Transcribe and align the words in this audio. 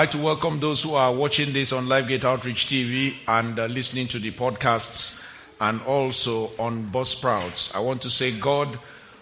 like 0.00 0.12
to 0.12 0.16
welcome 0.16 0.58
those 0.60 0.82
who 0.82 0.94
are 0.94 1.12
watching 1.12 1.52
this 1.52 1.74
on 1.74 1.86
LiveGate 1.86 2.24
Outreach 2.24 2.64
TV 2.64 3.16
and 3.28 3.58
uh, 3.58 3.66
listening 3.66 4.08
to 4.08 4.18
the 4.18 4.30
podcasts 4.30 5.22
and 5.60 5.82
also 5.82 6.50
on 6.58 6.90
Buzzsprouts. 6.90 7.76
I 7.76 7.80
want 7.80 8.00
to 8.00 8.08
say 8.08 8.30
God, 8.30 8.78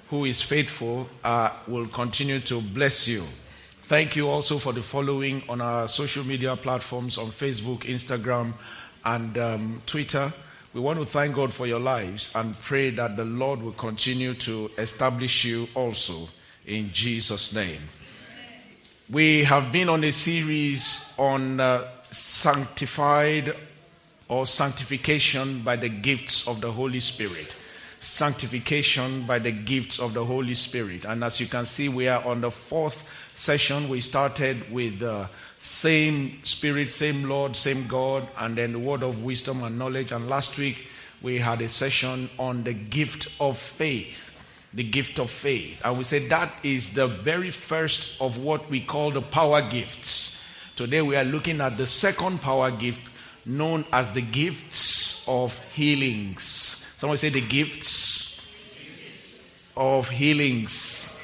who 0.09 0.25
is 0.25 0.41
faithful, 0.41 1.09
uh, 1.25 1.51
will 1.67 1.89
continue 1.89 2.39
to 2.43 2.61
bless 2.61 3.09
you. 3.09 3.25
Thank 3.83 4.15
you 4.15 4.29
also 4.29 4.57
for 4.59 4.73
the 4.73 4.81
following 4.81 5.43
on 5.49 5.61
our 5.61 5.89
social 5.89 6.23
media 6.23 6.55
platforms 6.55 7.19
on 7.19 7.27
Facebook, 7.33 7.81
Instagram, 7.81 8.53
and 9.05 9.37
um, 9.37 9.83
Twitter. 9.85 10.33
We 10.75 10.81
want 10.81 11.01
to 11.01 11.07
thank 11.07 11.35
God 11.35 11.53
for 11.53 11.67
your 11.67 11.81
lives 11.81 12.31
and 12.37 12.57
pray 12.61 12.91
that 12.91 13.17
the 13.17 13.25
Lord 13.25 13.61
will 13.63 13.73
continue 13.73 14.33
to 14.35 14.71
establish 14.79 15.45
you 15.45 15.67
also 15.75 16.29
in 16.67 16.91
Jesus' 16.93 17.53
name. 17.53 17.81
We 19.11 19.45
have 19.45 19.73
been 19.73 19.89
on 19.89 20.05
a 20.05 20.13
series 20.13 21.15
on 21.17 21.61
uh, 21.61 21.89
sanctified 22.11 23.57
or 24.29 24.47
sanctification 24.47 25.63
by 25.63 25.77
the 25.77 25.89
gifts 25.89 26.47
of 26.47 26.61
the 26.61 26.71
Holy 26.71 27.01
Spirit. 27.01 27.55
Sanctification 28.01 29.25
by 29.25 29.39
the 29.39 29.51
gifts 29.51 29.99
of 29.99 30.13
the 30.13 30.23
Holy 30.23 30.53
Spirit. 30.55 31.07
And 31.07 31.25
as 31.25 31.41
you 31.41 31.47
can 31.47 31.65
see, 31.65 31.89
we 31.89 32.07
are 32.07 32.23
on 32.23 32.43
the 32.43 32.51
fourth 32.51 33.09
session. 33.35 33.89
We 33.89 34.01
started 34.03 34.71
with 34.71 34.99
the 34.99 35.13
uh, 35.13 35.27
same 35.59 36.45
Spirit, 36.45 36.93
same 36.93 37.31
Lord, 37.31 37.57
same 37.57 37.87
God, 37.87 38.29
and 38.37 38.59
then 38.59 38.75
the 38.75 38.79
word 38.79 39.03
of 39.03 39.25
wisdom 39.25 39.63
and 39.63 39.79
knowledge. 39.79 40.13
And 40.13 40.29
last 40.29 40.59
week, 40.59 40.87
we 41.23 41.39
had 41.39 41.63
a 41.63 41.71
session 41.71 42.29
on 42.39 42.63
the 42.63 42.75
gift 42.75 43.29
of 43.41 43.57
faith 43.57 44.28
the 44.75 44.83
gift 44.83 45.19
of 45.19 45.31
faith. 45.31 45.81
And 45.85 45.99
we 45.99 46.05
say 46.05 46.27
that 46.29 46.53
is 46.63 46.93
the 46.93 47.07
very 47.07 47.51
first 47.51 48.21
of 48.21 48.43
what 48.43 48.69
we 48.69 48.81
call 48.81 49.11
the 49.11 49.23
power 49.23 49.63
gifts. 49.63 50.43
Today 50.77 51.03
we 51.03 51.17
are 51.17 51.25
looking 51.25 51.61
at 51.61 51.77
the 51.77 51.87
second 51.87 52.41
power 52.41 52.71
gift 52.71 53.11
known 53.45 53.85
as 53.93 54.13
the 54.13 54.21
gifts 54.21 55.27
of 55.27 55.59
healings. 55.75 56.85
Someone 56.97 57.19
say 57.19 57.31
the 57.31 57.41
gifts 57.41 58.47
of 59.77 60.09
healings. 60.11 61.19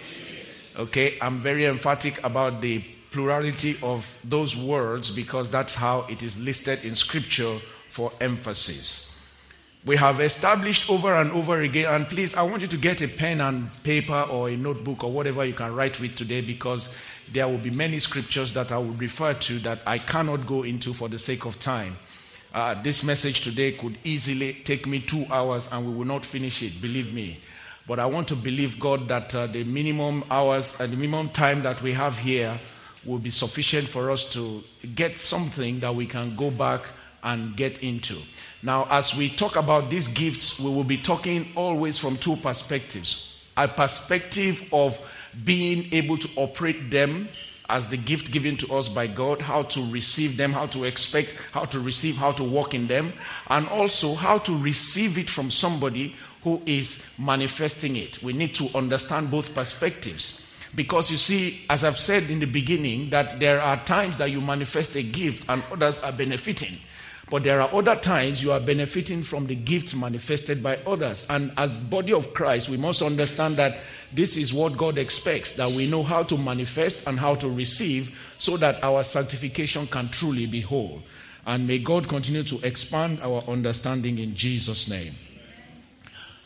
Okay, 0.79 1.17
I'm 1.21 1.39
very 1.39 1.67
emphatic 1.67 2.23
about 2.25 2.61
the 2.61 2.83
plurality 3.11 3.77
of 3.83 4.19
those 4.25 4.57
words 4.57 5.11
because 5.11 5.51
that's 5.51 5.75
how 5.75 6.01
it 6.09 6.23
is 6.23 6.37
listed 6.39 6.85
in 6.85 6.97
scripture 6.97 7.59
for 7.91 8.11
emphasis. 8.21 9.14
We 9.87 9.97
have 9.97 10.23
established 10.23 10.89
over 10.89 11.15
and 11.15 11.31
over 11.33 11.61
again, 11.61 11.93
and 11.93 12.09
please, 12.09 12.35
I 12.35 12.41
want 12.41 12.63
you 12.63 12.69
to 12.69 12.79
get 12.79 13.03
a 13.03 13.09
pen 13.09 13.43
and 13.43 13.69
paper 13.83 14.23
or 14.31 14.49
a 14.49 14.57
notebook 14.57 15.05
or 15.05 15.13
whatever 15.13 15.45
you 15.45 15.53
can 15.53 15.75
write 15.75 16.01
with 16.01 16.17
today 16.17 16.41
because 16.41 16.89
there 17.31 17.47
will 17.47 17.59
be 17.59 17.71
many 17.71 17.99
scriptures 17.99 18.55
that 18.55 18.73
I 18.73 18.79
will 18.79 18.95
refer 18.95 19.35
to 19.35 19.59
that 19.59 19.81
I 19.87 19.99
cannot 19.99 20.47
go 20.47 20.63
into 20.63 20.95
for 20.95 21.11
the 21.11 21.19
sake 21.19 21.45
of 21.45 21.61
time. 21.61 21.99
Uh, 22.55 22.81
this 22.83 23.03
message 23.03 23.43
today 23.43 23.73
could 23.73 23.99
easily 24.05 24.55
take 24.65 24.87
me 24.87 25.01
two 25.01 25.27
hours 25.31 25.69
and 25.71 25.87
we 25.87 25.93
will 25.93 26.07
not 26.07 26.25
finish 26.25 26.63
it, 26.63 26.81
believe 26.81 27.13
me. 27.13 27.41
But 27.87 27.99
I 27.99 28.07
want 28.07 28.29
to 28.29 28.37
believe 28.37 28.81
God 28.81 29.09
that 29.09 29.35
uh, 29.35 29.49
the 29.49 29.65
minimum 29.65 30.25
hours 30.31 30.81
and 30.81 30.95
the 30.95 30.97
minimum 30.97 31.29
time 31.29 31.63
that 31.65 31.83
we 31.83 31.93
have 31.93 32.17
here 32.17 32.59
will 33.05 33.19
be 33.19 33.29
sufficient 33.29 33.89
for 33.89 34.11
us 34.11 34.25
to 34.31 34.65
get 34.95 35.19
something 35.19 35.81
that 35.81 35.95
we 35.95 36.07
can 36.07 36.35
go 36.37 36.51
back 36.51 36.85
and 37.25 37.57
get 37.57 37.83
into. 37.83 38.17
Now, 38.63 38.87
as 38.91 39.17
we 39.17 39.29
talk 39.29 39.57
about 39.57 39.91
these 39.91 40.07
gifts, 40.07 40.61
we 40.61 40.71
will 40.71 40.85
be 40.85 40.99
talking 40.99 41.49
always 41.57 41.99
from 41.99 42.17
two 42.19 42.37
perspectives 42.37 43.31
a 43.57 43.69
perspective 43.69 44.69
of 44.73 44.99
being 45.45 45.93
able 45.93 46.19
to 46.19 46.29
operate 46.37 46.91
them 46.91 47.29
as 47.69 47.89
the 47.89 47.97
gift 47.97 48.31
given 48.31 48.57
to 48.59 48.75
us 48.75 48.89
by 48.89 49.07
God, 49.07 49.41
how 49.41 49.63
to 49.63 49.91
receive 49.91 50.37
them, 50.37 50.53
how 50.53 50.67
to 50.67 50.85
expect, 50.85 51.35
how 51.53 51.65
to 51.67 51.81
receive, 51.81 52.17
how 52.17 52.33
to 52.33 52.45
walk 52.45 52.75
in 52.75 52.87
them, 52.89 53.13
and 53.49 53.67
also 53.69 54.15
how 54.15 54.39
to 54.39 54.57
receive 54.57 55.17
it 55.19 55.31
from 55.31 55.51
somebody 55.51 56.15
who 56.43 56.61
is 56.67 57.03
manifesting 57.19 57.97
it. 57.97 58.23
We 58.23 58.33
need 58.33 58.55
to 58.57 58.69
understand 58.75 59.31
both 59.31 59.55
perspectives. 59.55 60.41
Because 60.75 61.11
you 61.11 61.17
see, 61.17 61.63
as 61.71 61.85
I've 61.85 61.99
said 61.99 62.25
in 62.29 62.41
the 62.41 62.47
beginning, 62.47 63.11
that 63.11 63.41
there 63.41 63.61
are 63.63 63.83
times 63.85 64.17
that 64.19 64.31
you 64.31 64.41
manifest 64.41 64.97
a 64.97 65.03
gift 65.03 65.45
and 65.49 65.63
others 65.73 65.99
are 66.01 66.13
benefiting. 66.13 66.77
But 67.31 67.43
there 67.43 67.61
are 67.61 67.73
other 67.75 67.97
times 67.97 68.43
you 68.43 68.53
are 68.53 68.61
benefiting 68.61 69.23
from 69.23 69.47
the 69.47 69.55
gifts 69.55 69.95
manifested 69.95 70.63
by 70.63 70.77
others. 70.87 71.27
And 71.31 71.53
as 71.57 71.71
body 71.71 72.13
of 72.13 72.35
Christ, 72.35 72.69
we 72.69 72.77
must 72.77 73.03
understand 73.03 73.57
that 73.57 73.79
this 74.13 74.37
is 74.37 74.53
what 74.53 74.77
God 74.77 74.99
expects, 74.99 75.55
that 75.55 75.71
we 75.71 75.89
know 75.89 76.03
how 76.03 76.23
to 76.25 76.37
manifest 76.37 77.07
and 77.07 77.19
how 77.19 77.35
to 77.37 77.49
receive 77.49 78.17
so 78.39 78.57
that 78.59 78.83
our 78.85 79.03
sanctification 79.03 79.87
can 79.87 80.09
truly 80.09 80.47
be 80.47 80.61
whole. 80.61 81.03
And 81.47 81.67
may 81.67 81.79
God 81.79 82.09
continue 82.09 82.43
to 82.45 82.61
expand 82.67 83.21
our 83.23 83.43
understanding 83.49 84.19
in 84.19 84.35
Jesus' 84.35 84.89
name. 84.89 85.15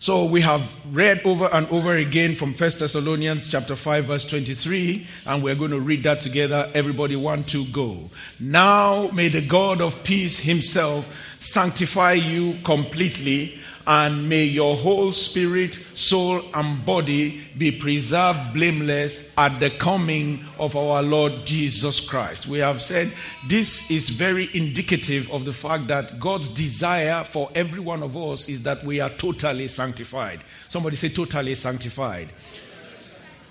So 0.01 0.27
we 0.27 0.43
have 0.43 0.77
read 0.95 1.23
over 1.25 1.47
and 1.47 1.69
over 1.71 1.97
again 1.97 2.37
from 2.37 2.53
1 2.53 2.57
Thessalonians 2.79 3.49
chapter 3.49 3.75
5 3.75 4.05
verse 4.05 4.25
23 4.27 5.05
and 5.27 5.43
we're 5.43 5.57
going 5.57 5.73
to 5.73 5.81
read 5.81 6.05
that 6.05 6.21
together. 6.21 6.71
Everybody 6.73 7.17
want 7.17 7.49
to 7.49 7.65
go. 7.67 8.09
Now 8.39 9.09
may 9.09 9.27
the 9.27 9.45
God 9.45 9.81
of 9.81 10.05
peace 10.05 10.39
himself 10.39 11.13
sanctify 11.41 12.13
you 12.13 12.59
completely 12.63 13.59
and 13.89 14.29
may 14.29 14.45
your 14.45 14.77
whole 14.77 15.11
spirit, 15.11 15.75
soul, 15.95 16.43
and 16.53 16.85
body 16.85 17.41
be 17.57 17.73
preserved 17.73 18.53
blameless 18.53 19.33
at 19.39 19.59
the 19.61 19.71
coming 19.71 20.45
of 20.59 20.77
our 20.77 21.03
Lord 21.03 21.33
Jesus 21.47 21.99
Christ. 21.99 22.47
We 22.47 22.59
have 22.59 22.83
said 22.83 23.11
this 23.49 23.91
is 23.91 24.11
very 24.11 24.51
indicative 24.53 25.33
of 25.33 25.47
the 25.47 25.55
fact 25.55 25.87
that 25.87 26.21
God's 26.21 26.51
desire 26.51 27.25
for 27.25 27.51
every 27.55 27.81
one 27.81 28.03
of 28.03 28.15
us 28.15 28.51
is 28.51 28.63
that 28.65 28.85
we 28.85 29.01
are 29.01 29.11
totally 29.11 29.69
sanctified. 29.69 30.41
Somebody 30.69 30.97
say, 30.97 31.09
totally 31.09 31.55
sanctified 31.55 32.29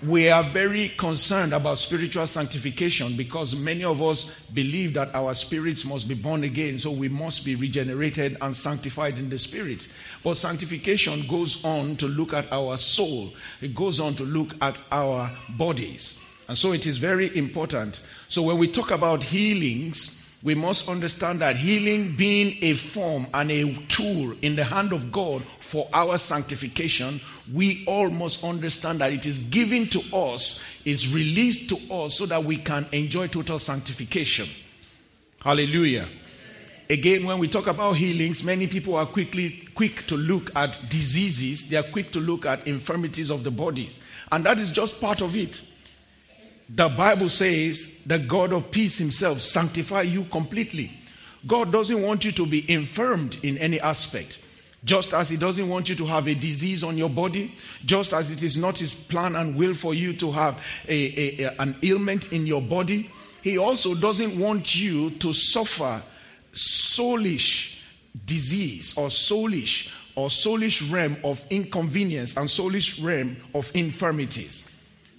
we 0.06 0.28
are 0.28 0.44
very 0.44 0.90
concerned 0.90 1.52
about 1.52 1.78
spiritual 1.78 2.26
sanctification 2.26 3.16
because 3.16 3.56
many 3.56 3.82
of 3.82 4.00
us 4.00 4.38
believe 4.54 4.94
that 4.94 5.12
our 5.14 5.34
spirits 5.34 5.84
must 5.84 6.06
be 6.06 6.14
born 6.14 6.44
again, 6.44 6.78
so 6.78 6.90
we 6.90 7.08
must 7.08 7.44
be 7.44 7.56
regenerated 7.56 8.36
and 8.40 8.54
sanctified 8.54 9.18
in 9.18 9.28
the 9.28 9.38
spirit. 9.38 9.88
But 10.22 10.36
sanctification 10.36 11.26
goes 11.26 11.64
on 11.64 11.96
to 11.96 12.06
look 12.06 12.32
at 12.32 12.52
our 12.52 12.76
soul, 12.76 13.32
it 13.60 13.74
goes 13.74 13.98
on 13.98 14.14
to 14.14 14.22
look 14.22 14.50
at 14.60 14.78
our 14.92 15.30
bodies. 15.56 16.24
And 16.46 16.56
so 16.56 16.72
it 16.72 16.86
is 16.86 16.98
very 16.98 17.36
important. 17.36 18.00
So 18.28 18.42
when 18.42 18.58
we 18.58 18.68
talk 18.68 18.90
about 18.90 19.22
healings, 19.22 20.17
we 20.42 20.54
must 20.54 20.88
understand 20.88 21.40
that 21.40 21.56
healing 21.56 22.14
being 22.14 22.56
a 22.62 22.74
form 22.74 23.26
and 23.34 23.50
a 23.50 23.74
tool 23.88 24.36
in 24.40 24.54
the 24.54 24.64
hand 24.64 24.92
of 24.92 25.10
God 25.10 25.42
for 25.58 25.88
our 25.92 26.16
sanctification, 26.16 27.20
we 27.52 27.84
all 27.86 28.08
must 28.08 28.44
understand 28.44 29.00
that 29.00 29.12
it 29.12 29.26
is 29.26 29.38
given 29.38 29.88
to 29.88 30.16
us, 30.16 30.64
is 30.84 31.12
released 31.12 31.68
to 31.70 31.92
us 31.92 32.14
so 32.14 32.26
that 32.26 32.44
we 32.44 32.56
can 32.56 32.86
enjoy 32.92 33.26
total 33.26 33.58
sanctification. 33.58 34.48
Hallelujah. 35.40 36.08
Again, 36.88 37.26
when 37.26 37.38
we 37.38 37.48
talk 37.48 37.66
about 37.66 37.96
healings, 37.96 38.42
many 38.44 38.66
people 38.66 38.94
are 38.94 39.06
quickly 39.06 39.68
quick 39.74 40.06
to 40.06 40.16
look 40.16 40.54
at 40.56 40.80
diseases, 40.88 41.68
they 41.68 41.76
are 41.76 41.82
quick 41.82 42.12
to 42.12 42.20
look 42.20 42.46
at 42.46 42.66
infirmities 42.66 43.30
of 43.30 43.44
the 43.44 43.50
body. 43.50 43.90
And 44.30 44.44
that 44.46 44.58
is 44.58 44.70
just 44.70 45.00
part 45.00 45.20
of 45.20 45.36
it. 45.36 45.60
The 46.68 46.88
Bible 46.88 47.28
says 47.28 47.96
the 48.04 48.18
God 48.18 48.52
of 48.52 48.70
peace 48.70 48.98
himself 48.98 49.40
sanctify 49.40 50.02
you 50.02 50.24
completely. 50.24 50.92
God 51.46 51.72
doesn't 51.72 52.02
want 52.02 52.24
you 52.24 52.32
to 52.32 52.46
be 52.46 52.70
infirmed 52.70 53.38
in 53.42 53.56
any 53.58 53.80
aspect. 53.80 54.40
Just 54.84 55.12
as 55.12 55.28
He 55.28 55.36
doesn't 55.36 55.68
want 55.68 55.88
you 55.88 55.96
to 55.96 56.06
have 56.06 56.28
a 56.28 56.34
disease 56.34 56.84
on 56.84 56.96
your 56.96 57.10
body, 57.10 57.54
just 57.84 58.12
as 58.12 58.30
it 58.30 58.42
is 58.42 58.56
not 58.56 58.78
His 58.78 58.94
plan 58.94 59.34
and 59.34 59.56
will 59.56 59.74
for 59.74 59.92
you 59.94 60.12
to 60.14 60.30
have 60.30 60.62
a, 60.86 61.42
a, 61.42 61.56
an 61.58 61.76
ailment 61.82 62.32
in 62.32 62.46
your 62.46 62.62
body, 62.62 63.10
He 63.42 63.58
also 63.58 63.94
doesn't 63.94 64.38
want 64.38 64.76
you 64.76 65.10
to 65.10 65.32
suffer 65.32 66.02
soulish 66.52 67.80
disease 68.24 68.96
or 68.96 69.08
soulish 69.08 69.90
or 70.14 70.28
soulish 70.28 70.92
realm 70.92 71.16
of 71.24 71.44
inconvenience 71.50 72.36
and 72.36 72.48
soulish 72.48 73.02
realm 73.02 73.36
of 73.54 73.70
infirmities. 73.74 74.67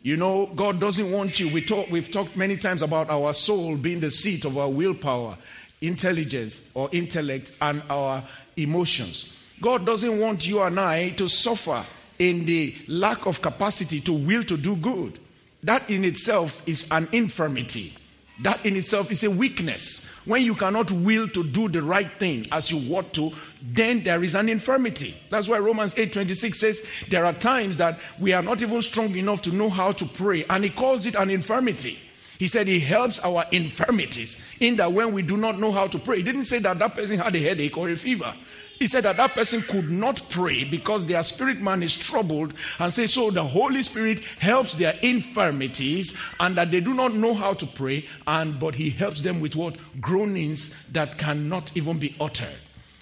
You 0.01 0.15
know, 0.15 0.45
God 0.55 0.79
doesn't 0.79 1.11
want 1.11 1.39
you. 1.39 1.49
We 1.49 1.61
talk, 1.61 1.89
we've 1.89 2.11
talked 2.11 2.37
many 2.37 2.55
times 2.55 2.81
about 2.81 3.09
our 3.09 3.33
soul 3.33 3.75
being 3.75 3.99
the 3.99 4.11
seat 4.11 4.45
of 4.45 4.57
our 4.57 4.69
willpower, 4.69 5.37
intelligence 5.81 6.63
or 6.73 6.89
intellect, 6.93 7.51
and 7.61 7.83
our 7.89 8.23
emotions. 8.55 9.35
God 9.61 9.85
doesn't 9.85 10.19
want 10.19 10.47
you 10.47 10.61
and 10.61 10.79
I 10.79 11.09
to 11.11 11.27
suffer 11.27 11.85
in 12.17 12.45
the 12.45 12.75
lack 12.87 13.25
of 13.25 13.41
capacity 13.41 13.99
to 14.01 14.13
will 14.13 14.43
to 14.43 14.55
do 14.55 14.75
good. 14.77 15.19
That 15.63 15.89
in 15.89 16.05
itself 16.05 16.61
is 16.67 16.87
an 16.91 17.09
infirmity. 17.11 17.95
That 18.41 18.65
in 18.65 18.75
itself 18.75 19.11
is 19.11 19.23
a 19.23 19.31
weakness. 19.31 20.07
When 20.25 20.43
you 20.43 20.55
cannot 20.55 20.91
will 20.91 21.27
to 21.29 21.43
do 21.43 21.67
the 21.67 21.81
right 21.81 22.11
thing 22.19 22.47
as 22.51 22.71
you 22.71 22.95
ought 22.95 23.13
to, 23.13 23.33
then 23.61 24.03
there 24.03 24.23
is 24.23 24.35
an 24.35 24.47
infirmity. 24.47 25.15
That's 25.29 25.47
why 25.47 25.59
Romans 25.59 25.95
8:26 25.95 26.55
says 26.55 26.85
there 27.09 27.25
are 27.25 27.33
times 27.33 27.77
that 27.77 27.99
we 28.19 28.31
are 28.33 28.41
not 28.41 28.61
even 28.61 28.81
strong 28.81 29.15
enough 29.15 29.41
to 29.43 29.51
know 29.51 29.69
how 29.69 29.91
to 29.91 30.05
pray, 30.05 30.45
and 30.49 30.63
he 30.63 30.69
calls 30.69 31.05
it 31.05 31.15
an 31.15 31.29
infirmity. 31.29 31.99
He 32.37 32.47
said 32.47 32.67
he 32.67 32.79
helps 32.79 33.19
our 33.19 33.45
infirmities 33.51 34.37
in 34.61 34.77
that 34.77 34.93
when 34.93 35.11
we 35.11 35.21
do 35.21 35.35
not 35.35 35.59
know 35.59 35.73
how 35.73 35.87
to 35.87 35.99
pray. 35.99 36.17
He 36.17 36.23
didn't 36.23 36.45
say 36.45 36.59
that 36.59 36.79
that 36.79 36.95
person 36.95 37.17
had 37.17 37.35
a 37.35 37.39
headache 37.39 37.77
or 37.77 37.89
a 37.89 37.95
fever. 37.97 38.33
He 38.79 38.87
said 38.87 39.03
that 39.03 39.17
that 39.17 39.31
person 39.31 39.61
could 39.61 39.91
not 39.91 40.23
pray 40.29 40.63
because 40.63 41.05
their 41.05 41.21
spirit 41.21 41.59
man 41.59 41.83
is 41.83 41.93
troubled 41.93 42.53
and 42.79 42.93
say 42.93 43.07
so 43.07 43.29
the 43.29 43.43
Holy 43.43 43.83
Spirit 43.83 44.19
helps 44.39 44.75
their 44.75 44.93
infirmities 45.01 46.17
and 46.39 46.55
that 46.55 46.71
they 46.71 46.79
do 46.79 46.93
not 46.93 47.13
know 47.13 47.33
how 47.33 47.53
to 47.53 47.65
pray 47.65 48.07
and 48.25 48.57
but 48.57 48.75
he 48.75 48.89
helps 48.89 49.21
them 49.21 49.41
with 49.41 49.57
what 49.57 49.75
groanings 49.99 50.73
that 50.93 51.17
cannot 51.17 51.75
even 51.75 51.99
be 51.99 52.15
uttered. 52.21 52.55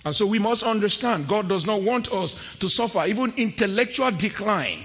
And 0.03 0.15
so 0.15 0.25
we 0.25 0.39
must 0.39 0.63
understand 0.63 1.27
God 1.27 1.47
does 1.47 1.68
not 1.68 1.83
want 1.83 2.12
us 2.12 2.41
to 2.59 2.68
suffer 2.68 3.06
even 3.06 3.33
intellectual 3.38 4.09
decline. 4.09 4.80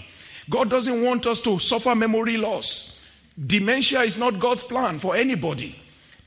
God 0.50 0.68
doesn't 0.68 1.02
want 1.02 1.26
us 1.26 1.40
to 1.42 1.58
suffer 1.58 1.94
memory 1.94 2.36
loss. 2.36 3.08
Dementia 3.46 4.02
is 4.02 4.18
not 4.18 4.38
God's 4.38 4.62
plan 4.62 4.98
for 4.98 5.16
anybody. 5.16 5.74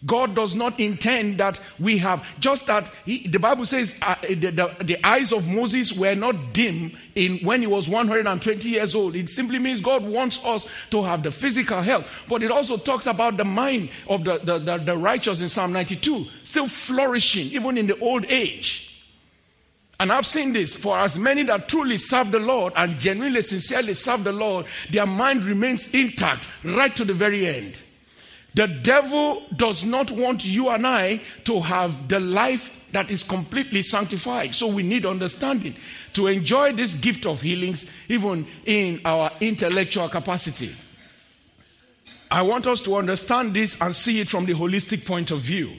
God 0.05 0.35
does 0.35 0.55
not 0.55 0.79
intend 0.79 1.39
that 1.39 1.59
we 1.79 1.97
have, 1.99 2.25
just 2.39 2.67
that 2.67 2.91
he, 3.05 3.27
the 3.27 3.39
Bible 3.39 3.65
says 3.65 3.97
uh, 4.01 4.15
the, 4.21 4.51
the, 4.51 4.75
the, 4.83 5.05
eyes 5.05 5.31
of 5.31 5.47
Moses 5.47 5.93
were 5.93 6.15
not 6.15 6.53
dim 6.53 6.95
in 7.15 7.39
when 7.39 7.61
he 7.61 7.67
was 7.67 7.89
120 7.89 8.69
years 8.69 8.93
old. 8.93 9.15
It 9.15 9.29
simply 9.29 9.57
means 9.57 9.81
God 9.81 10.03
wants 10.03 10.43
us 10.45 10.67
to 10.91 11.03
have 11.03 11.23
the 11.23 11.31
physical 11.31 11.81
health. 11.81 12.09
But 12.27 12.43
it 12.43 12.51
also 12.51 12.77
talks 12.77 13.07
about 13.07 13.37
the 13.37 13.45
mind 13.45 13.89
of 14.07 14.23
the, 14.23 14.37
the, 14.39 14.59
the, 14.59 14.77
the 14.77 14.97
righteous 14.97 15.41
in 15.41 15.49
Psalm 15.49 15.73
92, 15.73 16.25
still 16.43 16.67
flourishing 16.67 17.47
even 17.47 17.77
in 17.77 17.87
the 17.87 17.97
old 17.99 18.25
age. 18.25 18.91
And 19.99 20.11
I've 20.11 20.27
seen 20.27 20.51
this 20.51 20.75
for 20.75 20.97
as 20.97 21.17
many 21.17 21.43
that 21.43 21.69
truly 21.69 21.97
serve 21.97 22.31
the 22.31 22.39
Lord 22.39 22.73
and 22.75 22.99
genuinely, 22.99 23.41
sincerely 23.41 23.93
serve 23.93 24.25
the 24.25 24.33
Lord, 24.33 24.65
their 24.89 25.05
mind 25.05 25.45
remains 25.45 25.93
intact 25.93 26.47
right 26.63 26.93
to 26.97 27.05
the 27.05 27.13
very 27.13 27.47
end. 27.47 27.77
The 28.55 28.67
devil 28.67 29.43
does 29.55 29.83
not 29.83 30.11
want 30.11 30.45
you 30.45 30.69
and 30.69 30.87
I 30.87 31.21
to 31.43 31.59
have 31.59 32.07
the 32.07 32.21
life 32.21 32.71
that 32.91 33.11
is 33.11 33.21
completely 33.21 33.81
sanctified. 33.81 34.55
So 34.55 34.67
we 34.67 34.81
need 34.81 35.05
understanding 35.05 35.75
to 36.13 36.27
enjoy 36.27 36.71
this 36.71 36.93
gift 36.93 37.25
of 37.25 37.41
healings, 37.41 37.85
even 38.07 38.47
in 38.65 39.01
our 39.03 39.29
intellectual 39.41 40.07
capacity. 40.07 40.73
I 42.31 42.41
want 42.43 42.65
us 42.65 42.79
to 42.83 42.95
understand 42.95 43.53
this 43.53 43.79
and 43.81 43.93
see 43.93 44.21
it 44.21 44.29
from 44.29 44.45
the 44.45 44.53
holistic 44.53 45.05
point 45.05 45.31
of 45.31 45.41
view. 45.41 45.73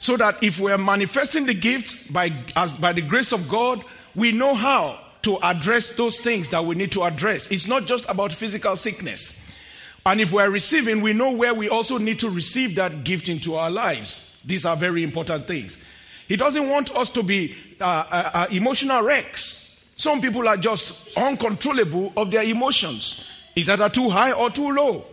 So 0.00 0.16
that 0.16 0.42
if 0.42 0.58
we 0.58 0.72
are 0.72 0.78
manifesting 0.78 1.46
the 1.46 1.54
gifts 1.54 2.08
by, 2.08 2.32
as, 2.56 2.74
by 2.74 2.92
the 2.92 3.02
grace 3.02 3.30
of 3.30 3.48
God, 3.48 3.80
we 4.16 4.32
know 4.32 4.54
how 4.54 4.98
to 5.22 5.38
address 5.40 5.94
those 5.94 6.18
things 6.18 6.48
that 6.48 6.64
we 6.64 6.74
need 6.74 6.90
to 6.92 7.04
address. 7.04 7.52
It's 7.52 7.68
not 7.68 7.86
just 7.86 8.04
about 8.08 8.32
physical 8.32 8.74
sickness. 8.74 9.41
And 10.04 10.20
if 10.20 10.32
we're 10.32 10.50
receiving, 10.50 11.00
we 11.00 11.12
know 11.12 11.30
where 11.32 11.54
we 11.54 11.68
also 11.68 11.98
need 11.98 12.18
to 12.20 12.30
receive 12.30 12.74
that 12.76 13.04
gift 13.04 13.28
into 13.28 13.54
our 13.54 13.70
lives. 13.70 14.40
These 14.44 14.64
are 14.64 14.76
very 14.76 15.04
important 15.04 15.46
things. 15.46 15.76
He 16.26 16.36
doesn't 16.36 16.68
want 16.68 16.94
us 16.96 17.10
to 17.10 17.22
be 17.22 17.54
uh, 17.80 17.84
uh, 17.84 18.30
uh, 18.34 18.46
emotional 18.50 19.02
wrecks. 19.02 19.80
Some 19.96 20.20
people 20.20 20.48
are 20.48 20.56
just 20.56 21.16
uncontrollable 21.16 22.12
of 22.16 22.30
their 22.30 22.42
emotions. 22.42 23.28
Is 23.54 23.68
either 23.68 23.88
too 23.88 24.08
high 24.08 24.32
or 24.32 24.50
too 24.50 24.72
low. 24.72 25.04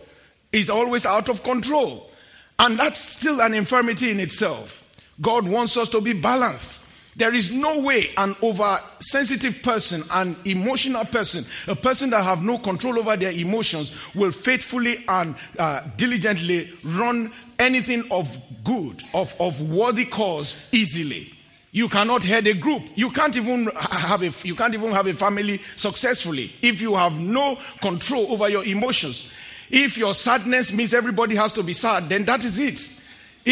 Is 0.50 0.70
always 0.70 1.06
out 1.06 1.28
of 1.28 1.42
control. 1.42 2.10
And 2.58 2.78
that's 2.78 2.98
still 2.98 3.40
an 3.40 3.54
infirmity 3.54 4.10
in 4.10 4.18
itself. 4.18 4.88
God 5.20 5.46
wants 5.46 5.76
us 5.76 5.88
to 5.90 6.00
be 6.00 6.14
balanced. 6.14 6.79
There 7.20 7.34
is 7.34 7.52
no 7.52 7.80
way 7.80 8.08
an 8.16 8.34
oversensitive 8.42 9.62
person, 9.62 10.02
an 10.10 10.36
emotional 10.46 11.04
person, 11.04 11.44
a 11.66 11.76
person 11.76 12.08
that 12.10 12.24
have 12.24 12.42
no 12.42 12.56
control 12.56 12.98
over 12.98 13.14
their 13.14 13.32
emotions 13.32 13.94
will 14.14 14.30
faithfully 14.30 15.04
and 15.06 15.34
uh, 15.58 15.82
diligently 15.98 16.72
run 16.82 17.30
anything 17.58 18.10
of 18.10 18.34
good, 18.64 19.02
of, 19.12 19.38
of 19.38 19.60
worthy 19.70 20.06
cause 20.06 20.70
easily. 20.72 21.30
You 21.72 21.90
cannot 21.90 22.22
head 22.22 22.46
a 22.46 22.54
group. 22.54 22.84
You 22.94 23.10
can't 23.10 23.36
even 23.36 23.66
have 23.74 24.22
a, 24.22 24.32
you 24.42 24.54
can't 24.54 24.72
even 24.72 24.90
have 24.92 25.06
a 25.06 25.12
family 25.12 25.60
successfully 25.76 26.54
if 26.62 26.80
you 26.80 26.94
have 26.94 27.12
no 27.12 27.58
control 27.82 28.32
over 28.32 28.48
your 28.48 28.64
emotions. 28.64 29.30
If 29.68 29.98
your 29.98 30.14
sadness 30.14 30.72
means 30.72 30.94
everybody 30.94 31.36
has 31.36 31.52
to 31.52 31.62
be 31.62 31.74
sad, 31.74 32.08
then 32.08 32.24
that 32.24 32.46
is 32.46 32.58
it. 32.58 32.88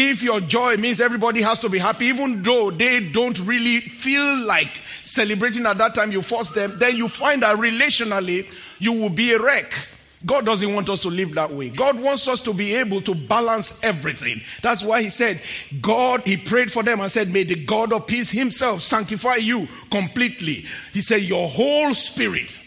If 0.01 0.23
your 0.23 0.39
joy 0.39 0.77
means 0.77 1.01
everybody 1.01 1.41
has 1.41 1.59
to 1.59 1.67
be 1.67 1.77
happy, 1.77 2.05
even 2.05 2.41
though 2.41 2.71
they 2.71 3.09
don't 3.09 3.37
really 3.41 3.81
feel 3.81 4.45
like 4.45 4.81
celebrating 5.03 5.65
at 5.65 5.77
that 5.77 5.93
time, 5.93 6.13
you 6.13 6.21
force 6.21 6.51
them, 6.51 6.79
then 6.79 6.95
you 6.95 7.09
find 7.09 7.43
that 7.43 7.57
relationally 7.57 8.49
you 8.77 8.93
will 8.93 9.09
be 9.09 9.33
a 9.33 9.41
wreck. 9.41 9.73
God 10.25 10.45
doesn't 10.45 10.73
want 10.73 10.89
us 10.89 11.01
to 11.01 11.09
live 11.09 11.33
that 11.35 11.53
way. 11.53 11.67
God 11.67 11.99
wants 11.99 12.29
us 12.29 12.39
to 12.43 12.53
be 12.53 12.75
able 12.75 13.01
to 13.01 13.13
balance 13.13 13.77
everything. 13.83 14.39
That's 14.61 14.85
why 14.85 15.01
He 15.01 15.09
said, 15.09 15.41
God, 15.81 16.21
He 16.25 16.37
prayed 16.37 16.71
for 16.71 16.81
them 16.81 17.01
and 17.01 17.11
said, 17.11 17.27
May 17.27 17.43
the 17.43 17.61
God 17.65 17.91
of 17.91 18.07
peace 18.07 18.31
Himself 18.31 18.81
sanctify 18.81 19.35
you 19.35 19.67
completely. 19.91 20.65
He 20.93 21.01
said, 21.01 21.23
Your 21.23 21.49
whole 21.49 21.93
spirit, 21.93 22.57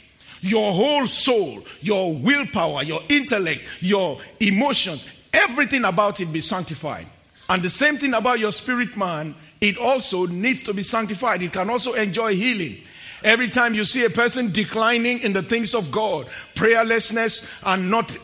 your 0.43 0.75
whole 0.75 1.07
soul, 1.07 1.65
your 1.81 2.13
willpower, 2.13 2.83
your 2.83 3.01
intellect, 3.09 3.67
your 3.81 4.21
emotions, 4.39 5.09
everything 5.33 5.87
about 5.87 6.21
it 6.21 6.27
be 6.27 6.43
sanctified. 6.43 7.07
And 7.53 7.63
the 7.63 7.69
same 7.69 7.99
thing 7.99 8.15
about 8.15 8.39
your 8.39 8.51
spirit 8.51 8.97
man, 8.97 9.35
it 9.61 9.77
also 9.77 10.25
needs 10.25 10.63
to 10.63 10.73
be 10.73 10.83
sanctified. 10.83 11.43
It 11.43 11.53
can 11.53 11.69
also 11.69 11.93
enjoy 11.93 12.35
healing. 12.35 12.79
Every 13.23 13.51
time 13.51 13.75
you 13.75 13.85
see 13.85 14.07
a 14.07 14.09
person 14.09 14.53
declining 14.53 15.19
in 15.19 15.35
the 15.35 15.43
things 15.43 15.75
of 15.75 15.93
God, 15.93 16.31
prayerlessness 16.55 17.47
and 17.63 17.91
not 17.91 18.17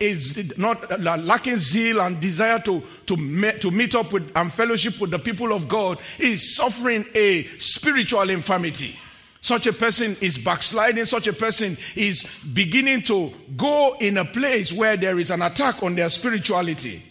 not 0.57 0.91
uh, 0.91 1.19
lacking 1.19 1.59
zeal 1.59 2.01
and 2.01 2.19
desire 2.19 2.59
to 2.61 2.83
to, 3.05 3.53
to 3.59 3.71
meet 3.71 3.95
up 3.95 4.15
with 4.15 4.33
and 4.35 4.51
fellowship 4.51 4.99
with 4.99 5.11
the 5.11 5.19
people 5.19 5.53
of 5.53 5.69
God, 5.69 6.01
is 6.19 6.57
suffering 6.57 7.05
a 7.15 7.45
spiritual 7.59 8.31
infirmity. 8.31 8.99
Such 9.43 9.67
a 9.67 9.75
person 9.75 10.17
is 10.23 10.39
backsliding. 10.39 11.05
Such 11.05 11.27
a 11.27 11.35
person 11.35 11.77
is 11.97 12.25
beginning 12.55 13.03
to 13.03 13.31
go 13.59 13.95
in 14.01 14.17
a 14.17 14.25
place 14.25 14.73
where 14.73 14.97
there 14.97 15.19
is 15.19 15.31
an 15.31 15.43
attack 15.43 15.83
on 15.83 15.97
their 15.97 16.09
spirituality. 16.09 17.03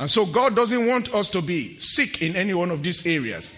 And 0.00 0.10
so 0.10 0.24
God 0.24 0.56
doesn't 0.56 0.86
want 0.86 1.14
us 1.14 1.28
to 1.28 1.42
be 1.42 1.78
sick 1.78 2.22
in 2.22 2.34
any 2.34 2.54
one 2.54 2.70
of 2.70 2.82
these 2.82 3.06
areas. 3.06 3.54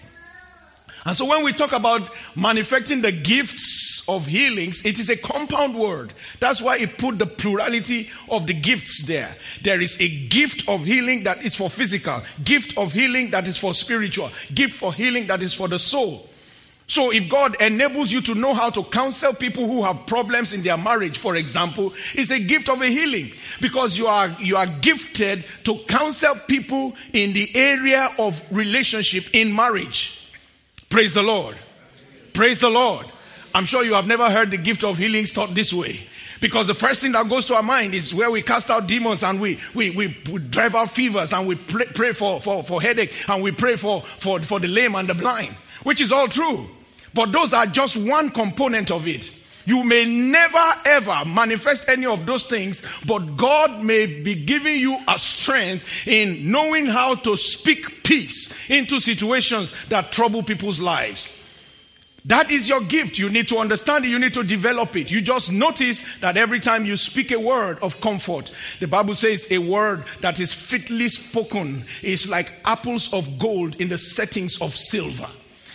And 1.05 1.15
so 1.15 1.25
when 1.25 1.41
we 1.41 1.53
talk 1.53 1.71
about 1.71 2.01
manifesting 2.35 3.01
the 3.01 3.13
gifts 3.13 4.03
of 4.09 4.25
healings, 4.25 4.85
it 4.85 4.99
is 4.99 5.09
a 5.09 5.15
compound 5.15 5.73
word. 5.73 6.13
That's 6.41 6.61
why 6.61 6.79
it 6.79 6.97
put 6.97 7.17
the 7.17 7.25
plurality 7.25 8.09
of 8.29 8.45
the 8.45 8.53
gifts 8.53 9.05
there. 9.07 9.33
There 9.61 9.79
is 9.79 9.95
a 10.01 10.27
gift 10.27 10.67
of 10.67 10.83
healing 10.83 11.23
that 11.23 11.45
is 11.45 11.55
for 11.55 11.69
physical, 11.69 12.21
gift 12.43 12.77
of 12.77 12.91
healing 12.91 13.31
that 13.31 13.47
is 13.47 13.57
for 13.57 13.73
spiritual, 13.73 14.29
gift 14.53 14.73
for 14.73 14.93
healing 14.93 15.27
that 15.27 15.41
is 15.41 15.53
for 15.53 15.69
the 15.69 15.79
soul. 15.79 16.29
So, 16.93 17.11
if 17.11 17.27
God 17.27 17.59
enables 17.59 18.11
you 18.11 18.21
to 18.21 18.35
know 18.35 18.53
how 18.53 18.69
to 18.69 18.83
counsel 18.83 19.33
people 19.33 19.65
who 19.65 19.81
have 19.81 20.05
problems 20.05 20.53
in 20.53 20.61
their 20.61 20.77
marriage, 20.77 21.17
for 21.17 21.35
example, 21.35 21.91
it's 22.13 22.29
a 22.29 22.39
gift 22.39 22.69
of 22.69 22.83
a 22.83 22.85
healing 22.85 23.31
because 23.59 23.97
you 23.97 24.05
are, 24.05 24.27
you 24.39 24.57
are 24.57 24.67
gifted 24.67 25.43
to 25.63 25.75
counsel 25.87 26.35
people 26.47 26.95
in 27.11 27.33
the 27.33 27.49
area 27.55 28.11
of 28.19 28.39
relationship 28.51 29.25
in 29.33 29.55
marriage. 29.55 30.31
Praise 30.91 31.15
the 31.15 31.23
Lord. 31.23 31.57
Praise 32.31 32.59
the 32.59 32.69
Lord. 32.69 33.07
I'm 33.55 33.65
sure 33.65 33.83
you 33.83 33.95
have 33.95 34.05
never 34.05 34.29
heard 34.29 34.51
the 34.51 34.57
gift 34.57 34.83
of 34.83 34.99
healing 34.99 35.25
taught 35.25 35.55
this 35.55 35.73
way. 35.73 35.99
Because 36.41 36.67
the 36.67 36.75
first 36.75 37.01
thing 37.01 37.13
that 37.13 37.27
goes 37.27 37.47
to 37.47 37.55
our 37.55 37.63
mind 37.63 37.95
is 37.95 38.13
where 38.13 38.29
we 38.29 38.43
cast 38.43 38.69
out 38.69 38.85
demons 38.85 39.23
and 39.23 39.41
we, 39.41 39.59
we, 39.73 39.89
we, 39.89 40.09
drive 40.37 40.75
out 40.75 40.91
fevers 40.91 41.33
and 41.33 41.47
we 41.47 41.55
pray, 41.55 41.85
pray 41.85 42.11
for, 42.11 42.39
for, 42.39 42.61
for 42.61 42.79
headache 42.83 43.27
and 43.27 43.41
we 43.41 43.51
pray 43.51 43.77
for, 43.77 44.03
for, 44.19 44.39
for 44.41 44.59
the 44.59 44.67
lame 44.67 44.93
and 44.93 45.09
the 45.09 45.15
blind 45.15 45.55
which 45.83 46.01
is 46.01 46.11
all 46.11 46.27
true. 46.27 46.69
But 47.13 47.31
those 47.31 47.53
are 47.53 47.65
just 47.65 47.97
one 47.97 48.29
component 48.29 48.91
of 48.91 49.07
it. 49.07 49.31
You 49.65 49.83
may 49.83 50.05
never 50.05 50.73
ever 50.85 51.23
manifest 51.25 51.87
any 51.87 52.05
of 52.05 52.25
those 52.25 52.47
things, 52.47 52.83
but 53.05 53.37
God 53.37 53.83
may 53.83 54.05
be 54.05 54.35
giving 54.35 54.79
you 54.79 54.97
a 55.07 55.17
strength 55.17 55.87
in 56.05 56.51
knowing 56.51 56.85
how 56.85 57.15
to 57.15 57.37
speak 57.37 58.03
peace 58.03 58.53
into 58.69 58.99
situations 58.99 59.73
that 59.89 60.11
trouble 60.11 60.43
people's 60.43 60.79
lives. 60.79 61.39
That 62.25 62.51
is 62.51 62.69
your 62.69 62.81
gift. 62.81 63.17
You 63.17 63.29
need 63.29 63.49
to 63.49 63.57
understand 63.57 64.05
it. 64.05 64.09
You 64.09 64.19
need 64.19 64.33
to 64.35 64.43
develop 64.43 64.95
it. 64.95 65.11
You 65.11 65.19
just 65.19 65.51
notice 65.51 66.05
that 66.19 66.37
every 66.37 66.61
time 66.61 66.85
you 66.85 66.95
speak 66.95 67.31
a 67.31 67.39
word 67.39 67.79
of 67.79 67.99
comfort, 67.99 68.53
the 68.79 68.87
Bible 68.87 69.13
says 69.13 69.45
a 69.51 69.57
word 69.57 70.05
that 70.21 70.39
is 70.39 70.53
fitly 70.53 71.09
spoken 71.09 71.85
is 72.01 72.29
like 72.29 72.53
apples 72.63 73.13
of 73.13 73.37
gold 73.39 73.79
in 73.81 73.89
the 73.89 73.97
settings 73.97 74.61
of 74.61 74.73
silver. 74.73 75.27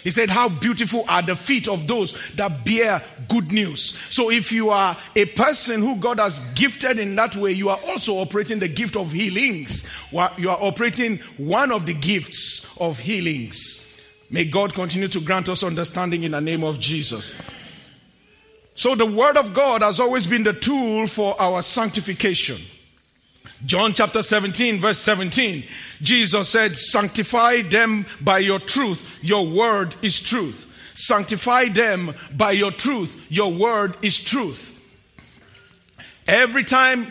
He 0.05 0.11
said, 0.11 0.31
How 0.31 0.49
beautiful 0.49 1.05
are 1.09 1.23
the 1.23 1.37
feet 1.37 1.69
of 1.69 1.87
those 1.87 2.17
that 2.35 2.65
bear 2.65 3.03
good 3.29 3.53
news. 3.53 3.99
So, 4.11 4.31
if 4.31 4.53
you 4.53 4.71
are 4.71 4.97
a 5.15 5.25
person 5.27 5.81
who 5.81 5.97
God 5.97 6.19
has 6.19 6.39
gifted 6.55 6.99
in 6.99 7.17
that 7.17 7.37
way, 7.37 7.53
you 7.53 7.69
are 7.69 7.79
also 7.87 8.17
operating 8.17 8.59
the 8.59 8.69
gift 8.69 8.97
of 8.97 9.13
healings. 9.13 9.89
You 10.13 10.51
are 10.51 10.59
operating 10.61 11.19
one 11.37 11.73
of 11.73 11.87
the 11.87 11.95
gifts 11.95 12.77
of 12.79 12.99
healings. 12.99 13.85
May 14.31 14.45
God 14.45 14.75
continue 14.75 15.09
to 15.09 15.21
grant 15.21 15.49
us 15.49 15.63
understanding 15.63 16.23
in 16.23 16.33
the 16.33 16.41
name 16.41 16.65
of 16.65 16.79
Jesus. 16.79 17.41
So, 18.75 18.95
the 18.95 19.07
Word 19.07 19.37
of 19.37 19.55
God 19.55 19.83
has 19.83 20.01
always 20.01 20.27
been 20.27 20.45
the 20.45 20.53
tool 20.53 21.07
for 21.07 21.41
our 21.41 21.63
sanctification. 21.63 22.59
John 23.67 23.93
chapter 23.93 24.23
17, 24.23 24.81
verse 24.81 24.99
17, 25.01 25.65
Jesus 26.01 26.49
said, 26.49 26.77
Sanctify 26.77 27.63
them 27.63 28.07
by 28.21 28.39
your 28.39 28.61
truth. 28.61 29.05
Your 29.21 29.49
word 29.49 29.95
is 30.01 30.21
truth. 30.21 30.67
Sanctify 30.95 31.69
them 31.69 32.15
by 32.37 32.53
your 32.53 32.71
truth. 32.71 33.21
Your 33.29 33.53
word 33.53 33.97
is 34.03 34.19
truth. 34.23 34.75
Every 36.27 36.63
time 36.63 37.11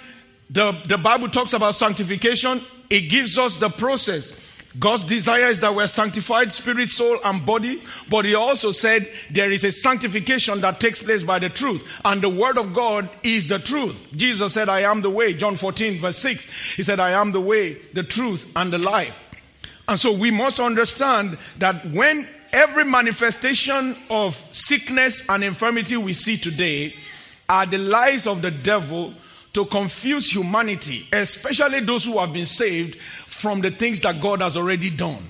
the, 0.49 0.71
the 0.87 0.97
Bible 0.97 1.29
talks 1.29 1.53
about 1.53 1.75
sanctification, 1.75 2.61
it 2.89 3.09
gives 3.09 3.37
us 3.37 3.57
the 3.57 3.69
process. 3.69 4.46
God's 4.79 5.05
desire 5.05 5.45
is 5.45 5.59
that 5.61 5.73
we're 5.73 5.87
sanctified 5.87 6.53
spirit, 6.53 6.89
soul, 6.89 7.17
and 7.23 7.45
body. 7.45 7.81
But 8.09 8.25
he 8.25 8.35
also 8.35 8.71
said 8.71 9.11
there 9.31 9.51
is 9.51 9.63
a 9.63 9.71
sanctification 9.71 10.61
that 10.61 10.79
takes 10.79 11.01
place 11.01 11.23
by 11.23 11.39
the 11.39 11.49
truth. 11.49 11.87
And 12.05 12.21
the 12.21 12.29
word 12.29 12.57
of 12.57 12.73
God 12.73 13.09
is 13.23 13.47
the 13.47 13.59
truth. 13.59 14.07
Jesus 14.15 14.53
said, 14.53 14.69
I 14.69 14.81
am 14.81 15.01
the 15.01 15.09
way. 15.09 15.33
John 15.33 15.55
14, 15.55 15.99
verse 15.99 16.17
6. 16.19 16.47
He 16.75 16.83
said, 16.83 16.99
I 16.99 17.11
am 17.11 17.31
the 17.31 17.41
way, 17.41 17.75
the 17.93 18.03
truth, 18.03 18.51
and 18.55 18.71
the 18.71 18.77
life. 18.77 19.23
And 19.87 19.99
so 19.99 20.11
we 20.11 20.31
must 20.31 20.59
understand 20.59 21.37
that 21.57 21.85
when 21.87 22.27
every 22.51 22.83
manifestation 22.83 23.95
of 24.09 24.35
sickness 24.51 25.27
and 25.29 25.43
infirmity 25.43 25.97
we 25.97 26.13
see 26.13 26.37
today 26.37 26.93
are 27.49 27.65
the 27.65 27.77
lies 27.77 28.27
of 28.27 28.41
the 28.41 28.51
devil 28.51 29.13
to 29.53 29.65
confuse 29.65 30.31
humanity, 30.31 31.07
especially 31.11 31.79
those 31.79 32.05
who 32.05 32.19
have 32.19 32.31
been 32.31 32.45
saved 32.45 32.97
from 33.37 33.61
the 33.61 33.69
things 33.69 33.99
that 34.01 34.19
God 34.19 34.41
has 34.41 34.57
already 34.57 34.89
done. 34.89 35.23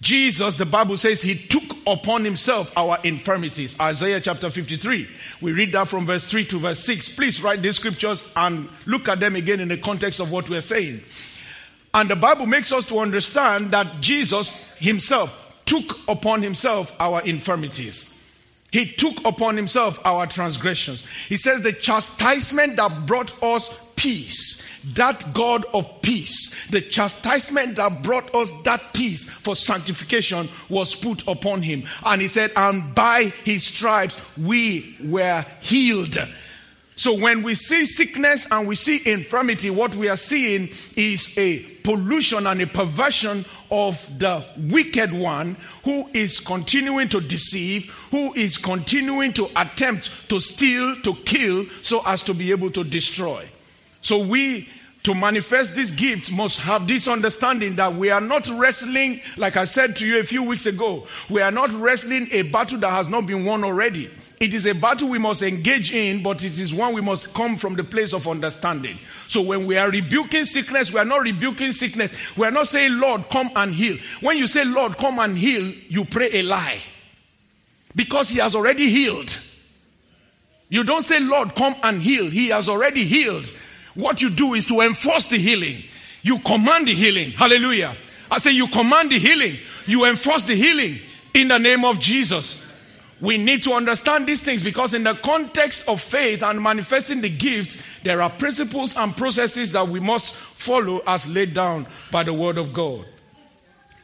Jesus, 0.00 0.54
the 0.54 0.66
Bible 0.66 0.96
says, 0.96 1.22
he 1.22 1.34
took 1.34 1.76
upon 1.86 2.24
himself 2.24 2.70
our 2.76 2.98
infirmities. 3.02 3.78
Isaiah 3.80 4.20
chapter 4.20 4.50
53. 4.50 5.08
We 5.40 5.52
read 5.52 5.72
that 5.72 5.88
from 5.88 6.04
verse 6.04 6.26
3 6.26 6.44
to 6.46 6.58
verse 6.58 6.84
6. 6.84 7.16
Please 7.16 7.42
write 7.42 7.62
these 7.62 7.76
scriptures 7.76 8.28
and 8.36 8.68
look 8.84 9.08
at 9.08 9.20
them 9.20 9.36
again 9.36 9.58
in 9.58 9.68
the 9.68 9.78
context 9.78 10.20
of 10.20 10.30
what 10.30 10.50
we're 10.50 10.60
saying. 10.60 11.00
And 11.94 12.10
the 12.10 12.16
Bible 12.16 12.44
makes 12.44 12.72
us 12.72 12.86
to 12.88 12.98
understand 12.98 13.70
that 13.70 14.00
Jesus 14.00 14.76
himself 14.76 15.56
took 15.64 16.06
upon 16.08 16.42
himself 16.42 16.94
our 17.00 17.22
infirmities. 17.22 18.17
He 18.70 18.86
took 18.86 19.24
upon 19.24 19.56
himself 19.56 19.98
our 20.04 20.26
transgressions. 20.26 21.06
He 21.28 21.36
says 21.36 21.62
the 21.62 21.72
chastisement 21.72 22.76
that 22.76 23.06
brought 23.06 23.42
us 23.42 23.74
peace, 23.96 24.66
that 24.94 25.32
God 25.32 25.64
of 25.72 26.02
peace, 26.02 26.54
the 26.68 26.82
chastisement 26.82 27.76
that 27.76 28.02
brought 28.02 28.32
us 28.34 28.50
that 28.64 28.82
peace 28.92 29.24
for 29.24 29.56
sanctification 29.56 30.48
was 30.68 30.94
put 30.94 31.26
upon 31.26 31.62
him. 31.62 31.84
And 32.04 32.20
he 32.20 32.28
said, 32.28 32.52
and 32.56 32.94
by 32.94 33.32
his 33.44 33.64
stripes 33.64 34.20
we 34.36 34.96
were 35.02 35.44
healed. 35.60 36.18
So 36.94 37.16
when 37.16 37.44
we 37.44 37.54
see 37.54 37.86
sickness 37.86 38.46
and 38.50 38.66
we 38.66 38.74
see 38.74 39.00
infirmity, 39.08 39.70
what 39.70 39.94
we 39.94 40.08
are 40.08 40.16
seeing 40.16 40.68
is 40.96 41.38
a 41.38 41.60
pollution 41.84 42.46
and 42.46 42.60
a 42.60 42.66
perversion 42.66 43.44
of 43.70 44.18
the 44.18 44.44
wicked 44.56 45.12
one 45.12 45.56
who 45.84 46.08
is 46.14 46.40
continuing 46.40 47.08
to 47.08 47.20
deceive, 47.20 47.90
who 48.10 48.32
is 48.34 48.56
continuing 48.56 49.32
to 49.34 49.48
attempt 49.56 50.28
to 50.28 50.40
steal, 50.40 50.96
to 51.02 51.14
kill, 51.24 51.66
so 51.82 52.02
as 52.06 52.22
to 52.22 52.34
be 52.34 52.50
able 52.50 52.70
to 52.70 52.84
destroy. 52.84 53.46
So 54.00 54.18
we 54.18 54.68
to 55.04 55.14
manifest 55.14 55.74
this 55.74 55.90
gift 55.90 56.32
must 56.32 56.60
have 56.60 56.86
this 56.86 57.08
understanding 57.08 57.76
that 57.76 57.94
we 57.94 58.10
are 58.10 58.20
not 58.20 58.48
wrestling, 58.48 59.20
like 59.36 59.56
I 59.56 59.64
said 59.64 59.96
to 59.96 60.06
you 60.06 60.18
a 60.18 60.24
few 60.24 60.42
weeks 60.42 60.66
ago, 60.66 61.06
we 61.30 61.40
are 61.40 61.52
not 61.52 61.70
wrestling 61.72 62.28
a 62.32 62.42
battle 62.42 62.78
that 62.78 62.90
has 62.90 63.08
not 63.08 63.26
been 63.26 63.44
won 63.44 63.64
already. 63.64 64.10
It 64.40 64.54
is 64.54 64.66
a 64.66 64.74
battle 64.74 65.08
we 65.08 65.18
must 65.18 65.42
engage 65.42 65.92
in, 65.92 66.22
but 66.22 66.44
it 66.44 66.58
is 66.60 66.72
one 66.72 66.94
we 66.94 67.00
must 67.00 67.34
come 67.34 67.56
from 67.56 67.74
the 67.74 67.82
place 67.82 68.12
of 68.12 68.28
understanding. 68.28 68.96
So 69.26 69.42
when 69.42 69.66
we 69.66 69.76
are 69.76 69.90
rebuking 69.90 70.44
sickness, 70.44 70.92
we 70.92 71.00
are 71.00 71.04
not 71.04 71.22
rebuking 71.22 71.72
sickness. 71.72 72.14
We 72.36 72.46
are 72.46 72.52
not 72.52 72.68
saying, 72.68 72.98
Lord, 73.00 73.28
come 73.30 73.50
and 73.56 73.74
heal. 73.74 73.96
When 74.20 74.38
you 74.38 74.46
say, 74.46 74.64
Lord, 74.64 74.96
come 74.96 75.18
and 75.18 75.36
heal, 75.36 75.64
you 75.88 76.04
pray 76.04 76.30
a 76.34 76.42
lie. 76.42 76.80
Because 77.96 78.28
He 78.28 78.38
has 78.38 78.54
already 78.54 78.88
healed. 78.88 79.36
You 80.68 80.84
don't 80.84 81.04
say, 81.04 81.18
Lord, 81.18 81.56
come 81.56 81.74
and 81.82 82.00
heal. 82.00 82.30
He 82.30 82.48
has 82.48 82.68
already 82.68 83.04
healed. 83.04 83.52
What 83.94 84.22
you 84.22 84.30
do 84.30 84.54
is 84.54 84.66
to 84.66 84.82
enforce 84.82 85.26
the 85.26 85.38
healing. 85.38 85.82
You 86.22 86.38
command 86.40 86.86
the 86.86 86.94
healing. 86.94 87.32
Hallelujah. 87.32 87.96
I 88.30 88.38
say, 88.38 88.52
you 88.52 88.68
command 88.68 89.10
the 89.10 89.18
healing. 89.18 89.56
You 89.86 90.04
enforce 90.04 90.44
the 90.44 90.54
healing 90.54 91.00
in 91.34 91.48
the 91.48 91.58
name 91.58 91.84
of 91.84 91.98
Jesus. 91.98 92.67
We 93.20 93.36
need 93.36 93.64
to 93.64 93.72
understand 93.72 94.28
these 94.28 94.40
things 94.40 94.62
because, 94.62 94.94
in 94.94 95.02
the 95.02 95.14
context 95.14 95.88
of 95.88 96.00
faith 96.00 96.42
and 96.42 96.62
manifesting 96.62 97.20
the 97.20 97.28
gifts, 97.28 97.82
there 98.04 98.22
are 98.22 98.30
principles 98.30 98.96
and 98.96 99.16
processes 99.16 99.72
that 99.72 99.88
we 99.88 99.98
must 99.98 100.34
follow 100.34 101.02
as 101.06 101.26
laid 101.28 101.52
down 101.52 101.86
by 102.12 102.22
the 102.22 102.32
Word 102.32 102.58
of 102.58 102.72
God. 102.72 103.04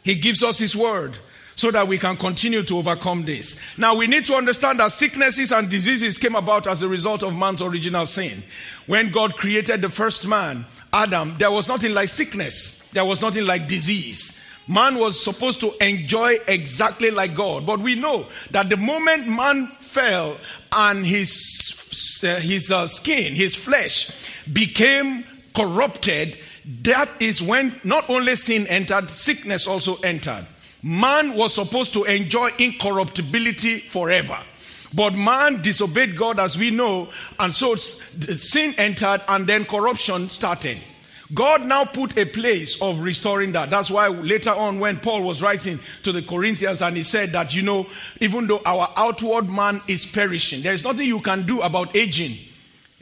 He 0.03 0.17
gives 0.17 0.43
us 0.43 0.59
His 0.59 0.75
Word 0.75 1.17
so 1.57 1.71
that 1.71 1.87
we 1.87 1.99
can 1.99 2.17
continue 2.17 2.65
to 2.65 2.79
overcome 2.79 3.25
this. 3.25 3.57
Now, 3.79 3.95
we 3.95 4.09
need 4.09 4.27
to 4.27 4.35
understand 4.35 4.81
that 4.81 4.91
sicknesses 4.91 5.53
and 5.53 5.71
diseases 5.71 6.19
came 6.19 6.35
about 6.35 6.67
as 6.67 6.83
a 6.83 6.89
result 6.89 7.23
of 7.23 7.37
man's 7.37 7.63
original 7.63 8.07
sin. 8.07 8.43
When 8.87 9.11
God 9.11 9.37
created 9.37 9.81
the 9.81 9.89
first 9.89 10.27
man, 10.27 10.67
Adam, 10.93 11.37
there 11.39 11.53
was 11.53 11.69
nothing 11.69 11.95
like 11.95 12.09
sickness, 12.09 12.81
there 12.91 13.05
was 13.05 13.21
nothing 13.21 13.47
like 13.47 13.69
disease. 13.69 14.41
Man 14.67 14.97
was 14.97 15.23
supposed 15.23 15.61
to 15.61 15.73
enjoy 15.85 16.39
exactly 16.49 17.11
like 17.11 17.35
God. 17.35 17.67
But 17.67 17.81
we 17.81 17.95
know 17.95 18.27
that 18.51 18.71
the 18.71 18.77
moment 18.77 19.29
man 19.29 19.69
fell 19.81 20.39
and 20.73 21.05
his, 21.05 22.23
uh, 22.27 22.37
his 22.37 22.73
uh, 22.73 22.89
skin, 22.89 23.35
his 23.35 23.55
flesh 23.55 24.11
became 24.51 25.25
corrupted, 25.55 26.39
that 26.83 27.11
is 27.21 27.43
when 27.43 27.79
not 27.85 28.09
only 28.09 28.37
sin 28.37 28.67
entered, 28.67 29.11
sickness 29.11 29.67
also 29.67 29.97
entered. 29.97 30.47
Man 30.83 31.35
was 31.35 31.55
supposed 31.55 31.93
to 31.95 32.05
enjoy 32.05 32.51
incorruptibility 32.59 33.81
forever. 33.81 34.39
But 34.95 35.15
man 35.15 35.61
disobeyed 35.61 36.17
God 36.17 36.39
as 36.39 36.57
we 36.57 36.71
know, 36.71 37.09
and 37.39 37.55
so 37.55 37.75
sin 37.75 38.75
entered 38.79 39.23
and 39.29 39.47
then 39.47 39.65
corruption 39.65 40.31
started. 40.31 40.79
God 41.35 41.67
now 41.67 41.85
put 41.85 42.17
a 42.17 42.25
place 42.25 42.81
of 42.81 43.01
restoring 43.01 43.53
that. 43.53 43.69
That's 43.69 43.91
why 43.91 44.09
later 44.09 44.51
on, 44.51 44.79
when 44.79 44.99
Paul 44.99 45.23
was 45.23 45.43
writing 45.43 45.81
to 46.05 46.13
the 46.13 46.23
Corinthians 46.23 46.81
and 46.81 46.97
he 46.97 47.03
said 47.03 47.33
that, 47.33 47.55
you 47.55 47.63
know, 47.63 47.87
even 48.21 48.47
though 48.47 48.63
our 48.65 48.93
outward 48.97 49.51
man 49.51 49.83
is 49.89 50.07
perishing, 50.07 50.63
there 50.63 50.73
is 50.73 50.85
nothing 50.85 51.07
you 51.07 51.21
can 51.21 51.45
do 51.45 51.61
about 51.61 51.97
aging. 51.97 52.37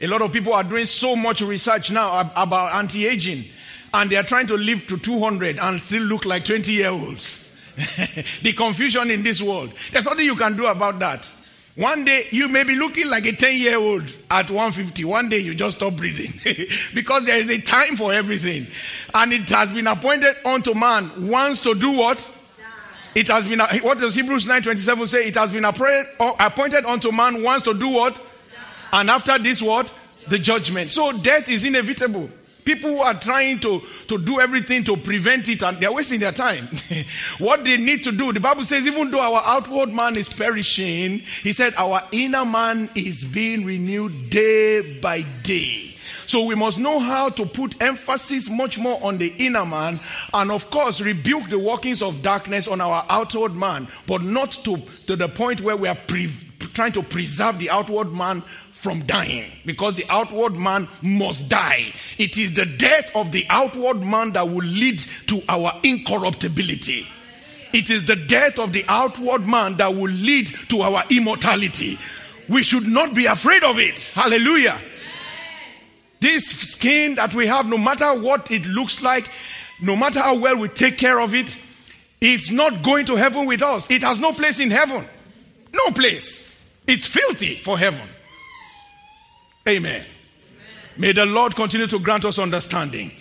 A 0.01 0.07
lot 0.07 0.21
of 0.21 0.31
people 0.31 0.53
are 0.53 0.63
doing 0.63 0.85
so 0.85 1.15
much 1.15 1.41
research 1.41 1.91
now 1.91 2.31
about 2.35 2.73
anti 2.73 3.05
aging, 3.05 3.45
and 3.93 4.09
they 4.09 4.15
are 4.15 4.23
trying 4.23 4.47
to 4.47 4.55
live 4.55 4.87
to 4.87 4.97
200 4.97 5.59
and 5.59 5.79
still 5.81 6.03
look 6.03 6.25
like 6.25 6.45
20 6.45 6.71
year 6.71 6.89
olds. 6.89 7.39
the 8.41 8.53
confusion 8.53 9.09
in 9.11 9.23
this 9.23 9.41
world. 9.41 9.73
There's 9.91 10.05
nothing 10.05 10.25
you 10.25 10.35
can 10.35 10.55
do 10.55 10.65
about 10.67 10.99
that. 10.99 11.29
One 11.75 12.05
day 12.05 12.27
you 12.29 12.49
may 12.49 12.63
be 12.63 12.75
looking 12.75 13.09
like 13.09 13.25
a 13.25 13.31
10 13.31 13.57
year 13.57 13.77
old 13.77 14.03
at 14.29 14.49
150. 14.49 15.05
One 15.05 15.29
day 15.29 15.39
you 15.39 15.55
just 15.55 15.77
stop 15.77 15.95
breathing 15.95 16.31
because 16.93 17.25
there 17.25 17.39
is 17.39 17.49
a 17.49 17.59
time 17.59 17.97
for 17.97 18.13
everything. 18.13 18.67
And 19.13 19.33
it 19.33 19.49
has 19.49 19.69
been 19.69 19.87
appointed 19.87 20.35
unto 20.45 20.75
man 20.75 21.29
once 21.29 21.61
to 21.61 21.73
do 21.73 21.91
what? 21.91 22.29
It 23.15 23.27
has 23.27 23.47
been, 23.47 23.59
what 23.59 23.99
does 23.99 24.15
Hebrews 24.15 24.47
9.27 24.47 25.07
say? 25.07 25.27
It 25.27 25.35
has 25.35 25.51
been 25.51 25.65
uh, 25.65 25.73
appointed 26.39 26.85
unto 26.85 27.11
man 27.11 27.43
once 27.43 27.63
to 27.63 27.73
do 27.73 27.89
what? 27.89 28.19
And 28.91 29.09
after 29.09 29.37
this 29.37 29.61
what? 29.61 29.91
The 30.27 30.39
judgment. 30.39 30.91
So 30.91 31.11
death 31.11 31.49
is 31.49 31.63
inevitable. 31.63 32.29
People 32.65 32.91
who 32.91 32.99
are 32.99 33.19
trying 33.19 33.59
to, 33.61 33.81
to 34.07 34.17
do 34.17 34.39
everything 34.39 34.83
to 34.85 34.97
prevent 34.97 35.49
it 35.49 35.63
and 35.63 35.79
they're 35.79 35.91
wasting 35.91 36.19
their 36.19 36.31
time. 36.31 36.69
what 37.39 37.63
they 37.63 37.77
need 37.77 38.03
to 38.03 38.11
do, 38.11 38.31
the 38.31 38.39
Bible 38.39 38.63
says, 38.63 38.85
even 38.85 39.11
though 39.11 39.19
our 39.21 39.43
outward 39.45 39.89
man 39.89 40.17
is 40.17 40.29
perishing, 40.29 41.19
he 41.41 41.53
said 41.53 41.73
our 41.75 42.03
inner 42.11 42.45
man 42.45 42.89
is 42.95 43.25
being 43.25 43.65
renewed 43.65 44.29
day 44.29 44.99
by 44.99 45.21
day. 45.43 45.93
So 46.25 46.45
we 46.45 46.55
must 46.55 46.79
know 46.79 46.99
how 46.99 47.29
to 47.29 47.45
put 47.45 47.81
emphasis 47.81 48.49
much 48.49 48.79
more 48.79 48.99
on 49.03 49.17
the 49.17 49.33
inner 49.37 49.65
man 49.65 49.99
and 50.33 50.51
of 50.51 50.69
course 50.71 51.01
rebuke 51.01 51.49
the 51.49 51.59
workings 51.59 52.01
of 52.01 52.21
darkness 52.21 52.67
on 52.67 52.81
our 52.81 53.05
outward 53.09 53.53
man, 53.53 53.87
but 54.07 54.21
not 54.21 54.51
to, 54.63 54.77
to 55.07 55.15
the 55.15 55.27
point 55.27 55.61
where 55.61 55.77
we 55.77 55.87
are 55.87 55.97
pre- 56.07 56.31
trying 56.73 56.91
to 56.93 57.03
preserve 57.03 57.59
the 57.59 57.69
outward 57.69 58.11
man 58.11 58.43
from 58.83 59.05
dying 59.05 59.49
because 59.65 59.95
the 59.95 60.05
outward 60.09 60.57
man 60.57 60.89
must 61.01 61.47
die. 61.47 61.93
It 62.17 62.37
is 62.37 62.53
the 62.53 62.65
death 62.65 63.15
of 63.15 63.31
the 63.31 63.45
outward 63.49 64.03
man 64.03 64.33
that 64.33 64.49
will 64.49 64.65
lead 64.65 64.99
to 65.27 65.41
our 65.47 65.73
incorruptibility. 65.83 67.07
It 67.71 67.89
is 67.89 68.05
the 68.05 68.17
death 68.17 68.59
of 68.59 68.73
the 68.73 68.83
outward 68.89 69.47
man 69.47 69.77
that 69.77 69.95
will 69.95 70.11
lead 70.11 70.47
to 70.67 70.81
our 70.81 71.05
immortality. 71.09 71.97
We 72.49 72.61
should 72.61 72.85
not 72.85 73.15
be 73.15 73.25
afraid 73.25 73.63
of 73.63 73.79
it. 73.79 73.97
Hallelujah. 74.13 74.77
This 76.19 76.45
skin 76.45 77.15
that 77.15 77.33
we 77.33 77.47
have, 77.47 77.65
no 77.65 77.77
matter 77.77 78.13
what 78.13 78.51
it 78.51 78.65
looks 78.65 79.01
like, 79.01 79.29
no 79.81 79.95
matter 79.95 80.19
how 80.19 80.35
well 80.35 80.57
we 80.57 80.67
take 80.67 80.97
care 80.97 81.19
of 81.21 81.33
it, 81.33 81.57
it's 82.19 82.51
not 82.51 82.83
going 82.83 83.05
to 83.05 83.15
heaven 83.15 83.45
with 83.45 83.61
us. 83.61 83.89
It 83.89 84.03
has 84.03 84.19
no 84.19 84.33
place 84.33 84.59
in 84.59 84.71
heaven. 84.71 85.05
No 85.73 85.91
place. 85.91 86.53
It's 86.85 87.07
filthy 87.07 87.55
for 87.55 87.77
heaven. 87.77 88.07
Amen. 89.67 90.03
May 90.97 91.11
the 91.11 91.25
Lord 91.25 91.55
continue 91.55 91.87
to 91.87 91.99
grant 91.99 92.25
us 92.25 92.37
understanding. 92.37 93.11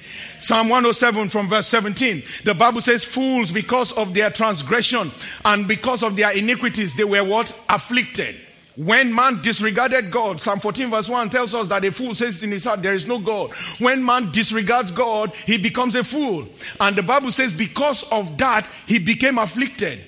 Psalm 0.41 0.69
107 0.69 1.29
from 1.29 1.49
verse 1.49 1.69
17. 1.69 2.23
The 2.45 2.55
Bible 2.55 2.81
says, 2.81 3.05
Fools, 3.05 3.51
because 3.51 3.93
of 3.93 4.13
their 4.13 4.31
transgression 4.31 5.11
and 5.45 5.67
because 5.67 6.03
of 6.03 6.17
their 6.17 6.33
iniquities, 6.33 6.95
they 6.97 7.05
were 7.05 7.25
what? 7.25 7.59
Afflicted. 7.69 8.37
When 8.77 9.15
man 9.15 9.43
disregarded 9.43 10.11
God, 10.11 10.41
Psalm 10.41 10.59
14 10.59 10.91
verse 10.91 11.09
1 11.09 11.31
tells 11.31 11.55
us 11.55 11.69
that 11.69 11.85
a 11.85 11.93
fool 11.93 12.15
says 12.15 12.43
in 12.43 12.51
his 12.51 12.65
heart, 12.65 12.83
there 12.83 12.95
is 12.95 13.07
no 13.07 13.19
God. 13.19 13.53
When 13.79 14.05
man 14.05 14.31
disregards 14.33 14.91
God, 14.91 15.35
he 15.47 15.59
becomes 15.59 15.95
a 15.95 16.03
fool. 16.03 16.47
And 16.81 16.97
the 16.97 17.03
Bible 17.03 17.31
says, 17.31 17.53
because 17.53 18.11
of 18.11 18.39
that, 18.39 18.67
he 18.87 18.99
became 18.99 19.37
afflicted. 19.37 20.01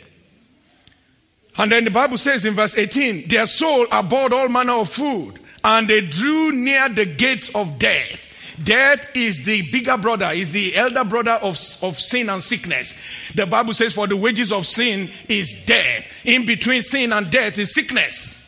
And 1.56 1.70
then 1.70 1.84
the 1.84 1.90
Bible 1.90 2.18
says 2.18 2.44
in 2.44 2.54
verse 2.54 2.76
18, 2.76 3.28
their 3.28 3.46
soul 3.46 3.86
abhorred 3.92 4.32
all 4.32 4.48
manner 4.48 4.72
of 4.72 4.88
food, 4.88 5.38
and 5.64 5.88
they 5.88 6.02
drew 6.02 6.52
near 6.52 6.88
the 6.90 7.06
gates 7.06 7.52
of 7.54 7.78
death. 7.78 8.30
Death 8.62 9.08
is 9.16 9.44
the 9.44 9.62
bigger 9.72 9.96
brother, 9.96 10.30
is 10.32 10.50
the 10.50 10.76
elder 10.76 11.02
brother 11.02 11.32
of, 11.32 11.58
of 11.82 11.98
sin 11.98 12.28
and 12.28 12.42
sickness. 12.42 12.96
The 13.34 13.46
Bible 13.46 13.74
says, 13.74 13.94
for 13.94 14.06
the 14.06 14.16
wages 14.16 14.52
of 14.52 14.66
sin 14.66 15.10
is 15.28 15.64
death. 15.66 16.06
In 16.24 16.46
between 16.46 16.82
sin 16.82 17.12
and 17.12 17.30
death 17.30 17.58
is 17.58 17.74
sickness. 17.74 18.40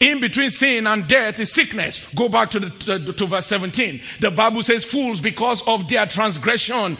In 0.00 0.20
between 0.20 0.50
sin 0.50 0.86
and 0.86 1.06
death 1.06 1.40
is 1.40 1.52
sickness. 1.52 2.12
Go 2.14 2.28
back 2.28 2.50
to, 2.50 2.60
the, 2.60 2.70
to, 2.70 3.12
to, 3.12 3.26
verse 3.26 3.46
17. 3.46 4.00
The 4.20 4.30
Bible 4.30 4.62
says, 4.62 4.84
Fools, 4.84 5.20
because 5.20 5.66
of 5.68 5.88
their 5.88 6.06
transgression 6.06 6.96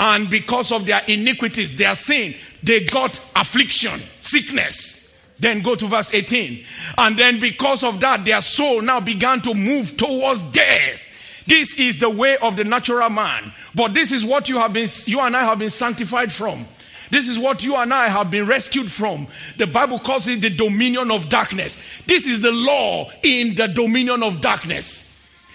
and 0.00 0.30
because 0.30 0.72
of 0.72 0.86
their 0.86 1.02
iniquities, 1.06 1.76
their 1.76 1.94
sin, 1.94 2.34
they 2.62 2.84
got 2.84 3.12
affliction, 3.36 4.00
sickness. 4.20 4.93
Then 5.38 5.62
go 5.62 5.74
to 5.74 5.86
verse 5.86 6.14
18. 6.14 6.64
And 6.98 7.18
then 7.18 7.40
because 7.40 7.82
of 7.84 8.00
that, 8.00 8.24
their 8.24 8.42
soul 8.42 8.82
now 8.82 9.00
began 9.00 9.42
to 9.42 9.54
move 9.54 9.96
towards 9.96 10.42
death. 10.42 11.08
This 11.46 11.78
is 11.78 11.98
the 11.98 12.08
way 12.08 12.36
of 12.38 12.56
the 12.56 12.64
natural 12.64 13.10
man. 13.10 13.52
But 13.74 13.94
this 13.94 14.12
is 14.12 14.24
what 14.24 14.48
you 14.48 14.58
have 14.58 14.72
been, 14.72 14.88
you 15.06 15.20
and 15.20 15.36
I 15.36 15.44
have 15.44 15.58
been 15.58 15.70
sanctified 15.70 16.32
from. 16.32 16.66
This 17.10 17.28
is 17.28 17.38
what 17.38 17.62
you 17.62 17.76
and 17.76 17.92
I 17.92 18.08
have 18.08 18.30
been 18.30 18.46
rescued 18.46 18.90
from. 18.90 19.28
The 19.56 19.66
Bible 19.66 19.98
calls 19.98 20.26
it 20.26 20.40
the 20.40 20.50
dominion 20.50 21.10
of 21.10 21.28
darkness. 21.28 21.80
This 22.06 22.26
is 22.26 22.40
the 22.40 22.50
law 22.50 23.10
in 23.22 23.54
the 23.54 23.68
dominion 23.68 24.22
of 24.22 24.40
darkness. 24.40 25.03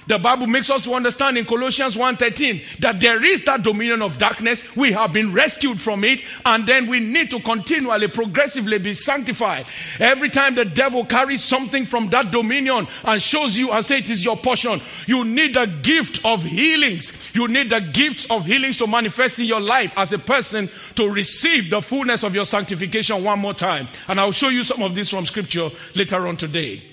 The 0.10 0.18
Bible 0.18 0.48
makes 0.48 0.72
us 0.72 0.84
to 0.86 0.96
understand 0.96 1.38
in 1.38 1.46
Colossians 1.46 1.96
1:13 1.96 2.62
that 2.80 3.00
there 3.00 3.24
is 3.24 3.44
that 3.44 3.62
dominion 3.62 4.02
of 4.02 4.18
darkness. 4.18 4.64
We 4.76 4.92
have 4.94 5.14
been 5.14 5.34
rescued 5.34 5.80
from 5.80 6.04
it, 6.04 6.24
and 6.44 6.66
then 6.66 6.88
we 6.88 7.00
need 7.00 7.30
to 7.30 7.40
continually, 7.40 8.08
progressively 8.08 8.80
be 8.80 8.96
sanctified. 8.96 9.68
Every 10.00 10.32
time 10.32 10.56
the 10.56 10.66
devil 10.66 11.06
carries 11.06 11.44
something 11.44 11.86
from 11.86 12.10
that 12.10 12.32
dominion 12.32 12.88
and 13.04 13.22
shows 13.22 13.56
you 13.56 13.70
and 13.70 13.86
say 13.86 14.00
it 14.00 14.10
is 14.10 14.26
your 14.26 14.36
portion, 14.36 14.82
you 15.06 15.24
need 15.24 15.54
the 15.54 15.68
gift 15.68 16.26
of 16.26 16.44
healings. 16.44 17.14
You 17.36 17.48
need 17.48 17.70
the 17.70 17.80
gifts 17.80 18.26
of 18.32 18.48
healings 18.48 18.78
to 18.78 18.88
manifest 18.88 19.38
in 19.38 19.46
your 19.46 19.62
life 19.62 19.94
as 19.96 20.12
a 20.12 20.18
person 20.18 20.70
to 20.96 21.08
receive 21.08 21.70
the 21.70 21.82
fullness 21.84 22.24
of 22.24 22.34
your 22.34 22.46
sanctification 22.46 23.24
one 23.24 23.38
more 23.38 23.54
time. 23.54 23.88
And 24.08 24.20
I'll 24.20 24.32
show 24.32 24.50
you 24.50 24.64
some 24.64 24.82
of 24.82 24.96
this 24.96 25.12
from 25.12 25.28
scripture 25.28 25.70
later 25.94 26.28
on 26.28 26.36
today. 26.36 26.89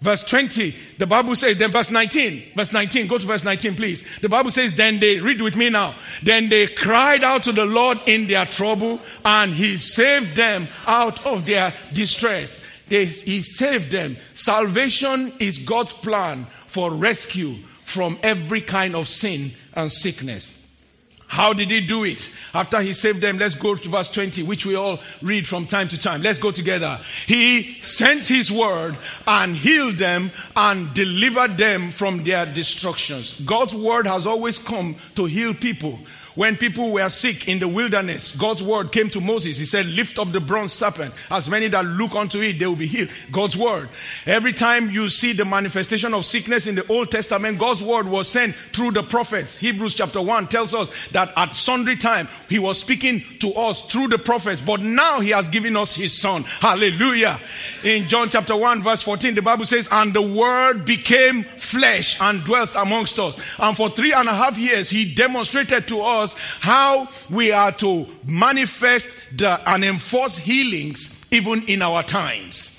Verse 0.00 0.24
20, 0.24 0.74
the 0.96 1.06
Bible 1.06 1.36
says, 1.36 1.58
then 1.58 1.70
verse 1.70 1.90
19, 1.90 2.52
verse 2.56 2.72
19, 2.72 3.06
go 3.06 3.18
to 3.18 3.26
verse 3.26 3.44
19, 3.44 3.76
please. 3.76 4.02
The 4.22 4.30
Bible 4.30 4.50
says, 4.50 4.74
then 4.74 4.98
they, 4.98 5.20
read 5.20 5.42
with 5.42 5.56
me 5.56 5.68
now, 5.68 5.94
then 6.22 6.48
they 6.48 6.68
cried 6.68 7.22
out 7.22 7.42
to 7.42 7.52
the 7.52 7.66
Lord 7.66 7.98
in 8.06 8.26
their 8.26 8.46
trouble, 8.46 8.98
and 9.26 9.52
he 9.52 9.76
saved 9.76 10.36
them 10.36 10.68
out 10.86 11.26
of 11.26 11.44
their 11.44 11.74
distress. 11.92 12.86
They, 12.86 13.04
he 13.04 13.40
saved 13.42 13.90
them. 13.90 14.16
Salvation 14.32 15.34
is 15.38 15.58
God's 15.58 15.92
plan 15.92 16.46
for 16.66 16.90
rescue 16.90 17.56
from 17.84 18.18
every 18.22 18.62
kind 18.62 18.96
of 18.96 19.06
sin 19.06 19.52
and 19.74 19.92
sickness. 19.92 20.59
How 21.30 21.52
did 21.52 21.70
he 21.70 21.80
do 21.80 22.02
it? 22.02 22.28
After 22.52 22.80
he 22.80 22.92
saved 22.92 23.20
them, 23.20 23.38
let's 23.38 23.54
go 23.54 23.76
to 23.76 23.88
verse 23.88 24.10
20, 24.10 24.42
which 24.42 24.66
we 24.66 24.74
all 24.74 24.98
read 25.22 25.46
from 25.46 25.64
time 25.64 25.86
to 25.90 25.96
time. 25.96 26.22
Let's 26.22 26.40
go 26.40 26.50
together. 26.50 26.98
He 27.24 27.62
sent 27.62 28.26
his 28.26 28.50
word 28.50 28.96
and 29.28 29.54
healed 29.56 29.94
them 29.94 30.32
and 30.56 30.92
delivered 30.92 31.56
them 31.56 31.92
from 31.92 32.24
their 32.24 32.46
destructions. 32.46 33.40
God's 33.42 33.76
word 33.76 34.08
has 34.08 34.26
always 34.26 34.58
come 34.58 34.96
to 35.14 35.26
heal 35.26 35.54
people. 35.54 36.00
When 36.40 36.56
people 36.56 36.92
were 36.92 37.10
sick 37.10 37.48
in 37.48 37.58
the 37.58 37.68
wilderness, 37.68 38.34
God's 38.34 38.62
word 38.62 38.92
came 38.92 39.10
to 39.10 39.20
Moses. 39.20 39.58
He 39.58 39.66
said, 39.66 39.84
Lift 39.84 40.18
up 40.18 40.32
the 40.32 40.40
bronze 40.40 40.72
serpent. 40.72 41.12
As 41.30 41.50
many 41.50 41.68
that 41.68 41.84
look 41.84 42.14
unto 42.14 42.40
it, 42.40 42.58
they 42.58 42.66
will 42.66 42.76
be 42.76 42.86
healed. 42.86 43.10
God's 43.30 43.58
word. 43.58 43.90
Every 44.24 44.54
time 44.54 44.88
you 44.88 45.10
see 45.10 45.34
the 45.34 45.44
manifestation 45.44 46.14
of 46.14 46.24
sickness 46.24 46.66
in 46.66 46.76
the 46.76 46.86
Old 46.90 47.10
Testament, 47.10 47.58
God's 47.58 47.82
word 47.82 48.06
was 48.06 48.26
sent 48.26 48.54
through 48.72 48.92
the 48.92 49.02
prophets. 49.02 49.58
Hebrews 49.58 49.92
chapter 49.92 50.22
1 50.22 50.48
tells 50.48 50.74
us 50.74 50.90
that 51.12 51.30
at 51.36 51.52
sundry 51.52 51.96
time 51.96 52.26
he 52.48 52.58
was 52.58 52.80
speaking 52.80 53.22
to 53.40 53.52
us 53.52 53.82
through 53.82 54.08
the 54.08 54.16
prophets, 54.16 54.62
but 54.62 54.80
now 54.80 55.20
he 55.20 55.32
has 55.32 55.46
given 55.50 55.76
us 55.76 55.94
his 55.94 56.18
son. 56.18 56.44
Hallelujah. 56.44 57.38
In 57.84 58.08
John 58.08 58.30
chapter 58.30 58.56
1 58.56 58.82
verse 58.82 59.02
14, 59.02 59.34
the 59.34 59.42
Bible 59.42 59.66
says, 59.66 59.90
And 59.92 60.14
the 60.14 60.22
word 60.22 60.86
became 60.86 61.44
flesh 61.44 62.18
and 62.18 62.42
dwelt 62.44 62.74
amongst 62.76 63.18
us. 63.18 63.38
And 63.58 63.76
for 63.76 63.90
three 63.90 64.14
and 64.14 64.26
a 64.26 64.34
half 64.34 64.56
years, 64.56 64.88
he 64.88 65.14
demonstrated 65.14 65.86
to 65.88 66.00
us 66.00 66.29
us 66.30 66.38
how 66.60 67.08
we 67.28 67.52
are 67.52 67.72
to 67.72 68.06
manifest 68.24 69.08
the, 69.36 69.60
and 69.70 69.84
enforce 69.84 70.36
healings 70.36 71.24
even 71.30 71.64
in 71.64 71.82
our 71.82 72.02
times. 72.02 72.76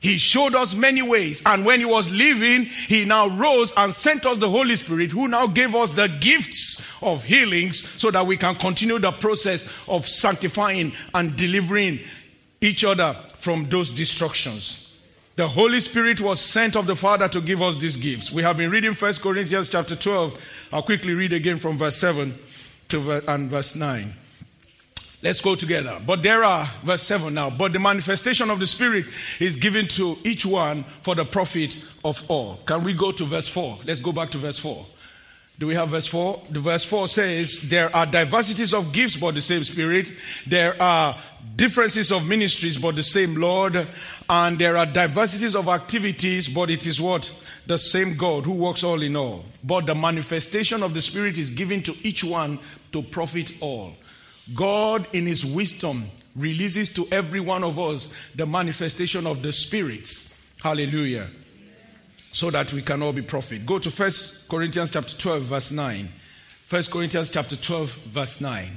He 0.00 0.16
showed 0.18 0.54
us 0.54 0.74
many 0.74 1.02
ways. 1.02 1.42
And 1.44 1.66
when 1.66 1.80
he 1.80 1.84
was 1.84 2.08
leaving, 2.08 2.66
he 2.66 3.04
now 3.04 3.28
rose 3.28 3.72
and 3.76 3.92
sent 3.92 4.26
us 4.26 4.38
the 4.38 4.48
Holy 4.48 4.76
Spirit, 4.76 5.10
who 5.10 5.26
now 5.26 5.48
gave 5.48 5.74
us 5.74 5.90
the 5.90 6.06
gifts 6.20 6.86
of 7.02 7.24
healings 7.24 7.88
so 8.00 8.10
that 8.12 8.24
we 8.24 8.36
can 8.36 8.54
continue 8.54 9.00
the 9.00 9.10
process 9.10 9.68
of 9.88 10.06
sanctifying 10.06 10.92
and 11.14 11.36
delivering 11.36 11.98
each 12.60 12.84
other 12.84 13.16
from 13.34 13.68
those 13.70 13.90
destructions. 13.90 14.84
The 15.34 15.48
Holy 15.48 15.78
Spirit 15.80 16.20
was 16.20 16.40
sent 16.40 16.74
of 16.74 16.86
the 16.86 16.96
Father 16.96 17.28
to 17.28 17.40
give 17.40 17.62
us 17.62 17.76
these 17.76 17.96
gifts. 17.96 18.32
We 18.32 18.42
have 18.42 18.56
been 18.56 18.70
reading 18.70 18.92
1 18.92 19.14
Corinthians 19.14 19.70
chapter 19.70 19.94
12. 19.94 20.36
I'll 20.72 20.82
quickly 20.82 21.14
read 21.14 21.32
again 21.32 21.58
from 21.58 21.78
verse 21.78 21.96
7 21.96 22.36
to 22.88 23.22
and 23.30 23.50
verse 23.50 23.74
9. 23.74 24.14
Let's 25.20 25.40
go 25.40 25.56
together. 25.56 26.00
But 26.06 26.22
there 26.22 26.44
are, 26.44 26.66
verse 26.84 27.02
7 27.02 27.34
now, 27.34 27.50
but 27.50 27.72
the 27.72 27.80
manifestation 27.80 28.50
of 28.50 28.60
the 28.60 28.66
Spirit 28.68 29.06
is 29.40 29.56
given 29.56 29.88
to 29.88 30.16
each 30.22 30.46
one 30.46 30.84
for 31.02 31.16
the 31.16 31.24
profit 31.24 31.80
of 32.04 32.24
all. 32.30 32.56
Can 32.66 32.84
we 32.84 32.94
go 32.94 33.10
to 33.10 33.24
verse 33.24 33.48
4? 33.48 33.80
Let's 33.84 34.00
go 34.00 34.12
back 34.12 34.30
to 34.30 34.38
verse 34.38 34.58
4. 34.58 34.86
Do 35.58 35.66
we 35.66 35.74
have 35.74 35.88
verse 35.88 36.06
4? 36.06 36.42
The 36.50 36.60
verse 36.60 36.84
4 36.84 37.08
says, 37.08 37.68
There 37.68 37.94
are 37.94 38.06
diversities 38.06 38.72
of 38.72 38.92
gifts, 38.92 39.16
but 39.16 39.34
the 39.34 39.40
same 39.40 39.64
Spirit. 39.64 40.12
There 40.46 40.80
are 40.80 41.18
differences 41.56 42.12
of 42.12 42.28
ministries, 42.28 42.78
but 42.78 42.94
the 42.94 43.02
same 43.02 43.34
Lord. 43.34 43.86
And 44.30 44.58
there 44.58 44.76
are 44.76 44.86
diversities 44.86 45.56
of 45.56 45.66
activities, 45.68 46.48
but 46.48 46.70
it 46.70 46.86
is 46.86 47.00
what? 47.00 47.30
the 47.68 47.78
same 47.78 48.16
God 48.16 48.46
who 48.46 48.54
works 48.54 48.82
all 48.82 49.02
in 49.02 49.14
all. 49.14 49.44
But 49.62 49.84
the 49.86 49.94
manifestation 49.94 50.82
of 50.82 50.94
the 50.94 51.02
Spirit 51.02 51.36
is 51.36 51.50
given 51.50 51.82
to 51.82 51.94
each 52.02 52.24
one 52.24 52.58
to 52.92 53.02
profit 53.02 53.52
all. 53.60 53.92
God, 54.54 55.06
in 55.12 55.26
His 55.26 55.44
wisdom, 55.44 56.10
releases 56.34 56.92
to 56.94 57.06
every 57.12 57.40
one 57.40 57.62
of 57.62 57.78
us 57.78 58.12
the 58.34 58.46
manifestation 58.46 59.26
of 59.26 59.42
the 59.42 59.52
spirits. 59.52 60.34
Hallelujah. 60.62 61.28
So 62.38 62.52
that 62.52 62.72
we 62.72 62.82
can 62.82 63.02
all 63.02 63.12
be 63.12 63.22
profit. 63.22 63.66
Go 63.66 63.80
to 63.80 63.90
1 63.90 64.10
Corinthians 64.48 64.92
chapter 64.92 65.16
12, 65.16 65.42
verse 65.42 65.72
9. 65.72 66.08
1 66.70 66.82
Corinthians 66.84 67.30
chapter 67.30 67.56
12, 67.56 67.90
verse 67.90 68.40
9. 68.40 68.70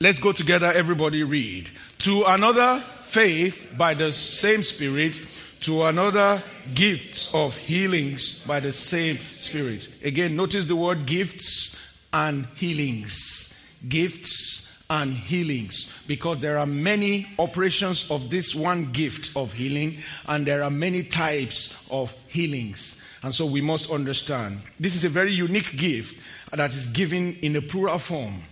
Let's 0.00 0.18
go 0.18 0.32
together, 0.32 0.66
everybody 0.66 1.22
read. 1.22 1.70
To 2.00 2.24
another, 2.24 2.84
faith 3.00 3.72
by 3.78 3.94
the 3.94 4.12
same 4.12 4.62
Spirit 4.62 5.14
to 5.60 5.84
another 5.84 6.42
gifts 6.74 7.32
of 7.32 7.56
healings 7.56 8.44
by 8.46 8.60
the 8.60 8.74
same 8.74 9.16
Spirit. 9.16 9.88
Again, 10.04 10.36
notice 10.36 10.66
the 10.66 10.76
word 10.76 11.06
gifts 11.06 11.80
and 12.12 12.44
healings. 12.54 13.58
Gifts 13.88 14.67
and 14.90 15.14
healings. 15.14 16.02
Because 16.06 16.38
there 16.38 16.58
are 16.58 16.66
many 16.66 17.26
operations 17.38 18.10
of 18.10 18.30
this 18.30 18.54
one 18.54 18.92
gift 18.92 19.36
of 19.36 19.52
healing, 19.52 19.98
and 20.26 20.46
there 20.46 20.62
are 20.62 20.70
many 20.70 21.02
types 21.02 21.88
of 21.90 22.12
healings. 22.28 23.02
And 23.22 23.34
so 23.34 23.46
we 23.46 23.60
must 23.60 23.90
understand 23.90 24.60
this 24.78 24.94
is 24.94 25.04
a 25.04 25.08
very 25.08 25.32
unique 25.32 25.76
gift 25.76 26.16
that 26.52 26.72
is 26.72 26.86
given 26.86 27.36
in 27.42 27.56
a 27.56 27.62
plural 27.62 27.98
form. 27.98 28.42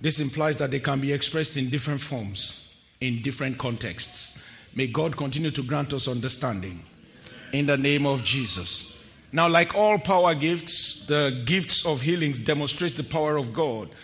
This 0.00 0.18
implies 0.18 0.56
that 0.56 0.72
they 0.72 0.80
can 0.80 1.00
be 1.00 1.12
expressed 1.12 1.56
in 1.56 1.70
different 1.70 2.00
forms, 2.00 2.74
in 3.00 3.22
different 3.22 3.58
contexts. 3.58 4.36
May 4.74 4.88
God 4.88 5.16
continue 5.16 5.52
to 5.52 5.62
grant 5.62 5.92
us 5.92 6.08
understanding 6.08 6.80
in 7.52 7.66
the 7.66 7.76
name 7.76 8.04
of 8.04 8.24
Jesus. 8.24 8.98
Now, 9.30 9.48
like 9.48 9.74
all 9.74 9.98
power 9.98 10.34
gifts, 10.34 11.06
the 11.06 11.42
gifts 11.46 11.86
of 11.86 12.00
healings 12.00 12.40
demonstrate 12.40 12.96
the 12.96 13.04
power 13.04 13.36
of 13.36 13.52
God 13.52 13.94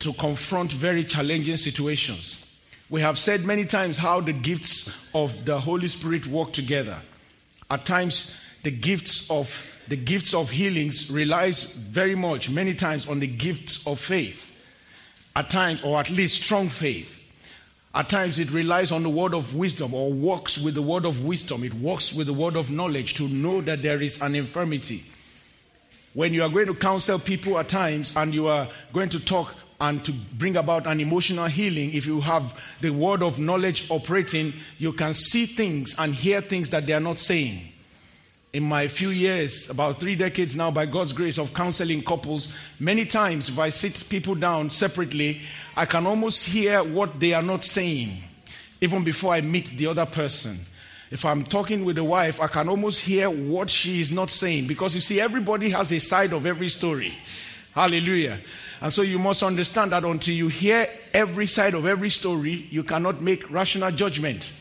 to 0.00 0.12
confront 0.14 0.72
very 0.72 1.04
challenging 1.04 1.56
situations. 1.56 2.46
We 2.88 3.02
have 3.02 3.18
said 3.18 3.44
many 3.44 3.64
times 3.64 3.96
how 3.96 4.20
the 4.20 4.32
gifts 4.32 5.08
of 5.14 5.44
the 5.44 5.60
Holy 5.60 5.86
Spirit 5.86 6.26
work 6.26 6.52
together. 6.52 6.98
At 7.70 7.86
times, 7.86 8.36
the 8.64 8.72
gifts 8.72 9.30
of 9.30 9.66
the 9.86 9.96
gifts 9.96 10.34
of 10.34 10.50
healings 10.50 11.10
relies 11.10 11.64
very 11.64 12.14
much, 12.14 12.48
many 12.50 12.74
times, 12.74 13.08
on 13.08 13.20
the 13.20 13.26
gifts 13.26 13.86
of 13.86 13.98
faith. 13.98 14.46
At 15.34 15.50
times, 15.50 15.82
or 15.82 15.98
at 15.98 16.10
least 16.10 16.42
strong 16.42 16.68
faith. 16.68 17.16
At 17.94 18.08
times, 18.08 18.38
it 18.38 18.52
relies 18.52 18.92
on 18.92 19.02
the 19.02 19.08
word 19.08 19.34
of 19.34 19.54
wisdom 19.54 19.94
or 19.94 20.12
works 20.12 20.58
with 20.58 20.74
the 20.74 20.82
word 20.82 21.04
of 21.04 21.24
wisdom. 21.24 21.64
It 21.64 21.74
works 21.74 22.14
with 22.14 22.28
the 22.28 22.32
word 22.32 22.56
of 22.56 22.70
knowledge 22.70 23.14
to 23.14 23.28
know 23.28 23.60
that 23.62 23.82
there 23.82 24.00
is 24.00 24.20
an 24.22 24.36
infirmity. 24.36 25.04
When 26.14 26.32
you 26.32 26.42
are 26.42 26.48
going 26.48 26.66
to 26.66 26.74
counsel 26.74 27.18
people 27.18 27.58
at 27.58 27.68
times 27.68 28.16
and 28.16 28.32
you 28.34 28.46
are 28.46 28.68
going 28.92 29.08
to 29.10 29.20
talk 29.20 29.54
and 29.80 30.04
to 30.04 30.12
bring 30.12 30.56
about 30.56 30.86
an 30.86 31.00
emotional 31.00 31.46
healing, 31.46 31.94
if 31.94 32.06
you 32.06 32.20
have 32.20 32.58
the 32.80 32.90
word 32.90 33.22
of 33.22 33.38
knowledge 33.38 33.90
operating, 33.90 34.52
you 34.78 34.92
can 34.92 35.14
see 35.14 35.46
things 35.46 35.94
and 35.98 36.14
hear 36.14 36.40
things 36.40 36.70
that 36.70 36.86
they 36.86 36.92
are 36.92 37.00
not 37.00 37.18
saying 37.18 37.70
in 38.52 38.64
my 38.64 38.88
few 38.88 39.10
years, 39.10 39.70
about 39.70 40.00
three 40.00 40.16
decades 40.16 40.56
now, 40.56 40.70
by 40.70 40.86
God's 40.86 41.12
grace 41.12 41.38
of 41.38 41.54
counseling 41.54 42.02
couples, 42.02 42.52
many 42.80 43.04
times 43.04 43.48
if 43.48 43.58
I 43.58 43.68
sit 43.68 44.04
people 44.08 44.34
down 44.34 44.70
separately, 44.70 45.42
I 45.76 45.84
can 45.84 46.06
almost 46.06 46.44
hear 46.44 46.82
what 46.82 47.20
they 47.20 47.32
are 47.32 47.42
not 47.42 47.64
saying, 47.64 48.16
even 48.80 49.04
before 49.04 49.34
I 49.34 49.40
meet 49.40 49.66
the 49.66 49.86
other 49.86 50.06
person. 50.06 50.58
If 51.12 51.24
I'm 51.24 51.44
talking 51.44 51.84
with 51.84 51.96
the 51.96 52.04
wife, 52.04 52.40
I 52.40 52.48
can 52.48 52.68
almost 52.68 53.00
hear 53.00 53.30
what 53.30 53.70
she 53.70 54.00
is 54.00 54.10
not 54.12 54.30
saying 54.30 54.66
because 54.66 54.94
you 54.94 55.00
see, 55.00 55.20
everybody 55.20 55.70
has 55.70 55.92
a 55.92 55.98
side 55.98 56.32
of 56.32 56.46
every 56.46 56.68
story. 56.68 57.12
Hallelujah. 57.72 58.38
And 58.80 58.92
so 58.92 59.02
you 59.02 59.18
must 59.18 59.42
understand 59.42 59.92
that 59.92 60.04
until 60.04 60.34
you 60.34 60.48
hear 60.48 60.88
every 61.12 61.46
side 61.46 61.74
of 61.74 61.86
every 61.86 62.10
story, 62.10 62.66
you 62.70 62.82
cannot 62.82 63.20
make 63.20 63.50
rational 63.50 63.90
judgment. 63.90 64.52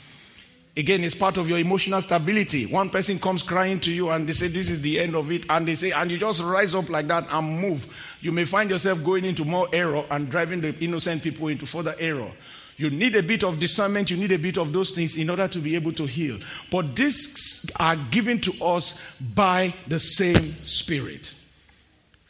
Again, 0.75 1.03
it's 1.03 1.15
part 1.15 1.37
of 1.37 1.49
your 1.49 1.57
emotional 1.57 2.01
stability. 2.01 2.65
One 2.65 2.89
person 2.89 3.19
comes 3.19 3.43
crying 3.43 3.79
to 3.81 3.91
you 3.91 4.09
and 4.11 4.27
they 4.27 4.33
say, 4.33 4.47
This 4.47 4.69
is 4.69 4.81
the 4.81 4.99
end 4.99 5.15
of 5.15 5.31
it. 5.31 5.45
And 5.49 5.67
they 5.67 5.75
say, 5.75 5.91
and 5.91 6.09
you 6.09 6.17
just 6.17 6.41
rise 6.41 6.75
up 6.75 6.89
like 6.89 7.07
that 7.07 7.27
and 7.29 7.59
move. 7.59 7.85
You 8.21 8.31
may 8.31 8.45
find 8.45 8.69
yourself 8.69 9.03
going 9.03 9.25
into 9.25 9.43
more 9.43 9.67
error 9.73 10.05
and 10.09 10.29
driving 10.29 10.61
the 10.61 10.73
innocent 10.79 11.23
people 11.23 11.47
into 11.47 11.65
further 11.65 11.95
error. 11.99 12.31
You 12.77 12.89
need 12.89 13.15
a 13.17 13.23
bit 13.23 13.43
of 13.43 13.59
discernment, 13.59 14.09
you 14.09 14.15
need 14.15 14.31
a 14.31 14.37
bit 14.37 14.57
of 14.57 14.71
those 14.71 14.91
things 14.91 15.17
in 15.17 15.29
order 15.29 15.49
to 15.49 15.59
be 15.59 15.75
able 15.75 15.91
to 15.93 16.05
heal. 16.05 16.39
But 16.71 16.95
these 16.95 17.69
are 17.77 17.97
given 17.97 18.39
to 18.41 18.63
us 18.63 19.01
by 19.35 19.73
the 19.87 19.99
same 19.99 20.55
Spirit. 20.63 21.33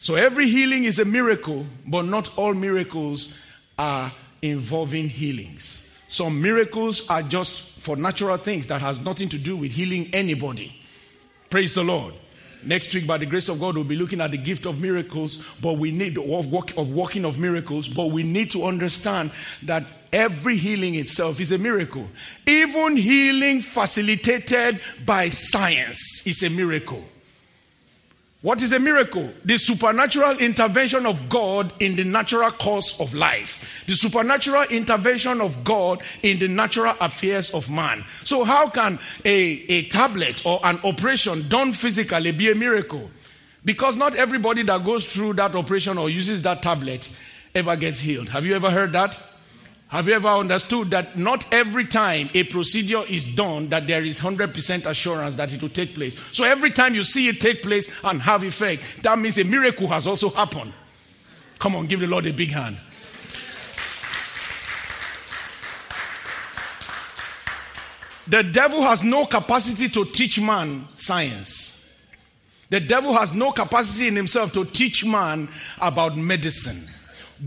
So 0.01 0.15
every 0.15 0.47
healing 0.47 0.85
is 0.85 0.97
a 0.97 1.03
miracle, 1.03 1.65
but 1.85 2.05
not 2.05 2.37
all 2.37 2.53
miracles 2.53 3.37
are 3.77 4.13
involving 4.41 5.09
healings. 5.09 5.89
Some 6.07 6.41
miracles 6.41 7.07
are 7.09 7.21
just 7.21 7.81
for 7.81 7.97
natural 7.97 8.37
things 8.37 8.67
that 8.67 8.81
has 8.81 9.03
nothing 9.03 9.27
to 9.29 9.37
do 9.37 9.57
with 9.57 9.71
healing 9.71 10.09
anybody. 10.13 10.73
Praise 11.49 11.73
the 11.73 11.83
Lord. 11.83 12.13
Next 12.63 12.93
week, 12.93 13.07
by 13.07 13.17
the 13.17 13.25
grace 13.25 13.49
of 13.49 13.59
God, 13.59 13.75
we'll 13.75 13.83
be 13.83 13.97
looking 13.97 14.21
at 14.21 14.31
the 14.31 14.37
gift 14.37 14.65
of 14.65 14.81
miracles, 14.81 15.45
but 15.61 15.77
we 15.77 15.91
need 15.91 16.17
of, 16.17 16.51
work, 16.51 16.75
of 16.77 16.89
working 16.91 17.25
of 17.25 17.37
miracles, 17.37 17.87
but 17.89 18.11
we 18.11 18.23
need 18.23 18.51
to 18.51 18.65
understand 18.65 19.31
that 19.63 19.83
every 20.13 20.55
healing 20.55 20.95
itself 20.95 21.41
is 21.41 21.51
a 21.51 21.57
miracle. 21.57 22.07
Even 22.47 22.95
healing 22.95 23.61
facilitated 23.61 24.79
by 25.05 25.27
science 25.27 26.25
is 26.25 26.41
a 26.43 26.49
miracle. 26.49 27.03
What 28.41 28.61
is 28.61 28.71
a 28.71 28.79
miracle? 28.79 29.29
The 29.43 29.57
supernatural 29.57 30.37
intervention 30.37 31.05
of 31.05 31.27
God 31.27 31.73
in 31.81 31.97
the 31.97 32.05
natural 32.05 32.49
course 32.51 33.01
of 33.01 33.13
life. 33.13 33.83
The 33.85 33.95
supernatural 33.95 34.63
intervention 34.63 35.41
of 35.41 35.65
God 35.65 36.01
in 36.23 36.39
the 36.39 36.47
natural 36.47 36.95
affairs 37.01 37.53
of 37.53 37.69
man. 37.69 38.05
So, 38.23 38.45
how 38.45 38.69
can 38.69 38.97
a, 39.25 39.33
a 39.33 39.89
tablet 39.89 40.45
or 40.45 40.61
an 40.63 40.79
operation 40.85 41.49
done 41.49 41.73
physically 41.73 42.31
be 42.31 42.49
a 42.49 42.55
miracle? 42.55 43.11
Because 43.65 43.97
not 43.97 44.15
everybody 44.15 44.63
that 44.63 44.85
goes 44.85 45.05
through 45.05 45.33
that 45.33 45.53
operation 45.53 45.97
or 45.97 46.09
uses 46.09 46.41
that 46.43 46.63
tablet 46.63 47.11
ever 47.53 47.75
gets 47.75 47.99
healed. 47.99 48.29
Have 48.29 48.45
you 48.45 48.55
ever 48.55 48.71
heard 48.71 48.93
that? 48.93 49.21
Have 49.89 50.07
you 50.07 50.13
ever 50.13 50.27
understood 50.27 50.91
that 50.91 51.17
not 51.17 51.51
every 51.51 51.85
time 51.87 52.29
a 52.35 52.43
procedure 52.43 53.01
is 53.09 53.35
done 53.35 53.69
that 53.69 53.87
there 53.87 54.03
is 54.03 54.19
100% 54.19 54.85
assurance 54.85 55.35
that 55.35 55.51
it 55.51 55.63
will 55.63 55.69
take 55.69 55.95
place? 55.95 56.15
So 56.31 56.43
every 56.43 56.69
time 56.69 56.93
you 56.93 57.03
see 57.03 57.27
it 57.27 57.41
take 57.41 57.63
place 57.63 57.89
and 58.03 58.21
have 58.21 58.43
effect, 58.43 58.83
that 59.01 59.17
means 59.17 59.39
a 59.39 59.43
miracle 59.43 59.87
has 59.87 60.05
also 60.05 60.29
happened. 60.29 60.73
Come 61.57 61.75
on, 61.75 61.87
give 61.87 62.01
the 62.01 62.07
Lord 62.07 62.27
a 62.27 62.33
big 62.33 62.51
hand. 62.51 62.77
The 68.27 68.43
devil 68.43 68.83
has 68.83 69.03
no 69.03 69.25
capacity 69.25 69.89
to 69.89 70.05
teach 70.05 70.39
man 70.39 70.87
science. 70.97 71.91
The 72.69 72.79
devil 72.79 73.13
has 73.13 73.33
no 73.33 73.51
capacity 73.51 74.07
in 74.07 74.15
himself 74.15 74.53
to 74.53 74.65
teach 74.65 75.03
man 75.03 75.49
about 75.81 76.15
medicine. 76.15 76.87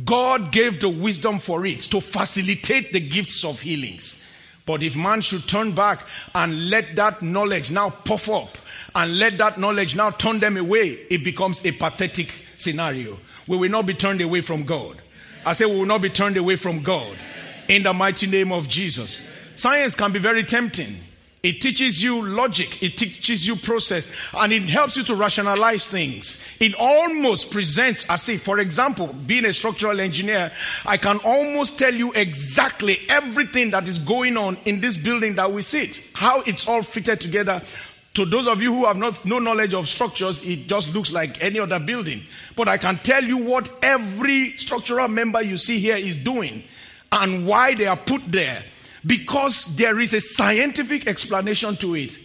God 0.05 0.52
gave 0.52 0.81
the 0.81 0.88
wisdom 0.88 1.38
for 1.38 1.66
it 1.66 1.81
to 1.83 2.00
facilitate 2.00 2.92
the 2.92 3.00
gifts 3.00 3.44
of 3.44 3.61
healings. 3.61 4.24
But 4.64 4.83
if 4.83 4.96
man 4.96 5.20
should 5.20 5.48
turn 5.48 5.72
back 5.72 6.00
and 6.35 6.70
let 6.70 6.96
that 6.96 7.20
knowledge 7.20 7.70
now 7.70 7.90
puff 7.90 8.28
up 8.31 8.57
and 8.94 9.18
let 9.18 9.38
that 9.38 9.59
knowledge 9.59 9.96
now 9.96 10.11
turn 10.11 10.38
them 10.38 10.57
away, 10.57 10.90
it 11.11 11.24
becomes 11.24 11.64
a 11.64 11.72
pathetic 11.72 12.33
scenario. 12.57 13.18
We 13.46 13.57
will 13.57 13.70
not 13.70 13.87
be 13.87 13.94
turned 13.94 14.20
away 14.20 14.40
from 14.40 14.64
God. 14.64 15.00
I 15.44 15.52
say 15.55 15.66
we 15.66 15.76
will 15.76 15.87
not 15.87 16.02
be 16.02 16.11
turned 16.11 16.37
away 16.37 16.57
from 16.57 16.83
God. 16.83 17.16
In 17.68 17.83
the 17.83 17.92
mighty 17.92 18.26
name 18.26 18.52
of 18.52 18.68
Jesus. 18.68 19.28
Science 19.57 19.94
can 19.94 20.12
be 20.12 20.18
very 20.18 20.44
tempting. 20.44 20.96
It 21.42 21.61
teaches 21.61 22.00
you 22.00 22.22
logic, 22.22 22.81
it 22.85 22.96
teaches 22.96 23.44
you 23.44 23.57
process, 23.57 24.09
and 24.33 24.52
it 24.52 24.62
helps 24.62 24.96
you 24.96 25.02
to 25.02 25.16
rationalize 25.16 25.88
things. 25.88 26.40
It 26.61 26.72
almost 26.78 27.50
presents 27.50 28.09
as 28.09 28.28
if, 28.28 28.44
for 28.44 28.61
example, 28.61 29.09
being 29.26 29.44
a 29.46 29.52
structural 29.52 29.98
engineer, 29.98 30.52
I 30.87 30.98
can 30.98 31.18
almost 31.24 31.81
tell 31.81 31.92
you 31.92 32.12
exactly 32.12 32.98
everything 33.09 33.72
that 33.72 33.88
is 33.88 33.98
going 33.98 34.37
on 34.37 34.57
in 34.66 34.81
this 34.81 34.96
building 34.96 35.35
that 35.35 35.50
we 35.50 35.62
sit, 35.62 36.00
how 36.14 36.42
it's 36.42 36.68
all 36.68 36.83
fitted 36.83 37.20
together. 37.20 37.61
To 38.14 38.24
those 38.24 38.46
of 38.46 38.62
you 38.62 38.72
who 38.72 38.85
have 38.85 38.98
not 38.98 39.24
no 39.24 39.40
knowledge 39.40 39.74
of 39.74 39.88
structures, 39.88 40.46
it 40.46 40.68
just 40.68 40.94
looks 40.94 41.11
like 41.11 41.42
any 41.42 41.59
other 41.59 41.81
building. 41.81 42.22
But 42.55 42.68
I 42.68 42.78
can 42.78 42.98
tell 42.98 43.24
you 43.24 43.38
what 43.38 43.68
every 43.83 44.57
structural 44.57 45.09
member 45.09 45.42
you 45.42 45.57
see 45.57 45.81
here 45.81 45.96
is 45.96 46.14
doing 46.14 46.62
and 47.11 47.48
why 47.48 47.74
they 47.74 47.87
are 47.87 47.96
put 47.96 48.22
there 48.31 48.62
because 49.07 49.77
there 49.77 50.01
is 50.01 50.15
a 50.15 50.21
scientific 50.21 51.07
explanation 51.07 51.77
to 51.77 51.95
it 51.95 52.19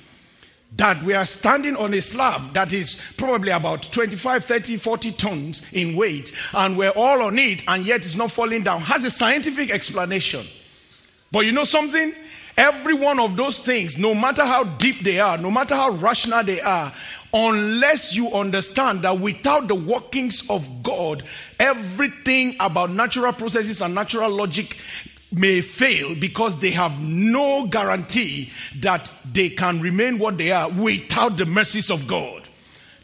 that 0.75 1.01
we 1.03 1.13
are 1.13 1.25
standing 1.25 1.75
on 1.75 1.93
a 1.93 2.01
slab 2.01 2.53
that 2.53 2.73
is 2.73 3.01
probably 3.17 3.51
about 3.51 3.83
25, 3.83 4.45
30, 4.45 4.77
40 4.77 5.11
tons 5.13 5.65
in 5.71 5.95
weight, 5.95 6.33
and 6.53 6.77
we're 6.77 6.89
all 6.89 7.21
on 7.23 7.39
it, 7.39 7.63
and 7.67 7.85
yet 7.85 8.01
it's 8.01 8.15
not 8.15 8.31
falling 8.31 8.63
down, 8.63 8.81
has 8.81 9.03
a 9.03 9.11
scientific 9.11 9.71
explanation. 9.71 10.45
But 11.31 11.45
you 11.45 11.51
know 11.51 11.63
something? 11.63 12.13
Every 12.57 12.95
one 12.95 13.19
of 13.19 13.37
those 13.37 13.59
things, 13.59 13.97
no 13.97 14.15
matter 14.15 14.43
how 14.43 14.63
deep 14.63 15.01
they 15.01 15.19
are, 15.19 15.37
no 15.37 15.51
matter 15.51 15.75
how 15.75 15.91
rational 15.91 16.43
they 16.43 16.59
are, 16.59 16.91
unless 17.31 18.15
you 18.15 18.31
understand 18.33 19.03
that 19.03 19.19
without 19.19 19.67
the 19.67 19.75
workings 19.75 20.49
of 20.49 20.81
God, 20.81 21.23
everything 21.59 22.55
about 22.59 22.89
natural 22.89 23.31
processes 23.33 23.81
and 23.81 23.93
natural 23.93 24.31
logic 24.31 24.77
may 25.31 25.61
fail 25.61 26.15
because 26.15 26.59
they 26.59 26.71
have 26.71 26.99
no 26.99 27.67
guarantee 27.67 28.51
that 28.77 29.11
they 29.31 29.49
can 29.49 29.81
remain 29.81 30.19
what 30.19 30.37
they 30.37 30.51
are 30.51 30.69
without 30.69 31.37
the 31.37 31.45
mercies 31.45 31.89
of 31.91 32.07
God. 32.07 32.43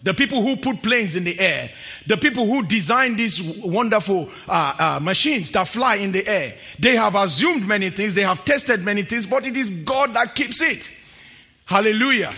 The 0.04 0.14
people 0.14 0.42
who 0.42 0.58
put 0.58 0.82
planes 0.82 1.16
in 1.16 1.24
the 1.24 1.40
air, 1.40 1.72
the 2.08 2.18
people 2.18 2.46
who 2.46 2.66
design 2.66 3.16
these 3.16 3.42
wonderful 3.60 4.30
uh, 4.50 4.74
uh, 4.78 5.00
machines 5.02 5.52
that 5.52 5.68
fly 5.70 5.96
in 5.96 6.12
the 6.12 6.28
air, 6.28 6.56
they 6.78 6.96
have 6.96 7.16
assumed 7.16 7.66
many 7.66 7.90
things, 7.90 8.14
they 8.14 8.24
have 8.24 8.44
tested 8.44 8.84
many 8.84 9.04
things, 9.04 9.26
but 9.26 9.46
it 9.46 9.56
is 9.56 9.72
God 9.72 10.14
that 10.14 10.36
keeps 10.36 10.62
it. 10.62 10.90
Hallelujah. 11.66 12.34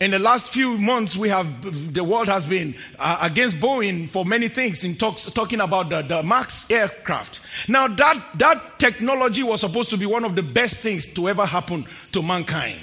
In 0.00 0.12
the 0.12 0.18
last 0.18 0.50
few 0.50 0.78
months, 0.78 1.16
we 1.16 1.28
have 1.28 1.92
the 1.92 2.04
world 2.04 2.28
has 2.28 2.46
been 2.46 2.76
uh, 3.00 3.18
against 3.20 3.56
Boeing 3.56 4.08
for 4.08 4.24
many 4.24 4.48
things 4.48 4.84
in 4.84 4.94
talks, 4.94 5.24
talking 5.24 5.60
about 5.60 5.90
the, 5.90 6.02
the 6.02 6.22
Max 6.22 6.70
aircraft. 6.70 7.40
Now, 7.66 7.88
that, 7.88 8.24
that 8.36 8.78
technology 8.78 9.42
was 9.42 9.60
supposed 9.60 9.90
to 9.90 9.96
be 9.96 10.06
one 10.06 10.24
of 10.24 10.36
the 10.36 10.42
best 10.42 10.78
things 10.78 11.12
to 11.14 11.28
ever 11.28 11.44
happen 11.44 11.84
to 12.12 12.22
mankind 12.22 12.80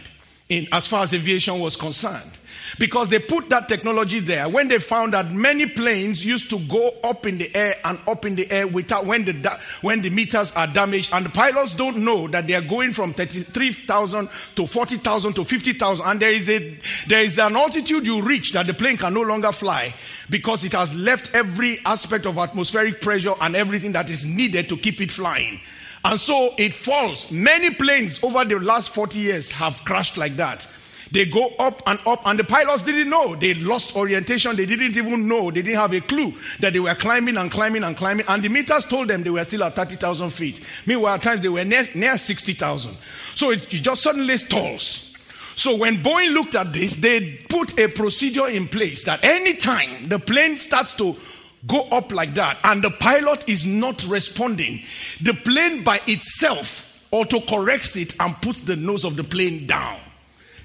in, 0.50 0.68
as 0.74 0.88
far 0.88 1.04
as 1.04 1.14
aviation 1.14 1.60
was 1.60 1.78
concerned 1.78 2.32
because 2.78 3.10
they 3.10 3.20
put 3.20 3.50
that 3.50 3.68
technology 3.68 4.20
there. 4.20 4.50
When 4.50 4.68
they 4.68 4.80
found 4.80 5.14
that 5.14 5.32
many 5.32 5.66
planes 5.66 6.26
used 6.26 6.50
to 6.50 6.60
go 6.60 6.94
up 7.04 7.26
in 7.26 7.38
the 7.38 7.56
air 7.56 7.76
and 7.84 8.00
up 8.08 8.26
in 8.26 8.36
the 8.36 8.50
air 8.52 8.68
without 8.68 9.06
when 9.06 9.26
the 9.26 9.60
when 9.82 10.02
the 10.02 10.10
meters 10.10 10.52
are 10.54 10.68
damaged 10.68 11.14
and 11.14 11.26
the 11.26 11.30
pilots 11.30 11.74
don't 11.74 11.98
know 11.98 12.28
that 12.28 12.48
they 12.48 12.54
are 12.54 12.62
going 12.62 12.94
from 12.94 13.14
33,000 13.14 14.30
to 14.56 14.68
40,000 14.68 15.34
to 15.34 15.44
50,000 15.44 16.06
and 16.06 16.20
there 16.20 16.32
is 16.32 16.50
a 16.50 16.78
there 17.08 17.22
is 17.22 17.38
an 17.40 17.56
altitude 17.56 18.06
you 18.06 18.22
reach 18.22 18.54
that 18.54 18.68
the 18.68 18.74
plane 18.74 18.98
can 18.98 19.14
no 19.14 19.22
longer 19.22 19.52
fly 19.52 19.94
because 20.30 20.64
it 20.64 20.74
has 20.74 20.94
left 20.94 21.34
every 21.34 21.80
aspect 21.86 22.26
of 22.26 22.38
atmospheric 22.38 23.02
pressure 23.02 23.34
and 23.42 23.56
everything 23.56 23.92
that 23.92 24.10
is 24.10 24.26
needed 24.26 24.70
to 24.70 24.78
keep 24.78 25.02
it 25.02 25.12
flying. 25.12 25.60
And 26.04 26.20
so 26.20 26.54
it 26.60 26.74
falls. 26.74 27.32
Many 27.32 27.72
planes 27.72 28.24
over 28.24 28.46
the 28.46 28.60
last 28.60 28.92
40 28.92 29.18
years 29.18 29.52
have 29.52 29.84
crashed 29.86 30.18
like 30.18 30.36
that 30.38 30.68
They 31.12 31.26
go 31.26 31.48
up 31.60 31.84
and 31.86 32.00
up, 32.06 32.26
and 32.26 32.40
the 32.40 32.44
pilots 32.44 32.84
didn't 32.84 33.10
know. 33.10 33.36
They 33.36 33.54
lost 33.54 33.96
orientation. 33.96 34.56
They 34.56 34.66
didn't 34.66 34.98
even 34.98 35.28
know. 35.28 35.52
They 35.52 35.62
didn't 35.62 35.80
have 35.80 35.94
a 35.94 36.02
clue 36.02 36.34
that 36.60 36.74
they 36.74 36.80
were 36.80 36.96
climbing 36.96 37.38
and 37.38 37.52
climbing 37.52 37.84
and 37.84 37.96
climbing. 37.96 38.26
And 38.28 38.44
the 38.44 38.50
meters 38.50 38.86
told 38.86 39.08
them 39.08 39.24
they 39.24 39.30
were 39.30 39.44
still 39.44 39.64
at 39.64 39.76
30,000 39.76 40.30
feet. 40.32 40.62
Meanwhile, 40.86 41.16
at 41.16 41.22
times 41.22 41.42
they 41.42 41.50
were 41.50 41.64
near, 41.64 41.88
near 41.94 42.18
60,000. 42.18 42.98
So 43.36 43.52
it 43.52 43.68
just 43.70 44.02
suddenly 44.02 44.38
stalls. 44.38 45.16
So 45.56 45.76
when 45.78 46.04
Boeing 46.04 46.34
looked 46.34 46.56
at 46.56 46.74
this, 46.74 46.98
they 46.98 47.38
put 47.50 47.80
a 47.80 47.88
procedure 47.88 48.48
in 48.48 48.68
place 48.68 49.06
that 49.06 49.24
anytime 49.24 50.10
the 50.10 50.20
plane 50.20 50.58
starts 50.58 50.94
to 50.96 51.16
go 51.66 51.84
up 51.84 52.12
like 52.12 52.34
that 52.36 52.60
and 52.64 52.84
the 52.84 52.92
pilot 52.92 53.48
is 53.48 53.66
not 53.66 54.06
responding, 54.06 54.82
the 55.22 55.34
plane 55.34 55.84
by 55.84 56.02
itself 56.08 57.08
auto 57.12 57.40
corrects 57.40 57.96
it 57.96 58.16
and 58.20 58.40
puts 58.42 58.60
the 58.62 58.76
nose 58.76 59.06
of 59.06 59.16
the 59.16 59.24
plane 59.24 59.66
down. 59.66 59.98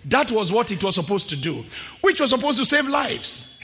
That 0.06 0.30
was 0.30 0.52
what 0.52 0.70
it 0.70 0.82
was 0.82 0.94
supposed 0.94 1.30
to 1.30 1.36
do, 1.36 1.64
which 2.00 2.20
was 2.20 2.30
supposed 2.30 2.58
to 2.58 2.64
save 2.64 2.88
lives. 2.88 3.58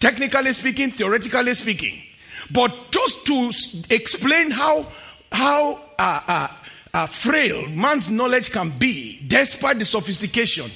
Technically 0.00 0.52
speaking, 0.52 0.90
theoretically 0.90 1.54
speaking. 1.54 2.02
But 2.50 2.74
just 2.90 3.26
to 3.26 3.50
explain 3.90 4.50
how, 4.50 4.86
how 5.32 5.80
uh, 5.98 6.20
uh, 6.26 6.48
uh, 6.92 7.06
frail 7.06 7.66
man's 7.68 8.10
knowledge 8.10 8.50
can 8.50 8.70
be, 8.70 9.22
despite 9.26 9.78
the 9.78 9.84
sophistication. 9.84 10.70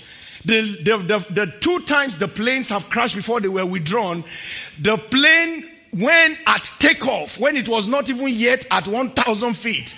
The, 0.44 0.60
the, 0.82 0.96
the, 0.98 1.32
the, 1.32 1.54
two 1.60 1.80
times 1.80 2.16
the 2.16 2.28
planes 2.28 2.70
have 2.70 2.88
crashed 2.88 3.14
before 3.14 3.40
they 3.40 3.48
were 3.48 3.66
withdrawn, 3.66 4.24
the 4.78 4.96
plane, 4.96 5.70
when 5.92 6.36
at 6.46 6.64
takeoff, 6.78 7.38
when 7.38 7.56
it 7.56 7.68
was 7.68 7.86
not 7.86 8.08
even 8.08 8.28
yet 8.28 8.66
at 8.70 8.86
1,000 8.86 9.54
feet, 9.54 9.94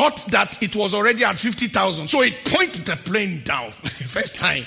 thought 0.00 0.30
that 0.30 0.62
it 0.62 0.74
was 0.74 0.94
already 0.94 1.24
at 1.24 1.38
50,000. 1.38 2.08
So 2.08 2.22
it 2.22 2.32
pointed 2.46 2.86
the 2.86 2.96
plane 2.96 3.42
down 3.44 3.70
first 3.72 4.36
time. 4.36 4.64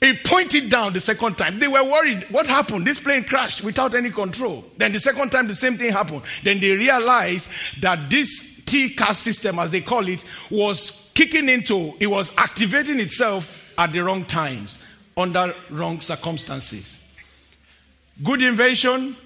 It 0.00 0.22
pointed 0.24 0.70
down 0.70 0.92
the 0.92 1.00
second 1.00 1.36
time. 1.36 1.58
They 1.58 1.66
were 1.66 1.82
worried. 1.82 2.30
What 2.30 2.46
happened? 2.46 2.86
This 2.86 3.00
plane 3.00 3.24
crashed 3.24 3.64
without 3.64 3.96
any 3.96 4.10
control. 4.10 4.64
Then 4.76 4.92
the 4.92 5.00
second 5.00 5.30
time, 5.30 5.48
the 5.48 5.54
same 5.56 5.76
thing 5.76 5.90
happened. 5.90 6.22
Then 6.44 6.60
they 6.60 6.70
realized 6.70 7.50
that 7.80 8.08
this 8.08 8.60
TCAS 8.60 9.14
system, 9.16 9.58
as 9.58 9.72
they 9.72 9.80
call 9.80 10.06
it, 10.06 10.24
was 10.48 11.10
kicking 11.14 11.48
into, 11.48 11.94
it 11.98 12.06
was 12.06 12.32
activating 12.36 13.00
itself 13.00 13.60
at 13.76 13.90
the 13.92 13.98
wrong 13.98 14.24
times, 14.26 14.80
under 15.16 15.52
wrong 15.70 16.00
circumstances. 16.00 17.04
Good 18.22 18.42
invention, 18.42 19.16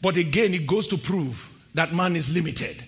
but 0.00 0.16
again, 0.16 0.54
it 0.54 0.68
goes 0.68 0.86
to 0.88 0.96
prove 0.96 1.50
that 1.74 1.92
man 1.92 2.14
is 2.14 2.32
limited. 2.32 2.84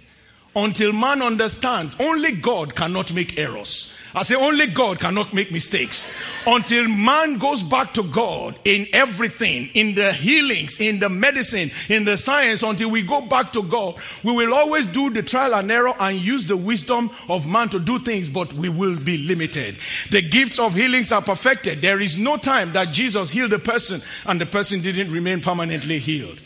Until 0.55 0.93
man 0.93 1.23
understands, 1.23 1.97
only 1.99 2.33
God 2.33 2.75
cannot 2.75 3.13
make 3.15 3.39
errors. 3.39 3.97
I 4.15 4.23
say 4.25 4.35
only 4.35 4.67
God 4.67 4.99
cannot 4.99 5.33
make 5.33 5.51
mistakes. 5.51 6.13
Until 6.47 6.87
man 6.89 7.39
goes 7.39 7.63
back 7.63 7.95
to 7.95 8.03
God 8.03 8.59
in 8.67 8.87
everything, 8.93 9.71
in 9.73 9.95
the 9.95 10.13
healings, 10.13 10.79
in 10.79 10.99
the 10.99 11.09
medicine, 11.09 11.71
in 11.89 12.05
the 12.05 12.19
science, 12.19 12.63
until 12.63 12.91
we 12.91 13.01
go 13.01 13.23
back 13.23 13.55
to 13.55 13.63
God, 13.63 13.97
we 14.23 14.33
will 14.33 14.53
always 14.53 14.87
do 14.89 15.09
the 15.09 15.23
trial 15.23 15.55
and 15.55 15.73
error 15.73 15.95
and 15.99 16.21
use 16.21 16.47
the 16.47 16.57
wisdom 16.59 17.11
of 17.31 17.47
man 17.47 17.71
to 17.71 17.79
do 17.79 17.99
things, 17.99 18.29
but 18.29 18.53
we 18.53 18.69
will 18.69 18.99
be 18.99 19.17
limited. 19.17 19.77
The 20.11 20.21
gifts 20.21 20.59
of 20.59 20.75
healings 20.75 21.11
are 21.13 21.23
perfected. 21.23 21.81
There 21.81 22.01
is 22.01 22.19
no 22.19 22.37
time 22.37 22.73
that 22.73 22.93
Jesus 22.93 23.31
healed 23.31 23.55
a 23.55 23.59
person 23.59 24.03
and 24.27 24.39
the 24.39 24.47
person 24.47 24.83
didn't 24.83 25.11
remain 25.11 25.41
permanently 25.41 25.99
healed. 25.99 26.39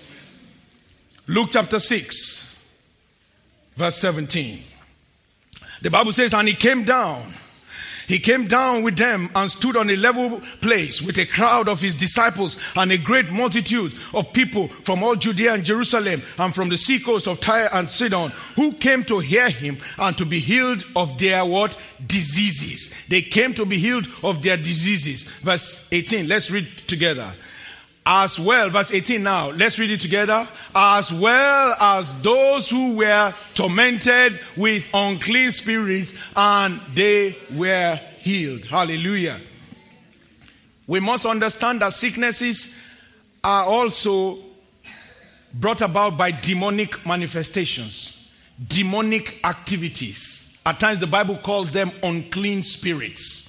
Luke 1.27 1.49
chapter 1.51 1.81
6, 1.81 2.46
verse 3.77 3.97
17. 3.97 4.63
The 5.83 5.91
Bible 5.91 6.13
says, 6.13 6.35
and 6.35 6.49
he 6.49 6.55
came 6.55 6.85
down 6.85 7.33
he 8.07 8.21
came 8.21 8.47
down 8.47 8.83
with 8.83 8.97
them 8.97 9.31
and 9.35 9.51
stood 9.51 9.77
on 9.77 9.91
a 9.91 9.97
level 9.97 10.41
place 10.61 11.03
with 11.03 11.19
a 11.19 11.27
crowd 11.27 11.69
of 11.69 11.81
his 11.81 11.95
disciples 11.95 12.57
and 12.77 12.93
a 12.93 12.99
great 12.99 13.31
multitude 13.31 13.95
of 14.15 14.33
people 14.33 14.69
from 14.69 15.03
all 15.03 15.17
Judea 15.17 15.55
and 15.55 15.65
Jerusalem 15.65 16.23
and 16.39 16.55
from 16.55 16.69
the 16.69 16.79
seacoast 16.79 17.27
of 17.27 17.41
Tyre 17.41 17.69
and 17.73 17.91
Sidon 17.91 18.31
who 18.55 18.73
came 18.75 19.03
to 19.05 19.19
hear 19.19 19.51
him 19.51 19.79
and 19.99 20.17
to 20.19 20.25
be 20.25 20.39
healed 20.39 20.85
of 20.95 21.19
their 21.19 21.45
what? 21.45 21.77
Diseases. 22.07 22.95
They 23.09 23.23
came 23.23 23.55
to 23.55 23.67
be 23.67 23.79
healed 23.79 24.07
of 24.23 24.43
their 24.43 24.57
diseases. 24.57 25.25
Verse 25.43 25.89
18. 25.91 26.29
Let's 26.29 26.51
read 26.51 26.69
together 26.87 27.35
as 28.07 28.39
well, 28.39 28.71
verse 28.71 28.93
18 28.93 29.21
now, 29.21 29.51
let's 29.51 29.81
read 29.81 29.91
it 29.91 30.01
together. 30.01 30.47
As 30.73 31.13
well 31.13 31.75
as 31.81 32.13
those 32.23 32.71
who 32.71 32.95
were 32.95 33.35
tormented 33.55 34.41
with 34.57 34.89
unclean 34.95 35.51
spirits, 35.51 36.15
and 36.37 36.81
they 36.95 37.37
were 37.53 37.97
healed. 38.21 38.65
Hallelujah. 38.65 39.41
We 40.87 41.01
must 41.01 41.27
understand 41.27 41.83
that 41.83 41.95
sicknesses 41.95 42.77
are 43.43 43.65
also 43.65 44.39
brought 45.53 45.81
about 45.81 46.17
by 46.17 46.31
demonic 46.31 47.05
manifestations, 47.05 48.31
demonic 48.69 49.45
activities. 49.45 50.57
At 50.65 50.79
times, 50.79 51.01
the 51.01 51.09
Bible 51.09 51.39
calls 51.39 51.73
them 51.73 51.91
unclean 52.05 52.63
spirits. 52.63 53.46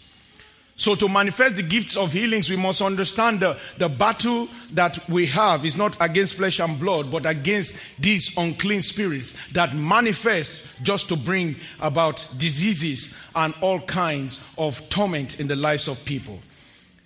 So, 0.80 0.94
to 0.94 1.10
manifest 1.10 1.56
the 1.56 1.64
gifts 1.64 1.98
of 1.98 2.12
healings, 2.12 2.52
we 2.52 2.56
must 2.56 2.84
understand 2.84 3.40
the, 3.40 3.58
the 3.80 3.90
battle 3.90 4.48
that 4.74 5.10
we 5.10 5.26
have 5.26 5.66
is 5.66 5.76
not 5.76 5.98
against 6.00 6.36
flesh 6.36 6.60
and 6.60 6.80
blood, 6.80 7.10
but 7.10 7.26
against 7.26 7.76
these 7.98 8.38
unclean 8.38 8.84
spirits 8.84 9.34
that 9.54 9.76
manifest 9.76 10.66
just 10.84 11.10
to 11.10 11.16
bring 11.16 11.56
about 11.80 12.28
diseases 12.38 13.18
and 13.36 13.56
all 13.60 13.80
kinds 13.80 14.48
of 14.60 14.88
torment 14.90 15.40
in 15.40 15.48
the 15.48 15.56
lives 15.56 15.88
of 15.88 16.06
people. 16.06 16.40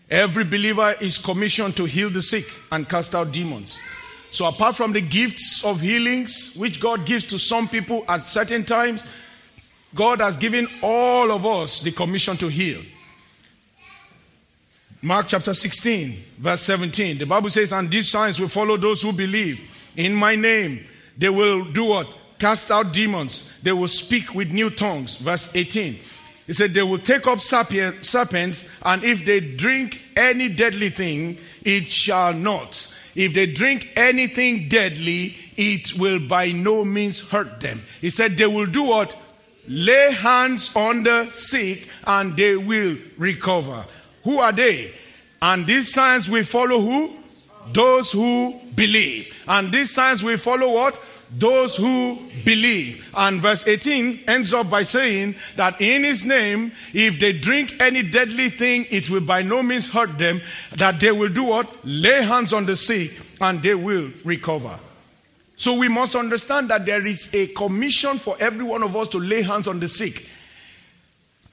Every 0.10 0.44
believer 0.44 0.94
is 1.00 1.18
commissioned 1.18 1.78
to 1.78 1.86
heal 1.86 2.10
the 2.10 2.22
sick 2.22 2.44
and 2.74 2.90
cast 2.90 3.16
out 3.16 3.32
demons. 3.32 3.80
So, 4.32 4.48
apart 4.48 4.76
from 4.76 4.92
the 4.92 5.00
gifts 5.00 5.64
of 5.64 5.80
healings, 5.80 6.56
which 6.58 6.82
God 6.82 7.06
gives 7.06 7.24
to 7.28 7.40
some 7.40 7.70
people 7.70 8.04
at 8.10 8.26
certain 8.26 8.66
times, 8.66 9.06
God 9.96 10.20
has 10.20 10.36
given 10.36 10.68
all 10.82 11.32
of 11.32 11.46
us 11.46 11.80
the 11.80 11.94
commission 11.94 12.36
to 12.36 12.50
heal. 12.50 12.82
Mark 15.04 15.30
chapter 15.30 15.56
16, 15.56 16.16
verse 16.38 16.62
17. 16.62 17.18
The 17.18 17.26
Bible 17.26 17.50
says, 17.50 17.72
And 17.72 17.90
these 17.90 18.10
signs 18.12 18.40
will 18.40 18.50
follow 18.50 18.78
those 18.78 19.02
who 19.02 19.12
believe. 19.12 19.60
In 19.98 20.14
my 20.14 20.36
name, 20.36 20.86
they 21.18 21.30
will 21.30 21.66
do 21.66 21.86
what? 21.86 22.08
Cast 22.38 22.70
out 22.70 22.94
demons. 22.94 23.60
They 23.64 23.72
will 23.72 23.88
speak 23.88 24.36
with 24.36 24.52
new 24.52 24.70
tongues. 24.70 25.16
Verse 25.16 25.50
18. 25.56 25.98
He 26.46 26.54
said, 26.54 26.76
They 26.76 26.84
will 26.84 27.00
take 27.00 27.26
up 27.26 27.40
serpents, 27.40 28.70
and 28.84 29.04
if 29.04 29.26
they 29.26 29.40
drink 29.40 30.04
any 30.16 30.50
deadly 30.50 30.90
thing, 30.92 31.40
it 31.64 31.86
shall 31.86 32.34
not. 32.34 32.96
If 33.16 33.34
they 33.34 33.48
drink 33.48 33.90
anything 33.96 34.70
deadly, 34.70 35.36
it 35.58 35.98
will 35.98 36.20
by 36.20 36.52
no 36.52 36.86
means 36.86 37.28
hurt 37.28 37.60
them. 37.60 37.82
He 38.02 38.12
said, 38.12 38.38
They 38.38 38.46
will 38.46 38.68
do 38.68 38.84
what? 38.84 39.18
Lay 39.68 40.12
hands 40.14 40.76
on 40.76 41.04
the 41.04 41.28
sick, 41.30 41.88
and 42.06 42.38
they 42.38 42.56
will 42.56 42.98
recover. 43.18 43.86
Who 44.24 44.40
are 44.40 44.52
they? 44.52 44.94
And 45.42 45.66
these 45.66 45.92
signs 45.92 46.30
will 46.30 46.44
follow 46.44 46.80
who? 46.80 47.16
Those 47.74 48.12
who 48.12 48.60
believe. 48.76 49.34
And 49.48 49.72
these 49.72 49.92
signs 49.92 50.24
will 50.24 50.38
follow 50.38 50.74
what? 50.74 51.00
Those 51.34 51.78
who 51.78 52.20
believe. 52.44 53.06
And 53.16 53.42
verse 53.42 53.66
18 53.66 54.26
ends 54.28 54.54
up 54.54 54.70
by 54.70 54.84
saying 54.84 55.36
that 55.56 55.80
in 55.80 56.04
his 56.04 56.26
name, 56.26 56.74
if 56.94 57.20
they 57.20 57.32
drink 57.32 57.76
any 57.80 58.04
deadly 58.04 58.50
thing, 58.50 58.86
it 58.90 59.10
will 59.10 59.22
by 59.22 59.42
no 59.42 59.64
means 59.64 59.90
hurt 59.90 60.18
them. 60.18 60.42
That 60.76 61.00
they 61.00 61.12
will 61.12 61.30
do 61.30 61.44
what? 61.44 61.74
Lay 61.84 62.24
hands 62.24 62.54
on 62.54 62.66
the 62.66 62.76
sick 62.76 63.12
and 63.40 63.64
they 63.64 63.76
will 63.76 64.10
recover. 64.26 64.78
So 65.56 65.76
we 65.76 65.88
must 65.88 66.16
understand 66.16 66.70
that 66.72 66.86
there 66.86 67.06
is 67.06 67.34
a 67.36 67.48
commission 67.48 68.18
for 68.18 68.36
every 68.40 68.66
one 68.66 68.84
of 68.84 68.96
us 68.96 69.08
to 69.10 69.20
lay 69.20 69.44
hands 69.44 69.68
on 69.68 69.80
the 69.80 69.88
sick. 69.88 70.28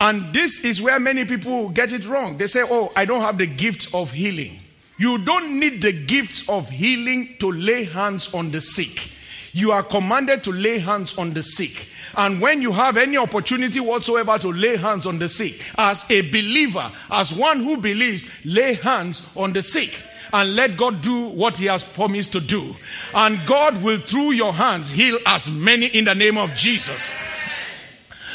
And 0.01 0.33
this 0.33 0.65
is 0.65 0.81
where 0.81 1.01
many 1.01 1.25
people 1.25 1.71
get 1.71 1.93
it 1.93 2.07
wrong. 2.07 2.39
They 2.39 2.47
say, 2.47 2.63
Oh, 2.63 2.93
I 2.95 3.05
don't 3.05 3.21
have 3.21 3.39
the 3.39 3.47
gift 3.47 3.95
of 3.95 4.13
healing. 4.13 4.61
You 4.97 5.19
don't 5.19 5.61
need 5.61 5.83
the 5.83 5.93
gifts 5.93 6.49
of 6.49 6.69
healing 6.69 7.37
to 7.41 7.51
lay 7.51 7.85
hands 7.85 8.35
on 8.35 8.51
the 8.51 8.61
sick. 8.61 9.13
You 9.53 9.73
are 9.73 9.83
commanded 9.83 10.45
to 10.45 10.53
lay 10.53 10.79
hands 10.79 11.17
on 11.19 11.35
the 11.35 11.43
sick. 11.43 11.89
And 12.17 12.41
when 12.41 12.63
you 12.63 12.73
have 12.73 12.97
any 12.97 13.17
opportunity 13.17 13.81
whatsoever 13.81 14.39
to 14.39 14.49
lay 14.49 14.77
hands 14.77 15.07
on 15.07 15.19
the 15.19 15.29
sick, 15.29 15.63
as 15.77 16.05
a 16.11 16.23
believer, 16.23 16.91
as 17.11 17.33
one 17.33 17.63
who 17.63 17.77
believes, 17.77 18.25
lay 18.45 18.75
hands 18.75 19.31
on 19.37 19.53
the 19.53 19.63
sick 19.63 19.97
and 20.33 20.55
let 20.55 20.77
God 20.77 21.01
do 21.01 21.29
what 21.29 21.57
He 21.57 21.67
has 21.67 21.85
promised 21.85 22.33
to 22.33 22.41
do. 22.41 22.75
And 23.15 23.41
God 23.47 23.83
will, 23.83 23.99
through 24.01 24.33
your 24.33 24.53
hands, 24.53 24.91
heal 24.91 25.19
as 25.27 25.51
many 25.51 25.87
in 25.87 26.05
the 26.05 26.15
name 26.15 26.39
of 26.39 26.55
Jesus. 26.55 27.11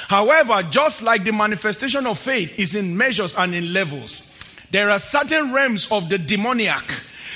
However, 0.07 0.63
just 0.63 1.01
like 1.01 1.23
the 1.23 1.31
manifestation 1.31 2.05
of 2.07 2.19
faith 2.19 2.57
is 2.59 2.75
in 2.75 2.97
measures 2.97 3.35
and 3.35 3.55
in 3.55 3.73
levels, 3.73 4.29
there 4.71 4.89
are 4.89 4.99
certain 4.99 5.53
realms 5.53 5.91
of 5.91 6.09
the 6.09 6.17
demoniac 6.17 6.83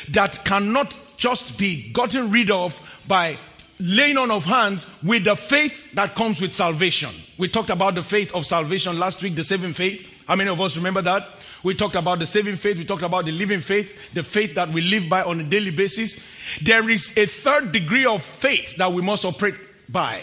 that 0.09 0.43
cannot 0.45 0.95
just 1.17 1.57
be 1.57 1.91
gotten 1.91 2.31
rid 2.31 2.51
of 2.51 2.79
by 3.07 3.37
laying 3.79 4.17
on 4.17 4.31
of 4.31 4.45
hands 4.45 4.87
with 5.03 5.23
the 5.23 5.35
faith 5.35 5.91
that 5.93 6.15
comes 6.15 6.41
with 6.41 6.53
salvation. 6.53 7.11
We 7.37 7.47
talked 7.47 7.69
about 7.69 7.95
the 7.95 8.01
faith 8.01 8.33
of 8.33 8.45
salvation 8.45 8.97
last 8.97 9.21
week, 9.21 9.35
the 9.35 9.43
saving 9.43 9.73
faith. 9.73 10.25
How 10.27 10.35
many 10.35 10.49
of 10.49 10.59
us 10.59 10.75
remember 10.75 11.01
that? 11.03 11.29
We 11.63 11.75
talked 11.75 11.95
about 11.95 12.19
the 12.19 12.25
saving 12.25 12.55
faith, 12.55 12.77
we 12.77 12.85
talked 12.85 13.03
about 13.03 13.25
the 13.25 13.31
living 13.31 13.61
faith, 13.61 14.13
the 14.13 14.23
faith 14.23 14.55
that 14.55 14.69
we 14.69 14.81
live 14.81 15.09
by 15.09 15.23
on 15.23 15.39
a 15.39 15.43
daily 15.43 15.71
basis. 15.71 16.23
There 16.61 16.89
is 16.89 17.17
a 17.17 17.25
third 17.25 17.71
degree 17.71 18.05
of 18.05 18.23
faith 18.23 18.77
that 18.77 18.91
we 18.91 19.01
must 19.01 19.25
operate 19.25 19.55
by 19.89 20.21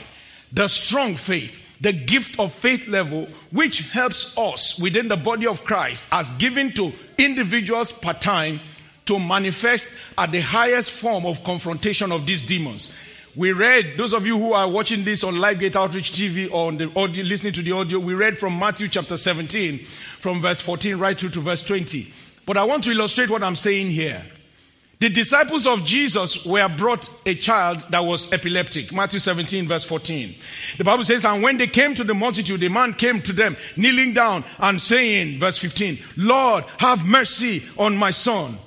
the 0.53 0.69
strong 0.69 1.17
faith, 1.17 1.64
the 1.81 1.93
gift 1.93 2.39
of 2.39 2.53
faith 2.53 2.89
level, 2.89 3.27
which 3.51 3.91
helps 3.91 4.37
us 4.39 4.81
within 4.81 5.09
the 5.09 5.17
body 5.17 5.47
of 5.47 5.65
Christ 5.65 6.05
as 6.13 6.31
given 6.31 6.73
to 6.73 6.93
individuals 7.19 7.93
per 7.93 8.13
time 8.13 8.61
to 9.07 9.19
manifest 9.19 9.87
at 10.17 10.33
the 10.33 10.41
highest 10.41 10.91
form 10.91 11.27
of 11.27 11.45
confrontation 11.45 12.11
of 12.13 12.27
these 12.27 12.43
demons. 12.43 12.95
We 13.37 13.53
read, 13.53 13.95
those 13.99 14.13
of 14.13 14.25
you 14.25 14.39
who 14.39 14.53
are 14.53 14.71
watching 14.71 15.03
this 15.03 15.25
on 15.25 15.35
Livegate 15.35 15.75
Outreach 15.75 16.13
TV 16.13 16.49
or 16.51 16.69
on 16.69 16.79
the 16.79 16.91
audio, 16.97 17.25
listening 17.25 17.53
to 17.55 17.63
the 17.63 17.73
audio, 17.73 17.99
we 17.99 18.15
read 18.15 18.39
from 18.39 18.59
Matthew 18.59 18.87
chapter 18.87 19.17
17, 19.17 19.79
from 20.21 20.41
verse 20.41 20.61
14 20.61 20.97
right 20.97 21.19
through 21.19 21.31
to 21.31 21.41
verse 21.41 21.65
20. 21.65 22.13
But 22.47 22.57
I 22.57 22.65
want 22.65 22.85
to 22.85 22.93
illustrate 22.93 23.31
what 23.31 23.43
I'm 23.43 23.57
saying 23.57 23.91
here. 23.91 24.25
The 25.01 25.09
disciples 25.09 25.67
of 25.67 25.85
Jesus 25.85 26.47
were 26.47 26.69
brought 26.69 27.09
a 27.27 27.35
child 27.35 27.85
that 27.91 28.01
was 28.05 28.33
epileptic. 28.33 28.93
Matthew 28.93 29.19
17, 29.19 29.67
verse 29.67 29.85
14. 29.85 30.35
The 30.79 30.85
Bible 30.85 31.05
says, 31.05 31.25
And 31.25 31.43
when 31.43 31.57
they 31.57 31.67
came 31.67 31.95
to 31.97 32.05
the 32.05 32.15
multitude, 32.15 32.63
a 32.63 32.71
man 32.71 32.95
came 32.95 33.21
to 33.23 33.33
them, 33.33 33.57
kneeling 33.77 34.15
down 34.15 34.45
and 34.59 34.81
saying, 34.81 35.41
verse 35.41 35.59
15, 35.59 35.99
Lord, 36.17 36.65
have 36.79 37.05
mercy 37.07 37.65
on 37.77 37.97
my 37.97 38.13
son. 38.13 38.59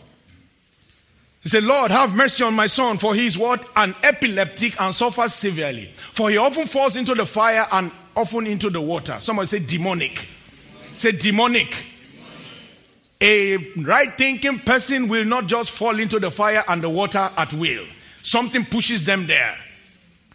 He 1.41 1.49
said, 1.49 1.63
Lord, 1.63 1.91
have 1.91 2.13
mercy 2.13 2.43
on 2.43 2.55
my 2.55 2.67
son, 2.67 2.97
for 2.97 3.15
he 3.15 3.25
is 3.25 3.37
what? 3.37 3.65
An 3.75 3.95
epileptic 4.03 4.79
and 4.81 4.93
suffers 4.93 5.33
severely. 5.33 5.91
For 6.11 6.29
he 6.29 6.35
often 6.35 6.67
falls 6.67 6.97
into 6.97 7.15
the 7.15 7.25
fire 7.25 7.65
and 7.71 7.89
often 8.17 8.45
into 8.47 8.69
the 8.69 8.81
water. 8.81 9.17
Somebody 9.21 9.47
say 9.47 9.59
demonic. 9.59 10.27
Say 10.97 11.13
demonic. 11.13 11.85
A 13.19 13.57
right 13.81 14.15
thinking 14.15 14.59
person 14.59 15.07
will 15.07 15.25
not 15.25 15.47
just 15.47 15.71
fall 15.71 15.99
into 15.99 16.19
the 16.19 16.29
fire 16.29 16.63
and 16.67 16.83
the 16.83 16.89
water 16.89 17.31
at 17.35 17.51
will. 17.53 17.85
Something 18.21 18.65
pushes 18.65 19.05
them 19.05 19.25
there. 19.25 19.57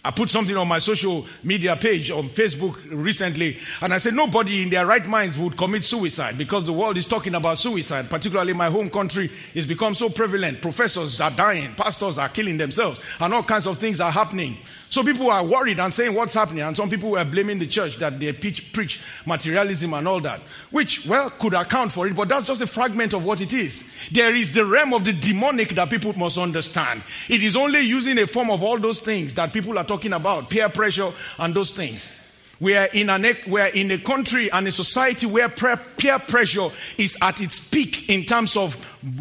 I 0.05 0.11
put 0.11 0.31
something 0.31 0.57
on 0.57 0.67
my 0.67 0.81
social 0.81 1.27
media 1.45 1.77
page 1.77 2.11
on 2.11 2.25
Facebook 2.25 2.77
recently, 2.91 3.59
and 3.81 3.95
I 3.95 3.99
said 3.99 4.15
nobody 4.15 4.63
in 4.63 4.69
their 4.69 4.85
right 4.85 5.07
minds 5.07 5.39
would 5.39 5.57
commit 5.57 5.85
suicide 5.85 6.37
because 6.37 6.65
the 6.65 6.73
world 6.73 6.97
is 6.97 7.07
talking 7.07 7.37
about 7.37 7.59
suicide, 7.59 8.11
particularly 8.11 8.53
my 8.53 8.69
home 8.69 8.91
country. 8.91 9.31
It's 9.55 9.67
become 9.67 9.95
so 9.95 10.09
prevalent. 10.09 10.61
Professors 10.61 11.21
are 11.21 11.31
dying, 11.31 11.75
pastors 11.77 12.19
are 12.19 12.29
killing 12.29 12.57
themselves, 12.57 13.01
and 13.21 13.33
all 13.33 13.45
kinds 13.45 13.69
of 13.69 13.79
things 13.79 14.01
are 14.01 14.11
happening. 14.11 14.59
So 14.93 15.03
people 15.03 15.31
are 15.31 15.43
worried 15.43 15.81
and 15.81 15.95
saying 15.95 16.13
what's 16.13 16.35
happening, 16.35 16.61
and 16.61 16.77
some 16.77 16.91
people 16.91 17.13
were 17.13 17.25
blaming 17.25 17.59
the 17.59 17.67
church 17.67 17.97
that 17.97 18.21
they 18.21 18.31
preach, 18.35 18.75
preach 18.75 19.01
materialism 19.25 19.95
and 19.95 20.07
all 20.07 20.21
that, 20.21 20.43
which, 20.71 21.07
well, 21.07 21.31
could 21.31 21.55
account 21.55 21.93
for 21.93 22.07
it, 22.07 22.15
but 22.15 22.29
that's 22.29 22.49
just 22.49 22.61
a 22.61 22.67
fragment 22.67 23.15
of 23.15 23.25
what 23.25 23.41
it 23.41 23.55
is. 23.55 23.91
There 24.11 24.35
is 24.35 24.53
the 24.53 24.67
realm 24.67 24.93
of 24.93 25.05
the 25.05 25.15
demonic 25.15 25.71
that 25.77 25.89
people 25.89 26.13
must 26.19 26.37
understand. 26.37 27.03
It 27.31 27.43
is 27.43 27.57
only 27.57 27.81
using 27.81 28.19
a 28.19 28.27
form 28.27 28.51
of 28.51 28.63
all 28.63 28.79
those 28.79 29.01
things 29.01 29.33
that 29.33 29.55
people 29.55 29.79
are 29.79 29.85
talking 29.85 30.13
about, 30.13 30.51
peer 30.51 30.69
pressure 30.69 31.11
and 31.39 31.55
those 31.55 31.71
things. 31.71 32.15
We 32.61 32.77
are 32.77 32.89
in, 32.93 33.09
an, 33.09 33.35
we 33.47 33.63
are 33.63 33.69
in 33.69 33.93
a 33.93 33.99
country 33.99 34.53
and 34.53 34.69
a 34.69 34.73
society 34.73 35.25
where 35.25 35.49
peer 35.49 36.19
pressure 36.19 36.69
is 36.99 37.17
at 37.23 37.41
its 37.41 37.67
peak 37.67 38.11
in 38.11 38.25
terms 38.25 38.59
of 38.59 38.77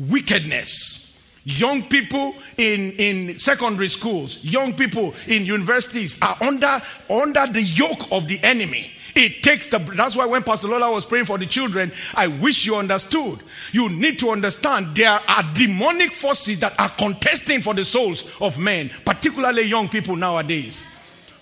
wickedness. 0.09 1.00
Young 1.43 1.83
people 1.83 2.35
in, 2.57 2.91
in 2.91 3.39
secondary 3.39 3.87
schools, 3.87 4.43
young 4.43 4.73
people 4.73 5.15
in 5.27 5.45
universities 5.45 6.17
are 6.21 6.37
under, 6.41 6.81
under 7.09 7.47
the 7.47 7.63
yoke 7.63 8.11
of 8.11 8.27
the 8.27 8.39
enemy. 8.43 8.91
It 9.15 9.43
takes 9.43 9.67
the, 9.69 9.79
that's 9.79 10.15
why 10.15 10.25
when 10.25 10.43
Pastor 10.43 10.67
Lola 10.67 10.91
was 10.91 11.05
praying 11.05 11.25
for 11.25 11.37
the 11.37 11.45
children, 11.45 11.91
I 12.13 12.27
wish 12.27 12.65
you 12.65 12.75
understood. 12.75 13.39
You 13.71 13.89
need 13.89 14.19
to 14.19 14.29
understand 14.29 14.95
there 14.95 15.19
are 15.27 15.43
demonic 15.53 16.13
forces 16.13 16.59
that 16.59 16.79
are 16.79 16.89
contesting 16.89 17.61
for 17.61 17.73
the 17.73 17.83
souls 17.83 18.31
of 18.39 18.57
men, 18.57 18.91
particularly 19.03 19.63
young 19.63 19.89
people 19.89 20.15
nowadays. 20.15 20.87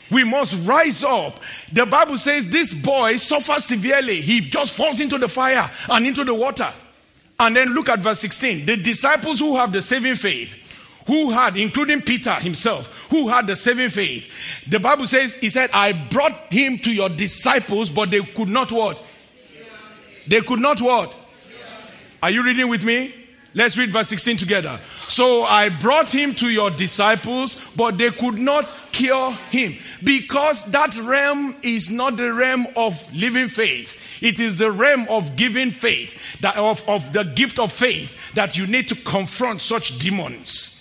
We 0.10 0.24
must 0.24 0.66
rise 0.66 1.04
up. 1.04 1.40
The 1.72 1.86
Bible 1.86 2.18
says 2.18 2.48
this 2.48 2.74
boy 2.74 3.18
suffers 3.18 3.66
severely. 3.66 4.22
He 4.22 4.42
just 4.42 4.76
falls 4.76 5.00
into 5.00 5.18
the 5.18 5.28
fire 5.28 5.70
and 5.90 6.08
into 6.08 6.24
the 6.24 6.34
water. 6.34 6.74
And 7.40 7.56
then 7.56 7.70
look 7.70 7.90
at 7.90 8.00
verse 8.00 8.20
16. 8.20 8.66
The 8.66 8.78
disciples 8.78 9.40
who 9.40 9.56
have 9.56 9.72
the 9.72 9.82
saving 9.82 10.16
faith, 10.16 10.56
who 11.08 11.32
had, 11.32 11.56
including 11.56 12.02
Peter 12.02 12.34
himself, 12.36 12.88
who 13.10 13.30
had 13.30 13.48
the 13.48 13.56
saving 13.56 13.90
faith. 13.90 14.32
The 14.68 14.80
Bible 14.80 15.08
says, 15.08 15.34
He 15.36 15.50
said, 15.50 15.70
I 15.74 15.94
brought 15.94 16.52
him 16.52 16.78
to 16.80 16.92
your 16.92 17.10
disciples, 17.10 17.90
but 17.90 18.12
they 18.12 18.22
could 18.22 18.50
not 18.50 18.72
what? 18.72 19.02
They 20.28 20.42
could 20.42 20.60
not 20.60 20.82
what? 20.82 21.16
Are 22.22 22.30
you 22.30 22.44
reading 22.44 22.68
with 22.68 22.84
me? 22.84 23.16
Let's 23.56 23.78
read 23.78 23.92
verse 23.92 24.10
16 24.10 24.38
together. 24.38 24.80
So 25.10 25.44
I 25.44 25.70
brought 25.70 26.12
him 26.12 26.36
to 26.36 26.50
your 26.50 26.70
disciples, 26.70 27.60
but 27.76 27.98
they 27.98 28.12
could 28.12 28.38
not 28.38 28.70
cure 28.92 29.32
him 29.50 29.76
because 30.04 30.66
that 30.66 30.96
realm 30.98 31.56
is 31.64 31.90
not 31.90 32.16
the 32.16 32.32
realm 32.32 32.68
of 32.76 33.12
living 33.12 33.48
faith. 33.48 34.00
It 34.22 34.40
is 34.40 34.60
the 34.60 34.72
realm 34.72 35.08
of 35.10 35.36
giving 35.36 35.72
faith, 35.72 36.16
that 36.42 36.58
of, 36.58 36.88
of 36.88 37.12
the 37.12 37.24
gift 37.24 37.58
of 37.58 37.74
faith 37.74 38.16
that 38.36 38.56
you 38.56 38.68
need 38.68 38.88
to 38.90 38.96
confront 38.96 39.62
such 39.62 39.98
demons. 39.98 40.80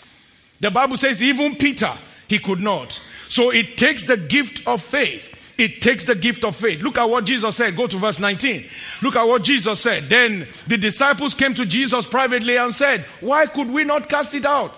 The 0.61 0.71
Bible 0.71 0.99
says 0.99 1.23
even 1.23 1.57
Peter, 1.57 1.93
he 2.29 2.39
could 2.39 2.61
not. 2.61 3.01
So 3.31 3.49
it 3.51 3.79
takes 3.79 4.05
the 4.05 4.19
gift 4.19 4.67
of 4.69 4.83
faith. 4.83 5.38
It 5.59 5.83
takes 5.83 6.05
the 6.05 6.15
gift 6.15 6.45
of 6.45 6.55
faith. 6.55 6.83
Look 6.83 6.99
at 6.99 7.11
what 7.11 7.25
Jesus 7.25 7.57
said. 7.57 7.77
Go 7.77 7.89
to 7.89 7.99
verse 7.99 8.21
19. 8.21 8.65
Look 9.03 9.17
at 9.17 9.25
what 9.27 9.43
Jesus 9.43 9.81
said. 9.81 10.09
Then 10.09 10.47
the 10.69 10.79
disciples 10.79 11.35
came 11.35 11.53
to 11.55 11.67
Jesus 11.67 12.07
privately 12.07 12.57
and 12.57 12.73
said, 12.73 13.05
Why 13.21 13.47
could 13.47 13.69
we 13.69 13.83
not 13.83 14.09
cast 14.09 14.35
it 14.35 14.47
out? 14.47 14.73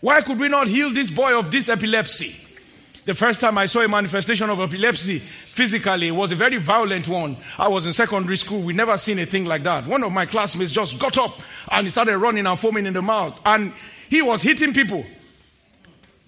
Why 0.00 0.20
could 0.20 0.38
we 0.38 0.48
not 0.48 0.68
heal 0.68 0.92
this 0.92 1.10
boy 1.10 1.36
of 1.36 1.50
this 1.50 1.68
epilepsy? 1.68 2.36
The 3.04 3.14
first 3.14 3.40
time 3.40 3.58
I 3.58 3.66
saw 3.66 3.80
a 3.80 3.88
manifestation 3.88 4.48
of 4.48 4.60
epilepsy 4.60 5.18
physically 5.18 6.12
was 6.12 6.30
a 6.30 6.36
very 6.36 6.58
violent 6.58 7.08
one. 7.08 7.36
I 7.58 7.66
was 7.66 7.84
in 7.84 7.92
secondary 7.92 8.36
school. 8.36 8.60
We 8.62 8.74
never 8.74 8.96
seen 8.98 9.18
a 9.18 9.26
thing 9.26 9.44
like 9.44 9.64
that. 9.64 9.86
One 9.86 10.04
of 10.04 10.12
my 10.12 10.24
classmates 10.26 10.70
just 10.70 11.00
got 11.00 11.18
up 11.18 11.40
and 11.68 11.84
he 11.84 11.90
started 11.90 12.16
running 12.18 12.46
and 12.46 12.56
foaming 12.56 12.86
in 12.86 12.92
the 12.92 13.02
mouth. 13.02 13.36
And 13.44 13.72
he 14.08 14.22
was 14.22 14.40
hitting 14.40 14.72
people. 14.72 15.04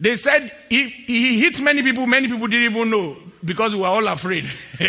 They 0.01 0.17
said 0.17 0.53
he, 0.69 0.89
he 0.89 1.41
hit 1.41 1.61
many 1.61 1.83
people, 1.83 2.07
many 2.07 2.29
people 2.29 2.47
didn't 2.47 2.73
even 2.73 2.91
know 2.91 3.17
because 3.45 3.75
we 3.75 3.81
were 3.81 3.87
all 3.87 4.07
afraid. 4.09 4.47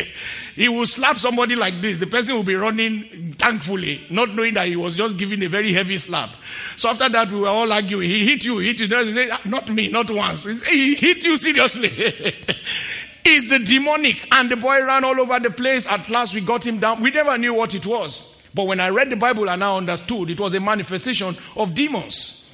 he 0.55 0.69
will 0.69 0.87
slap 0.87 1.17
somebody 1.17 1.55
like 1.55 1.81
this. 1.81 1.97
The 1.97 2.07
person 2.07 2.35
will 2.35 2.43
be 2.43 2.55
running 2.55 3.33
thankfully, 3.37 4.01
not 4.09 4.33
knowing 4.33 4.53
that 4.55 4.67
he 4.67 4.75
was 4.75 4.95
just 4.95 5.17
giving 5.17 5.43
a 5.43 5.49
very 5.49 5.73
heavy 5.73 5.97
slap. 5.97 6.31
So 6.77 6.89
after 6.89 7.09
that, 7.09 7.29
we 7.31 7.39
were 7.39 7.47
all 7.49 7.71
arguing. 7.71 8.09
He 8.09 8.25
hit 8.25 8.45
you, 8.45 8.59
hit 8.59 8.79
you. 8.79 8.87
Said, 8.87 9.29
ah, 9.31 9.41
not 9.45 9.69
me, 9.69 9.89
not 9.89 10.09
once. 10.09 10.45
He 10.67 10.95
hit 10.95 11.23
you 11.23 11.37
seriously. 11.37 11.89
it's 13.25 13.49
the 13.49 13.59
demonic. 13.59 14.27
And 14.31 14.49
the 14.49 14.55
boy 14.55 14.83
ran 14.83 15.03
all 15.03 15.19
over 15.19 15.39
the 15.39 15.51
place. 15.51 15.85
At 15.85 16.09
last, 16.09 16.33
we 16.33 16.41
got 16.41 16.65
him 16.65 16.79
down. 16.79 17.01
We 17.01 17.11
never 17.11 17.37
knew 17.37 17.53
what 17.53 17.75
it 17.75 17.85
was. 17.85 18.31
But 18.53 18.67
when 18.67 18.79
I 18.79 18.89
read 18.89 19.09
the 19.09 19.17
Bible, 19.17 19.49
I 19.49 19.57
now 19.57 19.77
understood 19.77 20.29
it 20.29 20.39
was 20.39 20.53
a 20.53 20.59
manifestation 20.61 21.35
of 21.57 21.73
demons. 21.73 22.44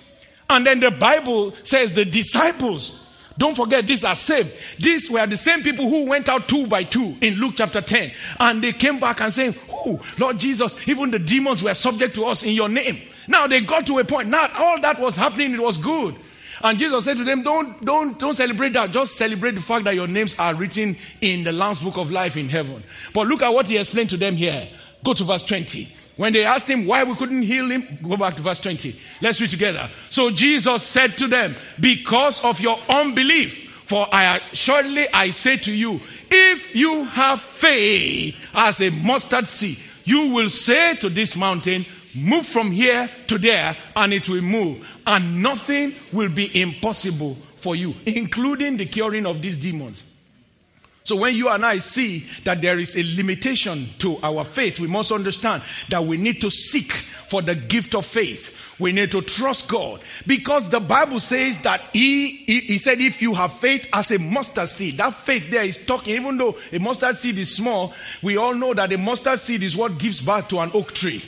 And 0.52 0.66
then 0.66 0.82
the 0.82 0.92
Bible 0.92 1.56
says 1.64 1.94
the 1.94 2.06
disciples 2.06 3.02
don't 3.38 3.56
forget, 3.56 3.88
these 3.88 4.04
are 4.04 4.14
saved. 4.14 4.54
These 4.78 5.10
were 5.10 5.26
the 5.26 5.38
same 5.38 5.64
people 5.64 5.90
who 5.90 6.06
went 6.06 6.30
out 6.30 6.48
two 6.48 6.68
by 6.68 6.84
two 6.84 7.16
in 7.22 7.36
Luke 7.36 7.54
chapter 7.56 7.82
10. 7.82 8.12
And 8.40 8.64
they 8.64 8.72
came 8.72 9.00
back 9.00 9.20
and 9.22 9.34
saying, 9.34 9.56
Oh, 9.72 10.00
Lord 10.20 10.38
Jesus, 10.38 10.88
even 10.88 11.10
the 11.10 11.18
demons 11.18 11.64
were 11.64 11.74
subject 11.74 12.14
to 12.16 12.26
us 12.26 12.44
in 12.44 12.52
your 12.54 12.70
name. 12.70 13.02
Now 13.28 13.48
they 13.48 13.62
got 13.62 13.88
to 13.88 13.98
a 14.00 14.04
point. 14.04 14.30
Now 14.30 14.48
all 14.56 14.80
that 14.82 15.00
was 15.00 15.16
happening, 15.16 15.54
it 15.54 15.62
was 15.62 15.78
good. 15.78 16.16
And 16.62 16.78
Jesus 16.78 17.06
said 17.06 17.18
to 17.18 17.24
them, 17.24 17.42
Don't, 17.42 17.82
don't, 17.82 18.20
don't 18.20 18.36
celebrate 18.36 18.74
that. 18.74 18.92
Just 18.92 19.16
celebrate 19.16 19.52
the 19.52 19.62
fact 19.62 19.86
that 19.86 19.96
your 19.96 20.08
names 20.08 20.36
are 20.38 20.54
written 20.54 20.98
in 21.22 21.44
the 21.44 21.52
Lamb's 21.52 21.82
book 21.82 21.98
of 21.98 22.12
life 22.12 22.38
in 22.38 22.50
heaven. 22.50 22.84
But 23.14 23.28
look 23.28 23.42
at 23.42 23.50
what 23.50 23.65
he 23.65 23.78
explained 23.78 24.12
to 24.12 24.17
them 24.17 24.36
here. 24.36 24.69
Go 25.04 25.13
to 25.13 25.23
verse 25.23 25.44
20. 25.44 25.88
When 26.18 26.34
they 26.34 26.44
asked 26.44 26.68
him 26.68 26.86
why 26.86 27.04
we 27.04 27.16
couldn't 27.16 27.44
heal 27.44 27.70
him, 27.70 28.00
go 28.04 28.18
back 28.18 28.36
to 28.36 28.42
verse 28.42 28.60
20. 28.60 28.96
Let's 29.22 29.40
read 29.40 29.50
together. 29.50 29.90
So 30.10 30.30
Jesus 30.30 30.84
said 30.84 31.18
to 31.18 31.28
them, 31.28 31.56
Because 31.80 32.44
of 32.44 32.60
your 32.60 32.78
unbelief, 32.90 33.70
for 33.86 34.08
I 34.12 34.40
surely 34.54 35.08
I 35.14 35.32
say 35.32 35.58
to 35.58 35.72
you, 35.72 36.00
if 36.30 36.76
you 36.76 37.06
have 37.06 37.42
faith 37.42 38.36
as 38.54 38.82
a 38.82 38.90
mustard 38.90 39.48
seed, 39.48 39.78
you 40.04 40.28
will 40.28 40.50
say 40.50 40.96
to 40.98 41.10
this 41.10 41.36
mountain, 41.36 41.86
Move 42.14 42.46
from 42.46 42.72
here 42.72 43.10
to 43.28 43.38
there, 43.38 43.76
and 43.96 44.14
it 44.14 44.28
will 44.28 44.42
move, 44.42 44.86
and 45.08 45.42
nothing 45.42 45.96
will 46.12 46.28
be 46.28 46.62
impossible 46.62 47.36
for 47.56 47.76
you, 47.76 47.94
including 48.06 48.76
the 48.76 48.86
curing 48.86 49.26
of 49.26 49.42
these 49.42 49.58
demons. 49.58 50.04
So 51.04 51.15
when 51.15 51.35
you 51.35 51.49
and 51.49 51.65
I 51.65 51.79
see 51.79 52.25
that 52.43 52.62
there 52.62 52.77
is 52.77 52.95
a 52.95 53.04
limitation 53.15 53.87
to 53.99 54.19
our 54.21 54.45
faith, 54.45 54.79
we 54.79 54.87
must 54.87 55.12
understand 55.12 55.63
that 55.89 56.04
we 56.06 56.17
need 56.17 56.41
to 56.41 56.52
seek 56.52 56.91
for 56.91 57.41
the 57.41 57.56
gift 57.56 57.95
of 57.95 58.06
faith. 58.06 58.56
We 58.77 58.91
need 58.91 59.12
to 59.12 59.21
trust 59.21 59.69
God 59.69 60.02
because 60.25 60.69
the 60.69 60.79
Bible 60.79 61.19
says 61.19 61.58
that 61.62 61.81
he, 61.93 62.29
he, 62.45 62.60
he 62.62 62.77
said, 62.77 62.99
if 62.99 63.21
you 63.21 63.33
have 63.33 63.54
faith 63.54 63.87
as 63.93 64.12
a 64.12 64.19
mustard 64.19 64.69
seed, 64.69 64.97
that 64.97 65.13
faith 65.13 65.49
there 65.52 65.63
is 65.63 65.83
talking, 65.85 66.15
even 66.15 66.37
though 66.37 66.58
a 66.71 66.79
mustard 66.79 67.17
seed 67.17 67.37
is 67.37 67.56
small, 67.56 67.93
we 68.23 68.37
all 68.37 68.56
know 68.56 68.73
that 68.73 68.91
a 68.91 68.97
mustard 68.97 69.39
seed 69.39 69.62
is 69.63 69.77
what 69.77 69.97
gives 69.97 70.19
birth 70.19 70.47
to 70.49 70.60
an 70.60 70.71
oak 70.73 70.93
tree. 70.93 71.23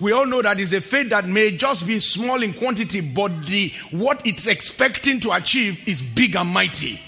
We 0.00 0.12
all 0.12 0.26
know 0.26 0.42
that 0.42 0.60
it's 0.60 0.72
a 0.72 0.80
faith 0.80 1.10
that 1.10 1.26
may 1.26 1.56
just 1.56 1.86
be 1.86 1.98
small 1.98 2.42
in 2.42 2.52
quantity, 2.52 3.00
but 3.00 3.46
the 3.46 3.72
what 3.90 4.26
it's 4.26 4.46
expecting 4.46 5.18
to 5.20 5.32
achieve 5.32 5.86
is 5.88 6.00
big 6.00 6.36
and 6.36 6.48
mighty. 6.50 7.00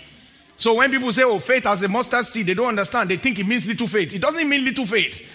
So 0.61 0.75
when 0.75 0.91
people 0.91 1.11
say, 1.11 1.23
oh, 1.23 1.39
faith 1.39 1.65
as 1.65 1.83
a 1.83 1.89
mustard 1.89 2.27
seed, 2.27 2.45
they 2.45 2.53
don't 2.53 2.69
understand. 2.69 3.09
They 3.09 3.17
think 3.17 3.39
it 3.39 3.47
means 3.47 3.65
little 3.65 3.87
faith. 3.87 4.13
It 4.13 4.19
doesn't 4.19 4.47
mean 4.47 4.63
little 4.63 4.85
faith. 4.85 5.27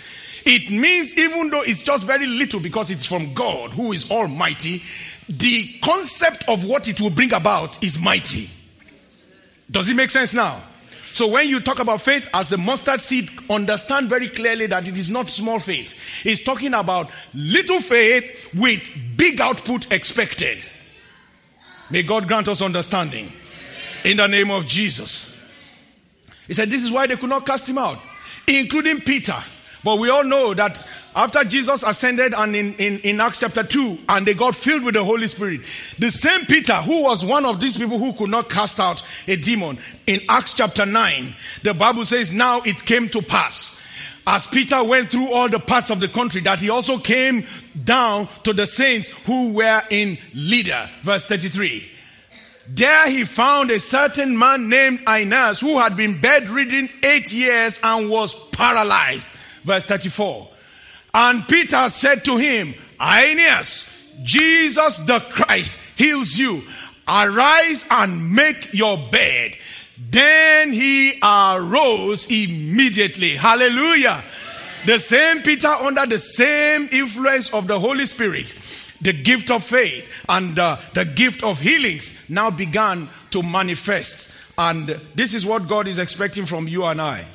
It 0.45 0.69
means 0.69 1.17
even 1.17 1.49
though 1.49 1.63
it's 1.63 1.82
just 1.82 2.03
very 2.05 2.28
little 2.28 2.59
because 2.59 2.91
it's 2.91 3.07
from 3.07 3.34
God 3.34 3.71
who 3.71 3.91
is 3.91 4.11
almighty, 4.11 4.84
the 5.28 5.80
concept 5.82 6.47
of 6.47 6.63
what 6.65 6.88
it 6.88 7.01
will 7.01 7.09
bring 7.09 7.34
about 7.34 7.84
is 7.84 7.97
mighty. 7.97 8.51
Does 9.71 9.89
it 9.89 9.95
make 9.95 10.11
sense 10.11 10.32
now? 10.32 10.61
So 11.11 11.28
when 11.28 11.49
you 11.49 11.59
talk 11.59 11.80
about 11.80 12.01
faith 12.01 12.30
as 12.32 12.51
a 12.51 12.57
mustard 12.57 13.01
seed, 13.01 13.32
understand 13.49 14.07
very 14.07 14.30
clearly 14.30 14.67
that 14.67 14.88
it 14.88 14.95
is 14.95 15.09
not 15.09 15.32
small 15.32 15.57
faith. 15.57 15.99
It's 16.23 16.43
talking 16.43 16.76
about 16.76 17.09
little 17.34 17.80
faith 17.80 18.53
with 18.53 18.88
big 19.17 19.41
output 19.41 19.91
expected. 19.91 20.63
May 21.89 22.03
God 22.03 22.28
grant 22.28 22.47
us 22.47 22.61
understanding. 22.61 23.32
In 24.06 24.18
the 24.18 24.28
name 24.28 24.51
of 24.51 24.68
Jesus. 24.68 25.36
He 26.47 26.53
said, 26.53 26.70
This 26.70 26.84
is 26.84 26.91
why 26.91 27.08
they 27.08 27.16
could 27.16 27.30
not 27.30 27.43
cast 27.43 27.68
him 27.68 27.80
out, 27.80 27.97
including 28.47 29.01
Peter. 29.01 29.36
But 29.84 29.97
we 29.97 30.12
all 30.12 30.24
know 30.24 30.53
that 30.53 30.80
after 31.16 31.43
Jesus 31.43 31.82
ascended 31.82 32.36
and 32.36 32.56
in, 32.56 32.76
in, 32.76 32.99
in, 32.99 33.20
Acts 33.20 33.39
chapter 33.39 33.64
2, 33.64 33.97
and 34.08 34.26
they 34.28 34.36
got 34.36 34.56
filled 34.56 34.84
with 34.84 34.93
the 34.93 35.03
Holy 35.03 35.28
Spirit, 35.28 35.62
the 35.97 36.12
same 36.12 36.45
Peter, 36.45 36.76
who 36.76 37.01
was 37.01 37.26
one 37.26 37.45
of 37.45 37.60
these 37.60 37.78
people 37.78 37.97
who 37.97 38.14
could 38.14 38.30
not 38.30 38.47
cast 38.47 38.80
out 38.80 39.03
a 39.28 39.38
demon, 39.38 39.80
in 40.06 40.22
Acts 40.30 40.53
chapter 40.53 40.86
9, 40.86 41.36
the 41.64 41.74
Bible 41.74 42.06
says, 42.06 42.32
Now 42.32 42.62
it 42.62 42.86
came 42.86 43.10
to 43.10 43.24
pass. 43.24 43.82
As 44.28 44.45
Peter 44.45 44.84
went 44.84 45.10
through 45.10 45.32
all 45.32 45.49
the 45.49 45.60
parts 45.60 45.89
of 45.89 45.99
the 45.99 46.10
country, 46.10 46.41
that 46.41 46.60
he 46.60 46.70
also 46.70 46.99
came 46.99 47.43
down 47.84 48.28
to 48.43 48.53
the 48.53 48.68
saints 48.68 49.08
who 49.26 49.53
were 49.53 49.82
in 49.89 50.20
Lydda. 50.36 50.91
Verse 51.01 51.26
33. 51.26 51.93
There 52.68 53.09
he 53.09 53.26
found 53.26 53.70
a 53.72 53.80
certain 53.80 54.38
man 54.38 54.70
named 54.70 55.01
Aeneas 55.07 55.61
who 55.61 55.78
had 55.78 55.95
been 55.95 56.20
bedridden 56.20 56.89
eight 57.03 57.32
years 57.32 57.80
and 57.84 58.09
was 58.09 58.34
paralyzed. 58.49 59.28
Verse 59.63 59.86
34. 59.86 60.49
And 61.13 61.47
Peter 61.47 61.89
said 61.89 62.26
to 62.26 62.38
him, 62.38 62.74
Aeneas, 62.99 63.91
Jesus 64.24 64.99
the 64.99 65.20
Christ 65.20 65.72
heals 65.95 66.38
you. 66.38 66.63
Arise 67.07 67.86
and 67.91 68.34
make 68.34 68.74
your 68.74 68.97
bed. 69.11 69.55
Then 70.09 70.72
he 70.72 71.20
arose 71.22 72.30
immediately. 72.32 73.36
Hallelujah. 73.36 74.24
The 74.86 74.99
same 74.99 75.41
Peter 75.41 75.68
under 75.68 76.05
the 76.05 76.20
same 76.20 76.89
influence 76.91 77.53
of 77.53 77.68
the 77.68 77.80
Holy 77.80 78.05
Spirit 78.05 78.53
the 79.02 79.14
gift 79.14 79.52
of 79.52 79.64
faith 79.64 80.10
and 80.30 80.58
uh, 80.58 80.78
the 80.93 81.06
gift 81.06 81.43
of 81.43 81.60
healings 81.60 82.14
now 82.30 82.50
began 82.50 83.10
to 83.32 83.43
manifest. 83.43 84.32
And 84.58 85.00
this 85.14 85.34
is 85.34 85.46
what 85.46 85.68
God 85.68 85.88
is 85.88 85.98
expecting 85.98 86.46
from 86.46 86.68
you 86.68 86.86
and 86.86 87.02
I. 87.02 87.26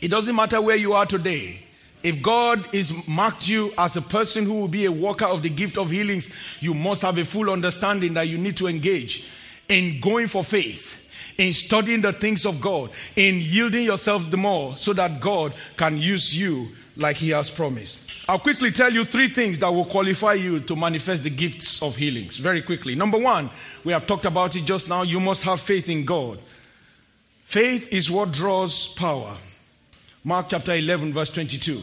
It 0.00 0.08
doesn't 0.08 0.34
matter 0.34 0.60
where 0.60 0.76
you 0.76 0.92
are 0.94 1.06
today. 1.06 1.60
If 2.02 2.22
God 2.22 2.72
is 2.72 2.92
marked 3.08 3.48
you 3.48 3.72
as 3.76 3.96
a 3.96 4.02
person 4.02 4.44
who 4.44 4.54
will 4.54 4.68
be 4.68 4.84
a 4.84 4.92
worker 4.92 5.24
of 5.24 5.42
the 5.42 5.50
gift 5.50 5.76
of 5.76 5.90
healings, 5.90 6.30
you 6.60 6.74
must 6.74 7.02
have 7.02 7.18
a 7.18 7.24
full 7.24 7.50
understanding 7.50 8.14
that 8.14 8.28
you 8.28 8.38
need 8.38 8.56
to 8.58 8.68
engage 8.68 9.26
in 9.68 10.00
going 10.00 10.28
for 10.28 10.44
faith, 10.44 11.12
in 11.38 11.52
studying 11.52 12.00
the 12.00 12.12
things 12.12 12.46
of 12.46 12.60
God, 12.60 12.90
in 13.16 13.40
yielding 13.40 13.84
yourself 13.84 14.30
the 14.30 14.36
more 14.36 14.76
so 14.76 14.92
that 14.92 15.20
God 15.20 15.54
can 15.76 15.98
use 15.98 16.36
you 16.36 16.68
like 16.98 17.16
He 17.16 17.30
has 17.30 17.48
promised. 17.48 18.02
I'll 18.28 18.38
quickly 18.38 18.70
tell 18.70 18.92
you 18.92 19.04
three 19.04 19.30
things 19.30 19.58
that 19.60 19.72
will 19.72 19.86
qualify 19.86 20.34
you 20.34 20.60
to 20.60 20.76
manifest 20.76 21.22
the 21.22 21.30
gifts 21.30 21.82
of 21.82 21.96
healings. 21.96 22.36
Very 22.36 22.60
quickly. 22.60 22.94
Number 22.94 23.16
one, 23.16 23.48
we 23.84 23.92
have 23.92 24.06
talked 24.06 24.26
about 24.26 24.54
it 24.56 24.64
just 24.64 24.88
now. 24.88 25.02
You 25.02 25.20
must 25.20 25.42
have 25.44 25.60
faith 25.60 25.88
in 25.88 26.04
God. 26.04 26.42
Faith 27.44 27.90
is 27.92 28.10
what 28.10 28.32
draws 28.32 28.92
power. 28.94 29.36
Mark 30.24 30.50
chapter 30.50 30.74
11, 30.74 31.14
verse 31.14 31.30
22. 31.30 31.80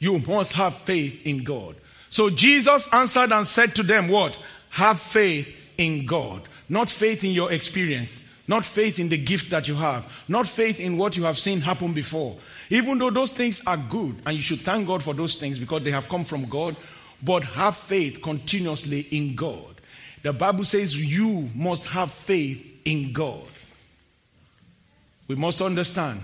You 0.00 0.18
must 0.18 0.52
have 0.54 0.74
faith 0.74 1.24
in 1.24 1.44
God. 1.44 1.76
So 2.10 2.30
Jesus 2.30 2.92
answered 2.92 3.32
and 3.32 3.46
said 3.46 3.76
to 3.76 3.82
them, 3.82 4.08
What? 4.08 4.38
Have 4.70 5.00
faith 5.00 5.54
in 5.78 6.06
God. 6.06 6.48
Not 6.68 6.88
faith 6.90 7.22
in 7.24 7.30
your 7.30 7.52
experience, 7.52 8.20
not 8.48 8.64
faith 8.64 8.98
in 8.98 9.08
the 9.08 9.18
gift 9.18 9.50
that 9.50 9.68
you 9.68 9.74
have, 9.74 10.10
not 10.28 10.48
faith 10.48 10.80
in 10.80 10.96
what 10.96 11.16
you 11.16 11.24
have 11.24 11.38
seen 11.38 11.60
happen 11.60 11.92
before, 11.92 12.36
even 12.70 12.98
though 12.98 13.10
those 13.10 13.32
things 13.32 13.60
are 13.66 13.76
good, 13.76 14.22
and 14.26 14.36
you 14.36 14.42
should 14.42 14.60
thank 14.60 14.86
God 14.86 15.02
for 15.02 15.14
those 15.14 15.36
things 15.36 15.58
because 15.58 15.82
they 15.82 15.90
have 15.90 16.08
come 16.08 16.24
from 16.24 16.46
God, 16.46 16.76
but 17.22 17.44
have 17.44 17.76
faith 17.76 18.22
continuously 18.22 19.00
in 19.10 19.34
God. 19.34 19.80
The 20.22 20.32
Bible 20.32 20.64
says 20.64 21.00
you 21.00 21.50
must 21.54 21.86
have 21.86 22.10
faith 22.10 22.80
in 22.84 23.12
God. 23.12 23.46
We 25.28 25.34
must 25.34 25.62
understand 25.62 26.22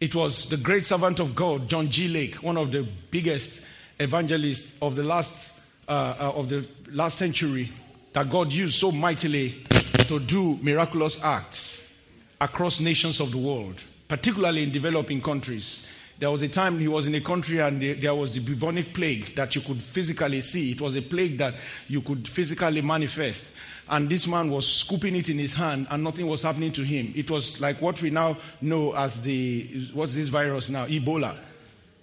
it 0.00 0.14
was 0.14 0.48
the 0.48 0.56
great 0.56 0.84
servant 0.84 1.20
of 1.20 1.34
God, 1.34 1.68
John 1.68 1.90
G. 1.90 2.08
Lake, 2.08 2.36
one 2.36 2.56
of 2.56 2.72
the 2.72 2.86
biggest 3.10 3.62
evangelists 3.98 4.72
of 4.80 4.96
the 4.96 5.02
last 5.02 5.58
uh, 5.88 6.14
uh, 6.18 6.32
of 6.36 6.48
the 6.48 6.66
last 6.90 7.18
century, 7.18 7.70
that 8.12 8.30
God 8.30 8.52
used 8.52 8.78
so 8.78 8.92
mightily 8.92 9.62
to 10.06 10.20
do 10.20 10.58
miraculous 10.62 11.22
acts 11.22 11.92
across 12.40 12.80
nations 12.80 13.20
of 13.20 13.32
the 13.32 13.38
world 13.38 13.82
particularly 14.10 14.64
in 14.64 14.72
developing 14.72 15.22
countries. 15.22 15.86
There 16.18 16.32
was 16.32 16.42
a 16.42 16.48
time 16.48 16.80
he 16.80 16.88
was 16.88 17.06
in 17.06 17.14
a 17.14 17.20
country 17.20 17.60
and 17.60 17.80
there 17.80 18.12
was 18.12 18.32
the 18.32 18.40
bubonic 18.40 18.92
plague 18.92 19.36
that 19.36 19.54
you 19.54 19.60
could 19.60 19.80
physically 19.80 20.40
see. 20.40 20.72
It 20.72 20.80
was 20.80 20.96
a 20.96 21.00
plague 21.00 21.38
that 21.38 21.54
you 21.86 22.00
could 22.00 22.26
physically 22.26 22.82
manifest. 22.82 23.52
And 23.88 24.08
this 24.08 24.26
man 24.26 24.50
was 24.50 24.66
scooping 24.66 25.14
it 25.14 25.28
in 25.28 25.38
his 25.38 25.54
hand 25.54 25.86
and 25.90 26.02
nothing 26.02 26.26
was 26.26 26.42
happening 26.42 26.72
to 26.72 26.82
him. 26.82 27.12
It 27.14 27.30
was 27.30 27.60
like 27.60 27.80
what 27.80 28.02
we 28.02 28.10
now 28.10 28.36
know 28.60 28.96
as 28.96 29.22
the, 29.22 29.86
what's 29.94 30.14
this 30.14 30.26
virus 30.26 30.70
now? 30.70 30.86
Ebola. 30.86 31.36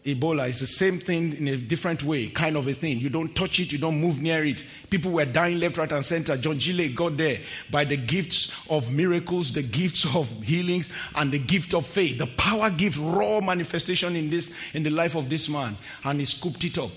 Ebola 0.07 0.47
is 0.47 0.61
the 0.61 0.67
same 0.67 0.99
thing 0.99 1.35
in 1.35 1.49
a 1.49 1.57
different 1.57 2.01
way, 2.01 2.29
kind 2.29 2.55
of 2.55 2.65
a 2.69 2.73
thing. 2.73 2.97
You 2.97 3.09
don't 3.09 3.35
touch 3.35 3.59
it, 3.59 3.73
you 3.73 3.77
don't 3.77 3.99
move 3.99 4.21
near 4.21 4.45
it. 4.45 4.63
People 4.89 5.11
were 5.11 5.25
dying 5.25 5.59
left, 5.59 5.77
right, 5.77 5.91
and 5.91 6.05
center. 6.05 6.37
John 6.37 6.57
G. 6.57 6.71
Lake 6.71 6.95
got 6.95 7.17
there 7.17 7.39
by 7.69 7.83
the 7.83 7.97
gifts 7.97 8.55
of 8.69 8.89
miracles, 8.89 9.51
the 9.51 9.63
gifts 9.63 10.05
of 10.15 10.31
healings, 10.41 10.89
and 11.15 11.29
the 11.29 11.39
gift 11.39 11.73
of 11.73 11.85
faith. 11.85 12.19
The 12.19 12.27
power 12.27 12.69
gift, 12.69 12.97
raw 12.97 13.41
manifestation 13.41 14.15
in 14.15 14.29
this 14.29 14.49
in 14.73 14.83
the 14.83 14.91
life 14.91 15.15
of 15.15 15.29
this 15.29 15.49
man, 15.49 15.75
and 16.05 16.19
he 16.19 16.25
scooped 16.25 16.63
it 16.63 16.77
up. 16.77 16.91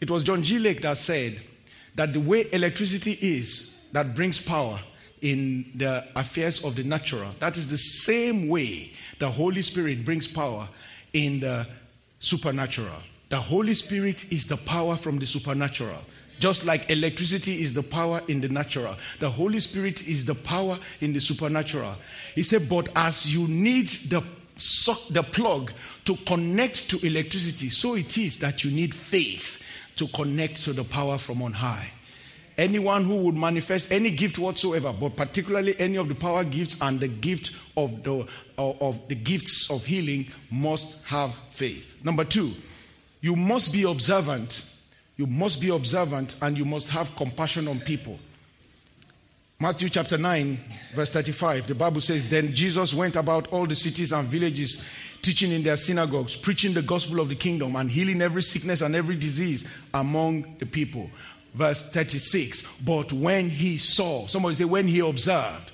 It 0.00 0.10
was 0.10 0.24
John 0.24 0.42
G. 0.42 0.58
Lake 0.58 0.80
that 0.80 0.96
said 0.96 1.38
that 1.96 2.14
the 2.14 2.20
way 2.20 2.48
electricity 2.50 3.12
is 3.20 3.78
that 3.92 4.14
brings 4.14 4.40
power 4.40 4.80
in 5.20 5.70
the 5.74 6.02
affairs 6.16 6.64
of 6.64 6.76
the 6.76 6.82
natural, 6.82 7.34
that 7.40 7.58
is 7.58 7.68
the 7.68 7.76
same 7.76 8.48
way 8.48 8.92
the 9.18 9.30
Holy 9.30 9.60
Spirit 9.60 10.02
brings 10.02 10.26
power 10.26 10.66
in 11.12 11.40
the 11.40 11.66
supernatural. 12.18 13.02
The 13.28 13.40
Holy 13.40 13.74
Spirit 13.74 14.32
is 14.32 14.46
the 14.46 14.56
power 14.56 14.96
from 14.96 15.18
the 15.18 15.26
supernatural. 15.26 16.02
Just 16.38 16.64
like 16.64 16.88
electricity 16.90 17.62
is 17.62 17.74
the 17.74 17.82
power 17.82 18.22
in 18.28 18.40
the 18.40 18.48
natural, 18.48 18.96
the 19.18 19.28
Holy 19.28 19.58
Spirit 19.58 20.06
is 20.06 20.24
the 20.24 20.36
power 20.36 20.78
in 21.00 21.12
the 21.12 21.20
supernatural. 21.20 21.96
He 22.34 22.42
said, 22.44 22.68
But 22.68 22.88
as 22.94 23.34
you 23.34 23.48
need 23.48 23.88
the 24.08 24.22
the 25.10 25.22
plug 25.22 25.72
to 26.04 26.16
connect 26.16 26.90
to 26.90 27.06
electricity, 27.06 27.68
so 27.68 27.94
it 27.94 28.18
is 28.18 28.38
that 28.38 28.64
you 28.64 28.72
need 28.72 28.92
faith 28.92 29.62
to 29.94 30.08
connect 30.08 30.64
to 30.64 30.72
the 30.72 30.82
power 30.82 31.16
from 31.16 31.42
on 31.42 31.52
high. 31.52 31.88
Anyone 32.58 33.04
who 33.04 33.18
would 33.18 33.36
manifest 33.36 33.92
any 33.92 34.10
gift 34.10 34.36
whatsoever, 34.36 34.92
but 34.92 35.14
particularly 35.14 35.78
any 35.78 35.96
of 35.96 36.08
the 36.08 36.14
power 36.16 36.42
gifts 36.42 36.76
and 36.80 36.98
the 36.98 37.06
gift 37.06 37.54
of 37.76 38.02
the, 38.02 38.26
of 38.58 39.06
the 39.06 39.14
gifts 39.14 39.70
of 39.70 39.84
healing, 39.84 40.26
must 40.50 41.00
have 41.04 41.32
faith. 41.52 41.94
Number 42.02 42.24
two, 42.24 42.52
you 43.20 43.36
must 43.36 43.72
be 43.72 43.84
observant. 43.84 44.64
You 45.16 45.26
must 45.26 45.60
be 45.60 45.68
observant 45.68 46.34
and 46.42 46.58
you 46.58 46.64
must 46.64 46.90
have 46.90 47.14
compassion 47.14 47.68
on 47.68 47.78
people. 47.78 48.18
Matthew 49.60 49.88
chapter 49.88 50.16
9, 50.16 50.56
verse 50.94 51.10
35, 51.10 51.66
the 51.66 51.74
Bible 51.74 52.00
says, 52.00 52.30
Then 52.30 52.54
Jesus 52.54 52.94
went 52.94 53.16
about 53.16 53.48
all 53.48 53.66
the 53.66 53.74
cities 53.74 54.12
and 54.12 54.28
villages, 54.28 54.84
teaching 55.20 55.50
in 55.50 55.64
their 55.64 55.76
synagogues, 55.76 56.36
preaching 56.36 56.74
the 56.74 56.82
gospel 56.82 57.18
of 57.18 57.28
the 57.28 57.34
kingdom, 57.34 57.74
and 57.74 57.90
healing 57.90 58.22
every 58.22 58.42
sickness 58.42 58.82
and 58.82 58.94
every 58.94 59.16
disease 59.16 59.66
among 59.92 60.58
the 60.60 60.66
people. 60.66 61.10
Verse 61.54 61.82
36, 61.82 62.62
But 62.84 63.12
when 63.12 63.50
he 63.50 63.78
saw, 63.78 64.26
somebody 64.26 64.54
say, 64.54 64.64
when 64.64 64.86
he 64.86 65.00
observed, 65.00 65.70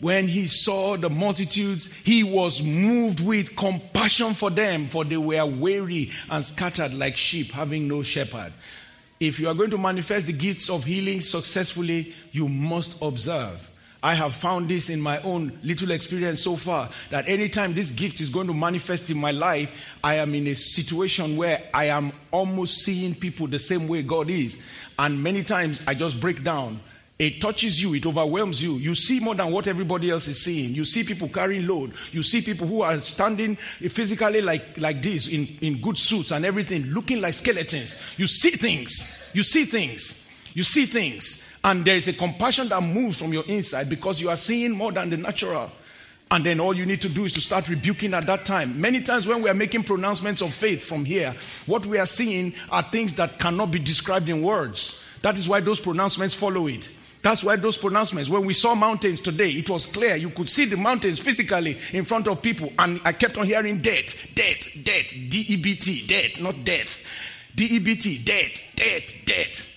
when 0.00 0.28
he 0.28 0.48
saw 0.48 0.96
the 0.96 1.08
multitudes, 1.08 1.92
he 2.04 2.24
was 2.24 2.60
moved 2.60 3.20
with 3.24 3.56
compassion 3.56 4.34
for 4.34 4.50
them, 4.50 4.86
for 4.86 5.04
they 5.04 5.16
were 5.16 5.46
weary 5.46 6.10
and 6.30 6.44
scattered 6.44 6.92
like 6.94 7.16
sheep, 7.16 7.52
having 7.52 7.88
no 7.88 8.02
shepherd. 8.02 8.52
if 9.20 9.38
you 9.38 9.48
are 9.48 9.54
going 9.54 9.70
to 9.70 9.78
manifest 9.78 10.26
the 10.26 10.32
gifts 10.32 10.68
of 10.68 10.84
healing 10.84 11.20
successfully, 11.20 12.14
you 12.32 12.48
must 12.48 13.00
observe. 13.00 13.70
I 14.04 14.12
have 14.12 14.34
found 14.34 14.68
this 14.68 14.90
in 14.90 15.00
my 15.00 15.18
own 15.22 15.58
little 15.62 15.90
experience 15.90 16.42
so 16.42 16.56
far 16.56 16.90
that 17.08 17.26
anytime 17.26 17.72
this 17.72 17.90
gift 17.90 18.20
is 18.20 18.28
going 18.28 18.46
to 18.48 18.52
manifest 18.52 19.08
in 19.08 19.16
my 19.16 19.30
life, 19.30 19.74
I 20.04 20.16
am 20.16 20.34
in 20.34 20.46
a 20.46 20.54
situation 20.54 21.38
where 21.38 21.62
I 21.72 21.86
am 21.86 22.12
almost 22.30 22.84
seeing 22.84 23.14
people 23.14 23.46
the 23.46 23.58
same 23.58 23.88
way 23.88 24.02
God 24.02 24.28
is. 24.28 24.58
And 24.98 25.22
many 25.22 25.42
times 25.42 25.82
I 25.86 25.94
just 25.94 26.20
break 26.20 26.44
down. 26.44 26.80
It 27.18 27.40
touches 27.40 27.80
you, 27.80 27.94
it 27.94 28.04
overwhelms 28.04 28.62
you. 28.62 28.74
You 28.74 28.94
see 28.94 29.20
more 29.20 29.36
than 29.36 29.50
what 29.50 29.68
everybody 29.68 30.10
else 30.10 30.28
is 30.28 30.44
seeing. 30.44 30.74
You 30.74 30.84
see 30.84 31.02
people 31.02 31.30
carrying 31.30 31.66
load. 31.66 31.94
You 32.10 32.22
see 32.22 32.42
people 32.42 32.66
who 32.66 32.82
are 32.82 33.00
standing 33.00 33.56
physically 33.56 34.42
like, 34.42 34.78
like 34.78 35.00
this 35.00 35.28
in, 35.28 35.46
in 35.62 35.80
good 35.80 35.96
suits 35.96 36.30
and 36.30 36.44
everything, 36.44 36.82
looking 36.88 37.22
like 37.22 37.32
skeletons. 37.32 37.98
You 38.18 38.26
see 38.26 38.50
things. 38.50 39.18
You 39.32 39.42
see 39.42 39.64
things. 39.64 40.28
You 40.52 40.62
see 40.62 40.84
things. 40.84 41.43
And 41.64 41.84
there 41.84 41.96
is 41.96 42.06
a 42.06 42.12
compassion 42.12 42.68
that 42.68 42.82
moves 42.82 43.18
from 43.18 43.32
your 43.32 43.44
inside 43.46 43.88
because 43.88 44.20
you 44.20 44.28
are 44.28 44.36
seeing 44.36 44.72
more 44.72 44.92
than 44.92 45.10
the 45.10 45.16
natural. 45.16 45.70
And 46.30 46.44
then 46.44 46.60
all 46.60 46.74
you 46.74 46.84
need 46.84 47.00
to 47.02 47.08
do 47.08 47.24
is 47.24 47.32
to 47.34 47.40
start 47.40 47.68
rebuking 47.68 48.12
at 48.12 48.26
that 48.26 48.44
time. 48.44 48.80
Many 48.80 49.02
times 49.02 49.26
when 49.26 49.42
we 49.42 49.48
are 49.48 49.54
making 49.54 49.84
pronouncements 49.84 50.42
of 50.42 50.52
faith 50.52 50.84
from 50.84 51.04
here, 51.04 51.34
what 51.66 51.86
we 51.86 51.98
are 51.98 52.06
seeing 52.06 52.54
are 52.70 52.82
things 52.82 53.14
that 53.14 53.38
cannot 53.38 53.70
be 53.70 53.78
described 53.78 54.28
in 54.28 54.42
words. 54.42 55.02
That 55.22 55.38
is 55.38 55.48
why 55.48 55.60
those 55.60 55.80
pronouncements 55.80 56.34
follow 56.34 56.66
it. 56.66 56.90
That's 57.22 57.42
why 57.42 57.56
those 57.56 57.78
pronouncements, 57.78 58.28
when 58.28 58.44
we 58.44 58.52
saw 58.52 58.74
mountains 58.74 59.22
today, 59.22 59.50
it 59.52 59.70
was 59.70 59.86
clear. 59.86 60.16
You 60.16 60.28
could 60.28 60.50
see 60.50 60.66
the 60.66 60.76
mountains 60.76 61.18
physically 61.18 61.78
in 61.92 62.04
front 62.04 62.28
of 62.28 62.42
people. 62.42 62.70
And 62.78 63.00
I 63.02 63.14
kept 63.14 63.38
on 63.38 63.46
hearing 63.46 63.80
death, 63.80 64.34
death, 64.34 64.68
death, 64.82 65.08
D 65.08 65.46
E 65.48 65.56
B 65.56 65.76
T, 65.76 66.06
death, 66.06 66.42
not 66.42 66.62
death. 66.64 67.02
D 67.54 67.64
E 67.64 67.78
B 67.78 67.96
T, 67.96 68.18
death, 68.18 68.60
death, 68.76 69.24
death. 69.24 69.70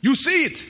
You 0.00 0.16
see 0.16 0.46
it. 0.46 0.66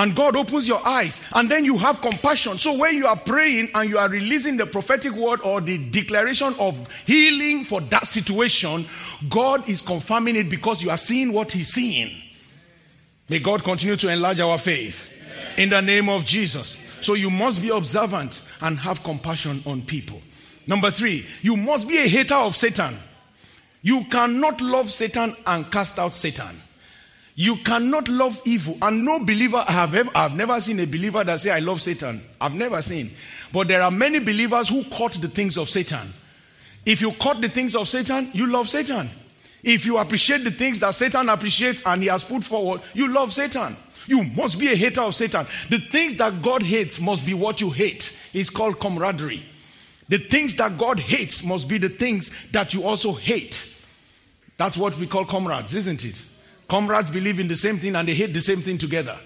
And 0.00 0.16
God 0.16 0.34
opens 0.34 0.66
your 0.66 0.80
eyes, 0.88 1.20
and 1.34 1.50
then 1.50 1.66
you 1.66 1.76
have 1.76 2.00
compassion. 2.00 2.56
So 2.56 2.74
when 2.74 2.96
you 2.96 3.06
are 3.06 3.18
praying 3.18 3.68
and 3.74 3.90
you 3.90 3.98
are 3.98 4.08
releasing 4.08 4.56
the 4.56 4.64
prophetic 4.64 5.12
word 5.12 5.42
or 5.42 5.60
the 5.60 5.76
declaration 5.76 6.54
of 6.58 6.88
healing 7.04 7.64
for 7.64 7.82
that 7.82 8.08
situation, 8.08 8.86
God 9.28 9.68
is 9.68 9.82
confirming 9.82 10.36
it 10.36 10.48
because 10.48 10.82
you 10.82 10.88
are 10.88 10.96
seeing 10.96 11.34
what 11.34 11.52
He's 11.52 11.74
seeing. 11.74 12.16
May 13.28 13.40
God 13.40 13.62
continue 13.62 13.96
to 13.96 14.08
enlarge 14.08 14.40
our 14.40 14.56
faith 14.56 15.06
in 15.58 15.68
the 15.68 15.82
name 15.82 16.08
of 16.08 16.24
Jesus. 16.24 16.82
So 17.02 17.12
you 17.12 17.28
must 17.28 17.60
be 17.60 17.68
observant 17.68 18.40
and 18.62 18.78
have 18.78 19.02
compassion 19.02 19.62
on 19.66 19.82
people. 19.82 20.22
Number 20.66 20.90
three, 20.90 21.26
you 21.42 21.58
must 21.58 21.86
be 21.86 21.98
a 21.98 22.08
hater 22.08 22.36
of 22.36 22.56
Satan. 22.56 22.96
You 23.82 24.04
cannot 24.04 24.62
love 24.62 24.90
Satan 24.90 25.36
and 25.46 25.70
cast 25.70 25.98
out 25.98 26.14
Satan. 26.14 26.56
You 27.34 27.56
cannot 27.56 28.08
love 28.08 28.40
evil. 28.44 28.76
And 28.82 29.04
no 29.04 29.20
believer, 29.20 29.64
I 29.66 29.72
have 29.72 29.94
ever, 29.94 30.10
I've 30.14 30.36
never 30.36 30.60
seen 30.60 30.80
a 30.80 30.84
believer 30.86 31.24
that 31.24 31.40
say, 31.40 31.50
I 31.50 31.60
love 31.60 31.80
Satan. 31.80 32.22
I've 32.40 32.54
never 32.54 32.82
seen. 32.82 33.12
But 33.52 33.68
there 33.68 33.82
are 33.82 33.90
many 33.90 34.18
believers 34.18 34.68
who 34.68 34.84
court 34.84 35.14
the 35.14 35.28
things 35.28 35.56
of 35.56 35.68
Satan. 35.68 36.12
If 36.84 37.00
you 37.00 37.12
court 37.12 37.40
the 37.40 37.48
things 37.48 37.76
of 37.76 37.88
Satan, 37.88 38.30
you 38.32 38.46
love 38.46 38.68
Satan. 38.68 39.10
If 39.62 39.84
you 39.86 39.98
appreciate 39.98 40.44
the 40.44 40.50
things 40.50 40.80
that 40.80 40.94
Satan 40.94 41.28
appreciates 41.28 41.82
and 41.84 42.02
he 42.02 42.08
has 42.08 42.24
put 42.24 42.42
forward, 42.42 42.80
you 42.94 43.08
love 43.08 43.32
Satan. 43.32 43.76
You 44.06 44.24
must 44.24 44.58
be 44.58 44.72
a 44.72 44.76
hater 44.76 45.02
of 45.02 45.14
Satan. 45.14 45.46
The 45.68 45.78
things 45.78 46.16
that 46.16 46.42
God 46.42 46.62
hates 46.62 46.98
must 47.00 47.24
be 47.24 47.34
what 47.34 47.60
you 47.60 47.70
hate. 47.70 48.16
It's 48.32 48.50
called 48.50 48.80
camaraderie. 48.80 49.44
The 50.08 50.18
things 50.18 50.56
that 50.56 50.76
God 50.76 50.98
hates 50.98 51.44
must 51.44 51.68
be 51.68 51.78
the 51.78 51.88
things 51.88 52.30
that 52.50 52.74
you 52.74 52.82
also 52.84 53.12
hate. 53.12 53.66
That's 54.56 54.76
what 54.76 54.98
we 54.98 55.06
call 55.06 55.24
comrades, 55.24 55.74
isn't 55.74 56.04
it? 56.04 56.20
Comrades 56.70 57.10
believe 57.10 57.40
in 57.40 57.48
the 57.48 57.56
same 57.56 57.78
thing 57.78 57.96
and 57.96 58.06
they 58.08 58.14
hate 58.14 58.32
the 58.32 58.40
same 58.40 58.62
thing 58.62 58.78
together. 58.78 59.18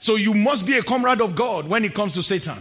So 0.00 0.16
you 0.16 0.34
must 0.34 0.66
be 0.66 0.76
a 0.76 0.82
comrade 0.82 1.20
of 1.20 1.36
God 1.36 1.68
when 1.68 1.84
it 1.84 1.94
comes 1.94 2.12
to 2.14 2.24
Satan. 2.24 2.58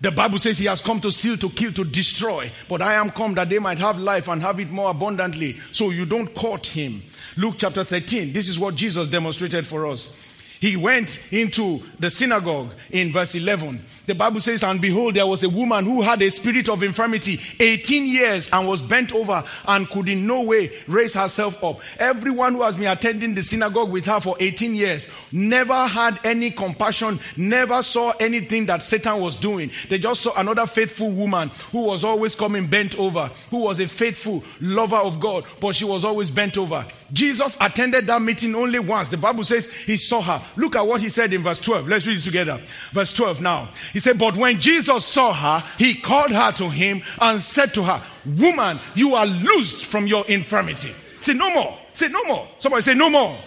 The 0.00 0.10
Bible 0.10 0.38
says 0.38 0.56
he 0.56 0.64
has 0.64 0.80
come 0.80 0.98
to 1.02 1.12
steal, 1.12 1.36
to 1.36 1.50
kill, 1.50 1.70
to 1.72 1.84
destroy. 1.84 2.50
But 2.70 2.80
I 2.80 2.94
am 2.94 3.10
come 3.10 3.34
that 3.34 3.50
they 3.50 3.58
might 3.58 3.78
have 3.80 3.98
life 3.98 4.28
and 4.28 4.40
have 4.40 4.60
it 4.60 4.70
more 4.70 4.90
abundantly. 4.90 5.58
So 5.72 5.90
you 5.90 6.06
don't 6.06 6.34
court 6.34 6.66
him. 6.66 7.02
Luke 7.36 7.56
chapter 7.58 7.84
13. 7.84 8.32
This 8.32 8.48
is 8.48 8.58
what 8.58 8.76
Jesus 8.76 9.08
demonstrated 9.08 9.66
for 9.66 9.88
us. 9.88 10.16
He 10.60 10.76
went 10.76 11.20
into 11.32 11.82
the 11.98 12.10
synagogue 12.10 12.70
in 12.90 13.12
verse 13.12 13.34
11. 13.34 13.84
The 14.06 14.14
Bible 14.14 14.40
says, 14.40 14.62
And 14.62 14.80
behold, 14.80 15.14
there 15.14 15.26
was 15.26 15.42
a 15.42 15.48
woman 15.48 15.84
who 15.84 16.02
had 16.02 16.20
a 16.22 16.30
spirit 16.30 16.68
of 16.68 16.82
infirmity 16.82 17.40
18 17.60 18.06
years 18.06 18.48
and 18.52 18.68
was 18.68 18.82
bent 18.82 19.12
over 19.14 19.44
and 19.66 19.88
could 19.88 20.08
in 20.08 20.26
no 20.26 20.42
way 20.42 20.72
raise 20.86 21.14
herself 21.14 21.62
up. 21.62 21.80
Everyone 21.98 22.54
who 22.54 22.62
has 22.62 22.76
been 22.76 22.86
attending 22.86 23.34
the 23.34 23.42
synagogue 23.42 23.90
with 23.90 24.04
her 24.06 24.20
for 24.20 24.36
18 24.40 24.74
years 24.74 25.10
never 25.32 25.86
had 25.86 26.18
any 26.24 26.50
compassion, 26.50 27.18
never 27.36 27.82
saw 27.82 28.12
anything 28.20 28.66
that 28.66 28.82
Satan 28.82 29.20
was 29.20 29.36
doing. 29.36 29.70
They 29.88 29.98
just 29.98 30.22
saw 30.22 30.38
another 30.38 30.66
faithful 30.66 31.10
woman 31.10 31.50
who 31.72 31.80
was 31.80 32.04
always 32.04 32.34
coming 32.34 32.66
bent 32.66 32.98
over, 32.98 33.30
who 33.50 33.58
was 33.58 33.80
a 33.80 33.88
faithful 33.88 34.44
lover 34.60 34.96
of 34.96 35.20
God, 35.20 35.44
but 35.60 35.74
she 35.74 35.84
was 35.84 36.04
always 36.04 36.30
bent 36.30 36.58
over. 36.58 36.86
Jesus 37.12 37.56
attended 37.60 38.06
that 38.06 38.22
meeting 38.22 38.54
only 38.54 38.78
once. 38.78 39.08
The 39.08 39.16
Bible 39.16 39.44
says 39.44 39.70
he 39.70 39.96
saw 39.96 40.20
her. 40.20 40.43
Look 40.56 40.76
at 40.76 40.86
what 40.86 41.00
he 41.00 41.08
said 41.08 41.32
in 41.32 41.42
verse 41.42 41.60
12. 41.60 41.88
Let's 41.88 42.06
read 42.06 42.18
it 42.18 42.22
together. 42.22 42.60
Verse 42.92 43.12
12 43.12 43.42
now. 43.42 43.68
He 43.92 44.00
said, 44.00 44.18
But 44.18 44.36
when 44.36 44.60
Jesus 44.60 45.04
saw 45.04 45.32
her, 45.32 45.64
he 45.78 45.94
called 45.94 46.30
her 46.30 46.52
to 46.52 46.70
him 46.70 47.02
and 47.20 47.42
said 47.42 47.74
to 47.74 47.82
her, 47.82 48.02
Woman, 48.24 48.78
you 48.94 49.14
are 49.14 49.26
loosed 49.26 49.84
from 49.84 50.06
your 50.06 50.26
infirmity. 50.26 50.92
Say 51.20 51.34
no 51.34 51.50
more. 51.54 51.78
Say 51.92 52.08
no 52.08 52.24
more. 52.24 52.48
Somebody 52.58 52.82
say 52.82 52.94
no 52.94 53.08
more. 53.10 53.38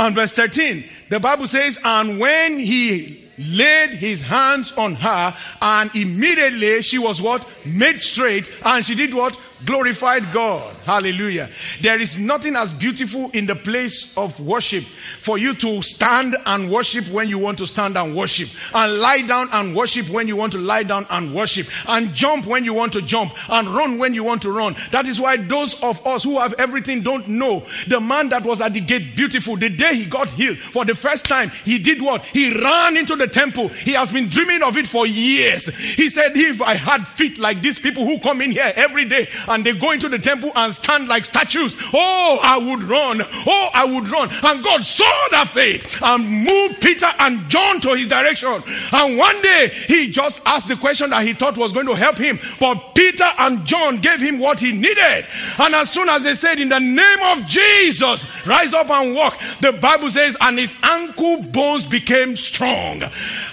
And 0.00 0.14
verse 0.14 0.32
13, 0.32 0.88
the 1.10 1.18
Bible 1.18 1.48
says, 1.48 1.78
And 1.82 2.20
when 2.20 2.58
he 2.58 3.28
laid 3.36 3.90
his 3.90 4.20
hands 4.20 4.72
on 4.72 4.94
her, 4.96 5.36
and 5.60 5.94
immediately 5.94 6.82
she 6.82 6.98
was 6.98 7.20
what? 7.20 7.46
Made 7.64 8.00
straight, 8.00 8.50
and 8.64 8.84
she 8.84 8.94
did 8.94 9.14
what? 9.14 9.38
Glorified 9.64 10.32
God. 10.32 10.74
Hallelujah. 10.84 11.48
There 11.80 12.00
is 12.00 12.18
nothing 12.18 12.56
as 12.56 12.72
beautiful 12.72 13.30
in 13.30 13.46
the 13.46 13.56
place 13.56 14.16
of 14.16 14.38
worship 14.40 14.84
for 15.20 15.38
you 15.38 15.54
to 15.54 15.82
stand 15.82 16.36
and 16.46 16.70
worship 16.70 17.08
when 17.08 17.28
you 17.28 17.38
want 17.38 17.58
to 17.58 17.66
stand 17.66 17.96
and 17.96 18.16
worship, 18.16 18.48
and 18.74 18.98
lie 19.00 19.22
down 19.22 19.48
and 19.52 19.74
worship 19.74 20.08
when 20.08 20.28
you 20.28 20.36
want 20.36 20.52
to 20.52 20.58
lie 20.58 20.82
down 20.82 21.06
and 21.10 21.34
worship, 21.34 21.66
and 21.86 22.14
jump 22.14 22.46
when 22.46 22.64
you 22.64 22.74
want 22.74 22.92
to 22.92 23.02
jump, 23.02 23.32
and 23.50 23.68
run 23.68 23.98
when 23.98 24.14
you 24.14 24.24
want 24.24 24.42
to 24.42 24.52
run. 24.52 24.76
That 24.90 25.06
is 25.06 25.20
why 25.20 25.36
those 25.36 25.82
of 25.82 26.04
us 26.06 26.24
who 26.24 26.38
have 26.38 26.54
everything 26.54 27.02
don't 27.02 27.28
know 27.28 27.66
the 27.86 28.00
man 28.00 28.28
that 28.30 28.44
was 28.44 28.60
at 28.60 28.72
the 28.74 28.80
gate 28.80 29.16
beautiful. 29.16 29.56
The 29.56 29.68
day 29.68 29.96
he 29.96 30.06
got 30.06 30.30
healed 30.30 30.58
for 30.58 30.84
the 30.84 30.94
first 30.94 31.24
time, 31.24 31.50
he 31.64 31.78
did 31.78 32.00
what? 32.00 32.24
He 32.24 32.52
ran 32.52 32.96
into 32.96 33.16
the 33.16 33.26
temple. 33.26 33.68
He 33.68 33.92
has 33.92 34.12
been 34.12 34.28
dreaming 34.28 34.62
of 34.62 34.76
it 34.76 34.86
for 34.86 35.06
years. 35.06 35.66
He 35.76 36.10
said, 36.10 36.32
If 36.36 36.62
I 36.62 36.74
had 36.74 37.06
feet 37.06 37.38
like 37.38 37.62
these 37.62 37.78
people 37.78 38.04
who 38.04 38.18
come 38.20 38.40
in 38.40 38.52
here 38.52 38.72
every 38.76 39.04
day, 39.04 39.28
and 39.48 39.64
they 39.64 39.72
go 39.72 39.92
into 39.92 40.08
the 40.08 40.18
temple 40.18 40.52
and 40.54 40.74
stand 40.74 41.08
like 41.08 41.24
statues. 41.24 41.74
Oh, 41.92 42.38
I 42.42 42.58
would 42.58 42.82
run. 42.82 43.22
Oh, 43.22 43.70
I 43.74 43.84
would 43.84 44.08
run. 44.08 44.30
And 44.42 44.62
God 44.64 44.84
saw 44.84 45.12
that 45.30 45.48
faith 45.48 46.00
and 46.02 46.44
moved 46.44 46.80
Peter 46.80 47.10
and 47.18 47.48
John 47.48 47.80
to 47.80 47.94
his 47.94 48.08
direction. 48.08 48.62
And 48.92 49.16
one 49.18 49.40
day 49.42 49.70
he 49.86 50.10
just 50.10 50.40
asked 50.46 50.68
the 50.68 50.76
question 50.76 51.10
that 51.10 51.24
he 51.24 51.32
thought 51.32 51.56
was 51.56 51.72
going 51.72 51.86
to 51.86 51.94
help 51.94 52.18
him. 52.18 52.38
But 52.60 52.94
Peter 52.94 53.28
and 53.38 53.64
John 53.64 53.98
gave 53.98 54.20
him 54.20 54.38
what 54.38 54.60
he 54.60 54.72
needed. 54.72 55.26
And 55.58 55.74
as 55.74 55.90
soon 55.90 56.08
as 56.08 56.22
they 56.22 56.34
said, 56.34 56.58
In 56.58 56.68
the 56.68 56.80
name 56.80 57.22
of 57.22 57.46
Jesus, 57.46 58.26
rise 58.46 58.74
up 58.74 58.90
and 58.90 59.14
walk, 59.14 59.38
the 59.60 59.72
Bible 59.72 60.10
says, 60.10 60.36
and 60.40 60.58
his 60.58 60.76
ankle 60.82 61.42
bones 61.42 61.86
became 61.86 62.36
strong. 62.36 63.02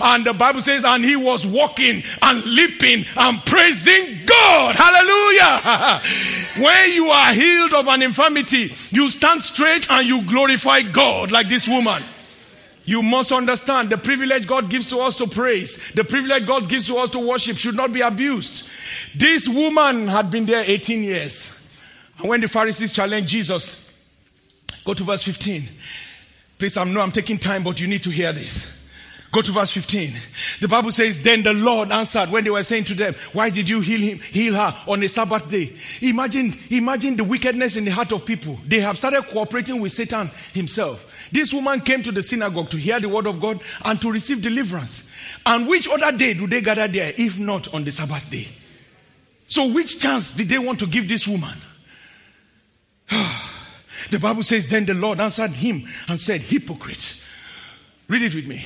And 0.01 0.25
the 0.25 0.33
Bible 0.33 0.61
says, 0.61 0.83
and 0.83 1.03
he 1.03 1.15
was 1.15 1.45
walking 1.45 2.03
and 2.21 2.45
leaping 2.45 3.05
and 3.15 3.43
praising 3.45 4.25
God. 4.25 4.75
Hallelujah. 4.75 5.61
when 6.57 6.91
you 6.91 7.09
are 7.09 7.33
healed 7.33 7.73
of 7.73 7.87
an 7.87 8.01
infirmity, 8.01 8.73
you 8.89 9.09
stand 9.09 9.43
straight 9.43 9.89
and 9.89 10.05
you 10.07 10.23
glorify 10.23 10.81
God 10.81 11.31
like 11.31 11.49
this 11.49 11.67
woman. 11.67 12.03
You 12.85 13.01
must 13.01 13.31
understand 13.31 13.89
the 13.89 13.97
privilege 13.97 14.45
God 14.45 14.69
gives 14.69 14.87
to 14.87 14.99
us 14.99 15.15
to 15.17 15.27
praise, 15.27 15.81
the 15.93 16.03
privilege 16.03 16.45
God 16.45 16.69
gives 16.69 16.87
to 16.87 16.97
us 16.97 17.09
to 17.11 17.19
worship 17.19 17.57
should 17.57 17.75
not 17.75 17.91
be 17.91 18.01
abused. 18.01 18.69
This 19.15 19.47
woman 19.47 20.07
had 20.07 20.29
been 20.29 20.45
there 20.45 20.63
18 20.65 21.03
years. 21.03 21.51
And 22.19 22.29
when 22.29 22.41
the 22.41 22.47
Pharisees 22.47 22.91
challenged 22.91 23.29
Jesus, 23.29 23.89
go 24.85 24.93
to 24.93 25.03
verse 25.03 25.23
15. 25.23 25.67
Please, 26.57 26.77
I 26.77 26.83
know 26.85 27.01
I'm 27.01 27.11
taking 27.11 27.37
time, 27.37 27.63
but 27.63 27.81
you 27.81 27.87
need 27.87 28.03
to 28.03 28.11
hear 28.11 28.31
this. 28.31 28.74
Go 29.31 29.41
to 29.41 29.51
verse 29.51 29.71
15. 29.71 30.13
The 30.61 30.67
Bible 30.67 30.91
says, 30.91 31.21
Then 31.21 31.43
the 31.43 31.53
Lord 31.53 31.91
answered 31.91 32.29
when 32.29 32.43
they 32.43 32.49
were 32.49 32.63
saying 32.63 32.85
to 32.85 32.93
them, 32.93 33.15
Why 33.33 33.49
did 33.49 33.67
you 33.67 33.81
heal 33.81 33.99
him, 33.99 34.19
heal 34.19 34.53
her 34.53 34.73
on 34.87 35.03
a 35.03 35.09
Sabbath 35.09 35.49
day? 35.49 35.75
Imagine, 36.01 36.57
imagine 36.69 37.17
the 37.17 37.23
wickedness 37.23 37.75
in 37.75 37.83
the 37.83 37.91
heart 37.91 38.13
of 38.13 38.25
people. 38.25 38.53
They 38.65 38.79
have 38.79 38.97
started 38.97 39.23
cooperating 39.23 39.81
with 39.81 39.91
Satan 39.91 40.31
himself. 40.53 41.11
This 41.31 41.53
woman 41.53 41.81
came 41.81 42.01
to 42.03 42.11
the 42.11 42.23
synagogue 42.23 42.69
to 42.69 42.77
hear 42.77 42.99
the 42.99 43.09
word 43.09 43.27
of 43.27 43.41
God 43.41 43.59
and 43.83 44.01
to 44.01 44.11
receive 44.11 44.41
deliverance. 44.41 45.03
And 45.45 45.67
which 45.67 45.87
other 45.89 46.15
day 46.15 46.33
do 46.33 46.47
they 46.47 46.61
gather 46.61 46.87
there 46.87 47.13
if 47.17 47.37
not 47.37 47.73
on 47.73 47.83
the 47.83 47.91
Sabbath 47.91 48.29
day? 48.29 48.47
So 49.47 49.67
which 49.67 49.99
chance 49.99 50.31
did 50.31 50.49
they 50.49 50.59
want 50.59 50.79
to 50.79 50.87
give 50.87 51.07
this 51.07 51.27
woman? 51.27 51.57
The 54.11 54.19
Bible 54.19 54.43
says, 54.43 54.67
Then 54.67 54.85
the 54.85 54.93
Lord 54.93 55.19
answered 55.19 55.49
him 55.51 55.87
and 56.07 56.21
said, 56.21 56.41
Hypocrite. 56.41 57.21
Read 58.07 58.21
it 58.21 58.35
with 58.35 58.47
me. 58.47 58.63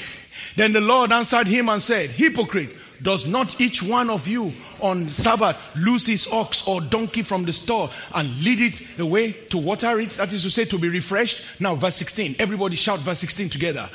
Then 0.56 0.74
the 0.74 0.82
Lord 0.82 1.12
answered 1.12 1.48
him 1.48 1.70
and 1.70 1.82
said, 1.82 2.10
Hypocrite, 2.10 2.76
does 3.02 3.28
not 3.28 3.62
each 3.62 3.82
one 3.82 4.10
of 4.10 4.28
you 4.28 4.54
on 4.82 5.08
Sabbath 5.10 5.58
loose 5.76 6.06
his 6.08 6.28
ox 6.32 6.68
or 6.68 6.82
donkey 6.82 7.24
from 7.24 7.46
the 7.46 7.54
stall 7.54 7.92
and 8.14 8.30
lead 8.44 8.60
it 8.60 9.00
away 9.00 9.32
to 9.32 9.58
water 9.58 10.00
it? 10.00 10.12
That 10.12 10.34
is 10.34 10.44
to 10.44 10.52
say, 10.52 10.66
to 10.66 10.78
be 10.78 10.90
refreshed. 10.90 11.46
Now, 11.60 11.76
verse 11.76 11.96
16. 11.96 12.36
Everybody 12.40 12.76
shout 12.76 13.00
verse 13.00 13.20
16 13.20 13.50
together. 13.50 13.90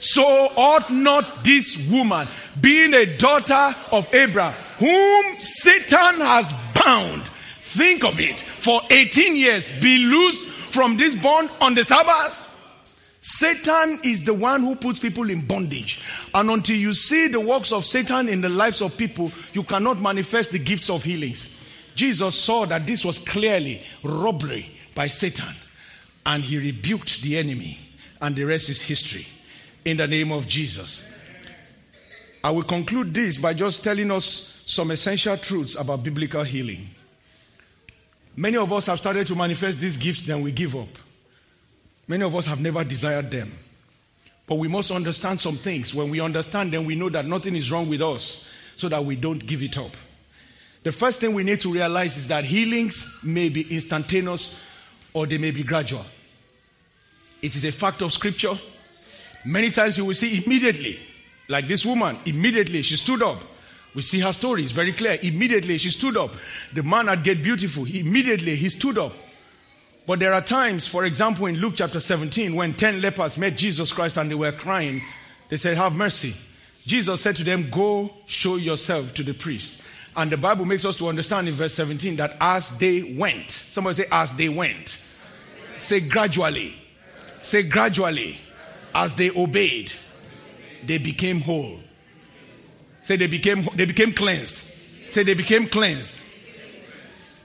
So 0.00 0.24
ought 0.24 0.90
not 0.90 1.42
this 1.42 1.76
woman, 1.88 2.28
being 2.60 2.94
a 2.94 3.18
daughter 3.18 3.74
of 3.90 4.12
Abraham, 4.14 4.52
whom 4.78 5.34
Satan 5.40 6.20
has 6.20 6.52
bound, 6.84 7.24
think 7.62 8.04
of 8.04 8.20
it, 8.20 8.38
for 8.38 8.80
18 8.90 9.34
years, 9.34 9.68
be 9.80 10.06
loosed 10.06 10.48
from 10.48 10.96
this 10.96 11.20
bond 11.20 11.50
on 11.60 11.74
the 11.74 11.84
Sabbath? 11.84 12.47
Satan 13.30 14.00
is 14.04 14.24
the 14.24 14.32
one 14.32 14.62
who 14.62 14.74
puts 14.74 14.98
people 14.98 15.28
in 15.28 15.42
bondage. 15.42 16.02
And 16.32 16.48
until 16.48 16.76
you 16.76 16.94
see 16.94 17.28
the 17.28 17.38
works 17.38 17.74
of 17.74 17.84
Satan 17.84 18.26
in 18.26 18.40
the 18.40 18.48
lives 18.48 18.80
of 18.80 18.96
people, 18.96 19.30
you 19.52 19.64
cannot 19.64 20.00
manifest 20.00 20.50
the 20.50 20.58
gifts 20.58 20.88
of 20.88 21.04
healings. 21.04 21.54
Jesus 21.94 22.42
saw 22.42 22.64
that 22.64 22.86
this 22.86 23.04
was 23.04 23.18
clearly 23.18 23.82
robbery 24.02 24.70
by 24.94 25.08
Satan. 25.08 25.54
And 26.24 26.42
he 26.42 26.56
rebuked 26.56 27.20
the 27.20 27.36
enemy. 27.36 27.78
And 28.18 28.34
the 28.34 28.44
rest 28.44 28.70
is 28.70 28.80
history. 28.80 29.26
In 29.84 29.98
the 29.98 30.06
name 30.06 30.32
of 30.32 30.48
Jesus. 30.48 31.04
I 32.42 32.50
will 32.50 32.62
conclude 32.62 33.12
this 33.12 33.36
by 33.36 33.52
just 33.52 33.84
telling 33.84 34.10
us 34.10 34.64
some 34.64 34.90
essential 34.90 35.36
truths 35.36 35.74
about 35.74 36.02
biblical 36.02 36.44
healing. 36.44 36.88
Many 38.36 38.56
of 38.56 38.72
us 38.72 38.86
have 38.86 38.96
started 38.96 39.26
to 39.26 39.34
manifest 39.34 39.80
these 39.80 39.98
gifts, 39.98 40.22
then 40.22 40.40
we 40.40 40.50
give 40.50 40.74
up. 40.74 40.88
Many 42.08 42.24
of 42.24 42.34
us 42.34 42.46
have 42.46 42.60
never 42.60 42.82
desired 42.82 43.30
them. 43.30 43.52
But 44.46 44.56
we 44.56 44.66
must 44.66 44.90
understand 44.90 45.40
some 45.40 45.56
things. 45.56 45.94
When 45.94 46.08
we 46.08 46.20
understand 46.20 46.72
them, 46.72 46.86
we 46.86 46.94
know 46.94 47.10
that 47.10 47.26
nothing 47.26 47.54
is 47.54 47.70
wrong 47.70 47.88
with 47.88 48.00
us 48.00 48.48
so 48.76 48.88
that 48.88 49.04
we 49.04 49.14
don't 49.14 49.46
give 49.46 49.62
it 49.62 49.76
up. 49.76 49.92
The 50.84 50.92
first 50.92 51.20
thing 51.20 51.34
we 51.34 51.44
need 51.44 51.60
to 51.60 51.72
realize 51.72 52.16
is 52.16 52.28
that 52.28 52.44
healings 52.44 53.18
may 53.22 53.50
be 53.50 53.74
instantaneous 53.74 54.62
or 55.12 55.26
they 55.26 55.36
may 55.36 55.50
be 55.50 55.62
gradual. 55.62 56.04
It 57.42 57.54
is 57.54 57.64
a 57.64 57.72
fact 57.72 58.00
of 58.00 58.12
scripture. 58.12 58.58
Many 59.44 59.70
times 59.70 59.98
you 59.98 60.06
will 60.06 60.14
see 60.14 60.42
immediately, 60.42 60.98
like 61.48 61.68
this 61.68 61.84
woman, 61.84 62.16
immediately 62.24 62.82
she 62.82 62.96
stood 62.96 63.22
up. 63.22 63.42
We 63.94 64.02
see 64.02 64.20
her 64.20 64.32
story, 64.32 64.62
it's 64.62 64.72
very 64.72 64.92
clear. 64.92 65.18
Immediately 65.20 65.78
she 65.78 65.90
stood 65.90 66.16
up. 66.16 66.32
The 66.72 66.82
man 66.82 67.08
at 67.08 67.22
Gate 67.22 67.42
Beautiful, 67.42 67.84
immediately 67.84 68.56
he 68.56 68.68
stood 68.68 68.96
up. 68.98 69.12
But 70.08 70.20
there 70.20 70.32
are 70.32 70.40
times, 70.40 70.86
for 70.86 71.04
example, 71.04 71.44
in 71.44 71.56
Luke 71.56 71.74
chapter 71.76 72.00
17, 72.00 72.54
when 72.54 72.72
10 72.72 73.02
lepers 73.02 73.36
met 73.36 73.58
Jesus 73.58 73.92
Christ 73.92 74.16
and 74.16 74.30
they 74.30 74.34
were 74.34 74.52
crying, 74.52 75.02
they 75.50 75.58
said, 75.58 75.76
Have 75.76 75.94
mercy. 75.96 76.34
Jesus 76.86 77.20
said 77.20 77.36
to 77.36 77.44
them, 77.44 77.68
Go 77.68 78.10
show 78.24 78.56
yourself 78.56 79.12
to 79.14 79.22
the 79.22 79.34
priest. 79.34 79.82
And 80.16 80.32
the 80.32 80.38
Bible 80.38 80.64
makes 80.64 80.86
us 80.86 80.96
to 80.96 81.08
understand 81.08 81.46
in 81.46 81.52
verse 81.52 81.74
17 81.74 82.16
that 82.16 82.38
as 82.40 82.70
they 82.78 83.16
went, 83.18 83.50
somebody 83.50 83.96
say, 83.96 84.06
As 84.10 84.32
they 84.32 84.48
went, 84.48 84.98
say 85.76 86.00
gradually, 86.00 86.74
say 87.42 87.62
gradually, 87.64 88.38
as 88.94 89.14
they 89.14 89.28
obeyed, 89.28 89.92
they 90.86 90.96
became 90.96 91.42
whole. 91.42 91.80
Say 93.02 93.16
they 93.16 93.26
became 93.26 93.68
they 93.74 93.84
became 93.84 94.12
cleansed. 94.12 94.72
Say 95.10 95.22
they 95.22 95.34
became 95.34 95.66
cleansed. 95.66 96.24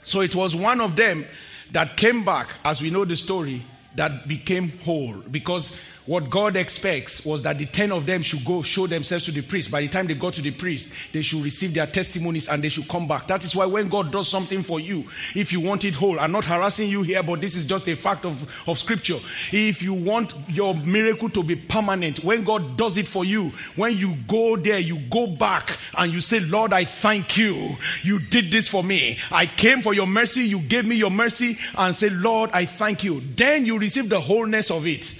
So 0.05 0.21
it 0.21 0.33
was 0.33 0.55
one 0.55 0.79
of 0.79 0.95
them 0.95 1.25
that 1.73 1.97
came 1.97 2.23
back, 2.23 2.49
as 2.63 2.81
we 2.81 2.89
know 2.89 3.05
the 3.05 3.15
story, 3.15 3.63
that 3.95 4.27
became 4.27 4.71
whole. 4.79 5.15
Because 5.29 5.79
what 6.05 6.29
God 6.29 6.57
expects 6.57 7.25
was 7.25 7.43
that 7.43 7.57
the 7.57 7.65
10 7.65 7.91
of 7.91 8.05
them 8.05 8.21
should 8.21 8.43
go 8.43 8.61
show 8.61 8.87
themselves 8.87 9.25
to 9.25 9.31
the 9.31 9.41
priest. 9.41 9.71
By 9.71 9.81
the 9.81 9.87
time 9.87 10.07
they 10.07 10.15
got 10.15 10.33
to 10.33 10.41
the 10.41 10.51
priest, 10.51 10.89
they 11.13 11.21
should 11.21 11.43
receive 11.43 11.73
their 11.73 11.87
testimonies 11.87 12.49
and 12.49 12.63
they 12.63 12.69
should 12.69 12.89
come 12.89 13.07
back. 13.07 13.27
That 13.27 13.43
is 13.45 13.55
why 13.55 13.65
when 13.65 13.87
God 13.87 14.11
does 14.11 14.27
something 14.27 14.63
for 14.63 14.79
you, 14.79 15.05
if 15.35 15.53
you 15.53 15.61
want 15.61 15.85
it 15.85 15.95
whole, 15.95 16.19
I'm 16.19 16.31
not 16.31 16.45
harassing 16.45 16.89
you 16.89 17.03
here, 17.03 17.23
but 17.23 17.39
this 17.39 17.55
is 17.55 17.65
just 17.65 17.87
a 17.87 17.95
fact 17.95 18.25
of, 18.25 18.51
of 18.67 18.79
scripture. 18.79 19.17
If 19.51 19.81
you 19.81 19.93
want 19.93 20.33
your 20.49 20.75
miracle 20.75 21.29
to 21.29 21.43
be 21.43 21.55
permanent, 21.55 22.23
when 22.23 22.43
God 22.43 22.75
does 22.75 22.97
it 22.97 23.07
for 23.07 23.23
you, 23.23 23.53
when 23.75 23.97
you 23.97 24.15
go 24.27 24.57
there, 24.57 24.79
you 24.79 24.99
go 25.09 25.27
back 25.27 25.77
and 25.97 26.11
you 26.11 26.19
say, 26.19 26.41
Lord, 26.41 26.73
I 26.73 26.83
thank 26.83 27.37
you. 27.37 27.77
You 28.01 28.19
did 28.19 28.51
this 28.51 28.67
for 28.67 28.83
me. 28.83 29.19
I 29.31 29.45
came 29.45 29.81
for 29.81 29.93
your 29.93 30.07
mercy. 30.07 30.41
You 30.41 30.59
gave 30.59 30.85
me 30.85 30.95
your 30.95 31.11
mercy 31.11 31.57
and 31.75 31.95
say, 31.95 32.09
Lord, 32.09 32.49
I 32.53 32.65
thank 32.65 33.03
you. 33.03 33.21
Then 33.21 33.65
you 33.65 33.79
receive 33.79 34.09
the 34.09 34.19
wholeness 34.19 34.69
of 34.69 34.85
it. 34.85 35.13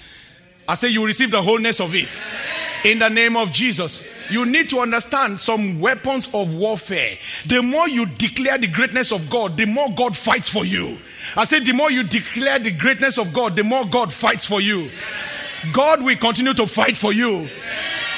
I 0.66 0.74
say 0.74 0.88
you 0.88 1.04
receive 1.04 1.30
the 1.30 1.42
wholeness 1.42 1.80
of 1.80 1.94
it. 1.94 2.16
In 2.84 2.98
the 2.98 3.08
name 3.08 3.36
of 3.36 3.52
Jesus. 3.52 4.06
You 4.30 4.46
need 4.46 4.70
to 4.70 4.80
understand 4.80 5.40
some 5.40 5.80
weapons 5.80 6.34
of 6.34 6.54
warfare. 6.54 7.18
The 7.46 7.62
more 7.62 7.88
you 7.88 8.06
declare 8.06 8.56
the 8.56 8.68
greatness 8.68 9.12
of 9.12 9.28
God, 9.28 9.56
the 9.56 9.66
more 9.66 9.92
God 9.94 10.16
fights 10.16 10.48
for 10.48 10.64
you. 10.64 10.98
I 11.36 11.44
say 11.44 11.60
the 11.60 11.72
more 11.72 11.90
you 11.90 12.02
declare 12.04 12.58
the 12.58 12.70
greatness 12.70 13.18
of 13.18 13.32
God, 13.32 13.56
the 13.56 13.64
more 13.64 13.84
God 13.84 14.12
fights 14.12 14.46
for 14.46 14.60
you. 14.60 14.90
God 15.72 16.02
will 16.02 16.16
continue 16.16 16.54
to 16.54 16.66
fight 16.66 16.96
for 16.96 17.12
you. 17.12 17.48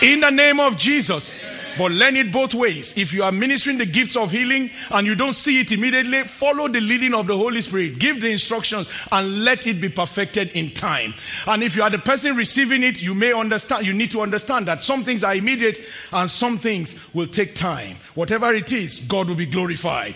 In 0.03 0.21
the 0.21 0.31
name 0.31 0.61
of 0.61 0.77
Jesus. 0.77 1.33
But 1.79 1.93
learn 1.93 2.17
it 2.17 2.33
both 2.33 2.55
ways. 2.55 2.97
If 2.97 3.13
you 3.13 3.23
are 3.23 3.33
ministering 3.33 3.79
the 3.79 3.87
gifts 3.87 4.17
of 4.17 4.31
healing 4.31 4.71
and 4.91 5.07
you 5.07 5.15
don't 5.15 5.35
see 5.35 5.61
it 5.61 5.73
immediately, 5.73 6.23
follow 6.25 6.69
the 6.69 6.81
leading 6.81 7.15
of 7.15 7.27
the 7.27 7.37
Holy 7.37 7.61
Spirit. 7.61 7.99
Give 7.99 8.21
the 8.21 8.31
instructions 8.31 8.89
and 9.13 9.45
let 9.45 9.67
it 9.67 9.81
be 9.81 9.89
perfected 9.89 10.51
in 10.53 10.71
time. 10.71 11.15
And 11.47 11.63
if 11.63 11.77
you 11.77 11.83
are 11.83 11.91
the 11.91 11.99
person 11.99 12.35
receiving 12.37 12.83
it, 12.83 13.03
you 13.03 13.15
may 13.15 13.33
understand, 13.33 13.87
you 13.87 13.93
need 13.93 14.13
to 14.13 14.23
understand 14.23 14.67
that 14.69 14.85
some 14.85 15.05
things 15.05 15.23
are 15.23 15.35
immediate 15.35 15.79
and 16.13 16.31
some 16.31 16.59
things 16.59 16.99
will 17.15 17.27
take 17.27 17.55
time. 17.55 17.97
Whatever 18.15 18.55
it 18.55 18.73
is, 18.73 19.01
God 19.01 19.29
will 19.29 19.37
be 19.37 19.47
glorified. 19.47 20.15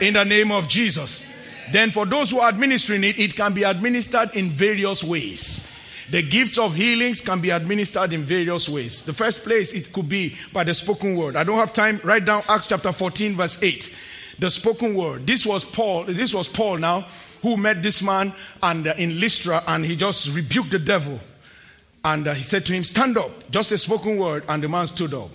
In 0.00 0.14
the 0.14 0.24
name 0.24 0.52
of 0.52 0.68
Jesus. 0.68 1.24
Then 1.72 1.90
for 1.90 2.06
those 2.06 2.30
who 2.30 2.40
are 2.40 2.48
administering 2.48 3.04
it, 3.04 3.18
it 3.18 3.36
can 3.36 3.52
be 3.52 3.62
administered 3.62 4.34
in 4.34 4.50
various 4.50 5.04
ways. 5.04 5.69
The 6.10 6.22
gifts 6.22 6.58
of 6.58 6.74
healings 6.74 7.20
can 7.20 7.40
be 7.40 7.50
administered 7.50 8.12
in 8.12 8.24
various 8.24 8.68
ways. 8.68 9.04
The 9.04 9.12
first 9.12 9.44
place, 9.44 9.72
it 9.72 9.92
could 9.92 10.08
be 10.08 10.36
by 10.52 10.64
the 10.64 10.74
spoken 10.74 11.16
word. 11.16 11.36
I 11.36 11.44
don't 11.44 11.58
have 11.58 11.72
time. 11.72 12.00
Write 12.02 12.24
down 12.24 12.42
Acts 12.48 12.68
chapter 12.68 12.90
14, 12.90 13.36
verse 13.36 13.62
8. 13.62 13.94
The 14.40 14.50
spoken 14.50 14.94
word. 14.94 15.26
This 15.26 15.46
was 15.46 15.64
Paul. 15.64 16.04
This 16.04 16.34
was 16.34 16.48
Paul 16.48 16.78
now 16.78 17.06
who 17.42 17.56
met 17.56 17.82
this 17.82 18.02
man 18.02 18.32
and 18.62 18.86
uh, 18.86 18.94
in 18.98 19.20
Lystra 19.20 19.62
and 19.66 19.84
he 19.84 19.96
just 19.96 20.34
rebuked 20.34 20.70
the 20.70 20.78
devil. 20.78 21.20
And 22.04 22.26
uh, 22.26 22.34
he 22.34 22.42
said 22.42 22.66
to 22.66 22.72
him, 22.72 22.82
Stand 22.82 23.16
up. 23.16 23.50
Just 23.50 23.70
a 23.72 23.78
spoken 23.78 24.16
word. 24.16 24.44
And 24.48 24.62
the 24.62 24.68
man 24.68 24.86
stood 24.86 25.14
up. 25.14 25.30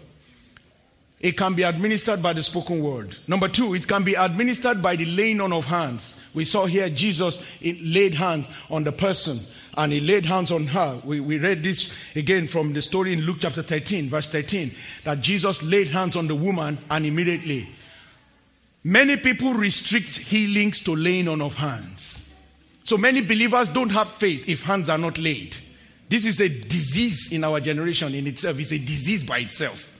It 1.25 1.37
can 1.37 1.55
be 1.55 1.63
administered 1.63 2.21
by 2.21 2.33
the 2.33 2.43
spoken 2.43 2.83
word. 2.83 3.17
Number 3.27 3.47
two, 3.47 3.73
it 3.73 3.87
can 3.87 4.03
be 4.03 4.13
administered 4.13 4.79
by 4.79 4.95
the 4.95 5.05
laying 5.05 5.41
on 5.41 5.51
of 5.53 5.65
hands. 5.65 6.21
We 6.35 6.45
saw 6.45 6.67
here 6.67 6.87
Jesus 6.87 7.43
laid 7.63 8.13
hands 8.13 8.47
on 8.69 8.83
the 8.83 8.91
person 8.91 9.39
and 9.75 9.91
he 9.91 10.01
laid 10.01 10.27
hands 10.27 10.51
on 10.51 10.67
her. 10.67 11.01
We, 11.03 11.19
we 11.21 11.39
read 11.39 11.63
this 11.63 11.91
again 12.15 12.45
from 12.45 12.73
the 12.73 12.81
story 12.83 13.11
in 13.11 13.21
Luke 13.21 13.37
chapter 13.39 13.63
13, 13.63 14.07
verse 14.07 14.29
13, 14.29 14.71
that 15.03 15.21
Jesus 15.21 15.63
laid 15.63 15.87
hands 15.87 16.15
on 16.15 16.27
the 16.27 16.35
woman 16.35 16.77
and 16.91 17.07
immediately. 17.07 17.69
Many 18.83 19.17
people 19.17 19.51
restrict 19.55 20.09
healings 20.09 20.79
to 20.81 20.95
laying 20.95 21.27
on 21.27 21.41
of 21.41 21.55
hands. 21.55 22.29
So 22.83 22.97
many 22.97 23.21
believers 23.21 23.69
don't 23.69 23.89
have 23.89 24.11
faith 24.11 24.47
if 24.47 24.61
hands 24.61 24.89
are 24.89 24.99
not 24.99 25.17
laid. 25.17 25.57
This 26.07 26.23
is 26.23 26.39
a 26.39 26.49
disease 26.49 27.31
in 27.31 27.43
our 27.43 27.59
generation 27.59 28.13
in 28.13 28.27
itself. 28.27 28.59
It's 28.59 28.73
a 28.73 28.77
disease 28.77 29.23
by 29.23 29.39
itself. 29.39 29.93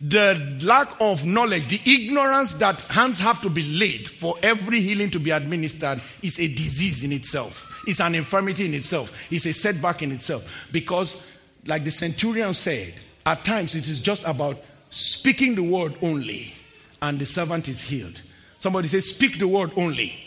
The 0.00 0.58
lack 0.62 1.00
of 1.00 1.24
knowledge, 1.24 1.68
the 1.68 1.80
ignorance 1.90 2.54
that 2.54 2.80
hands 2.82 3.18
have 3.20 3.40
to 3.42 3.48
be 3.48 3.62
laid 3.62 4.08
for 4.08 4.36
every 4.42 4.80
healing 4.80 5.10
to 5.10 5.18
be 5.18 5.30
administered 5.30 6.02
is 6.22 6.38
a 6.38 6.48
disease 6.48 7.02
in 7.02 7.12
itself. 7.12 7.82
It's 7.86 8.00
an 8.00 8.14
infirmity 8.14 8.66
in 8.66 8.74
itself. 8.74 9.16
It's 9.30 9.46
a 9.46 9.54
setback 9.54 10.02
in 10.02 10.12
itself. 10.12 10.52
Because, 10.70 11.30
like 11.66 11.84
the 11.84 11.90
centurion 11.90 12.52
said, 12.52 12.92
at 13.24 13.44
times 13.44 13.74
it 13.74 13.88
is 13.88 14.00
just 14.00 14.22
about 14.24 14.58
speaking 14.90 15.54
the 15.54 15.62
word 15.62 15.94
only, 16.02 16.52
and 17.00 17.18
the 17.18 17.26
servant 17.26 17.68
is 17.68 17.80
healed. 17.80 18.20
Somebody 18.58 18.88
says, 18.88 19.08
Speak 19.08 19.38
the 19.38 19.48
word 19.48 19.70
only, 19.76 20.18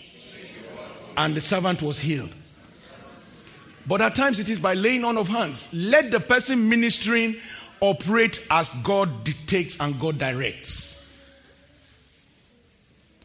and 1.16 1.36
the 1.36 1.42
servant 1.42 1.82
was 1.84 2.00
healed. 2.00 2.34
But 3.88 4.02
at 4.02 4.16
times 4.16 4.40
it 4.40 4.50
is 4.50 4.60
by 4.60 4.76
laying 4.76 5.04
on 5.04 5.18
of 5.18 5.28
hands. 5.28 5.68
Let 5.74 6.12
the 6.12 6.20
person 6.20 6.70
ministering 6.70 7.38
operate 7.82 8.46
as 8.50 8.74
God 8.84 9.24
dictates 9.24 9.80
and 9.80 10.00
God 10.00 10.18
directs. 10.18 11.02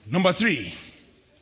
Number 0.06 0.32
three, 0.32 0.74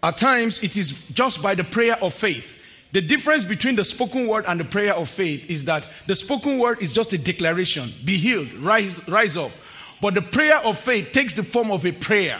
at 0.02 0.18
times 0.18 0.62
it 0.62 0.76
is 0.76 0.92
just 1.08 1.42
by 1.42 1.54
the 1.54 1.64
prayer 1.64 1.96
of 2.02 2.14
faith. 2.14 2.58
The 2.92 3.00
difference 3.00 3.44
between 3.44 3.76
the 3.76 3.84
spoken 3.84 4.26
word 4.26 4.44
and 4.46 4.60
the 4.60 4.64
prayer 4.64 4.94
of 4.94 5.08
faith 5.08 5.50
is 5.50 5.64
that 5.64 5.86
the 6.06 6.14
spoken 6.14 6.58
word 6.58 6.82
is 6.82 6.92
just 6.92 7.12
a 7.12 7.18
declaration 7.18 7.90
be 8.04 8.18
healed, 8.18 8.52
rise, 8.54 8.92
rise 9.08 9.36
up. 9.36 9.50
But 10.00 10.14
the 10.14 10.22
prayer 10.22 10.58
of 10.58 10.78
faith 10.78 11.12
takes 11.12 11.34
the 11.34 11.44
form 11.44 11.70
of 11.70 11.86
a 11.86 11.92
prayer. 11.92 12.38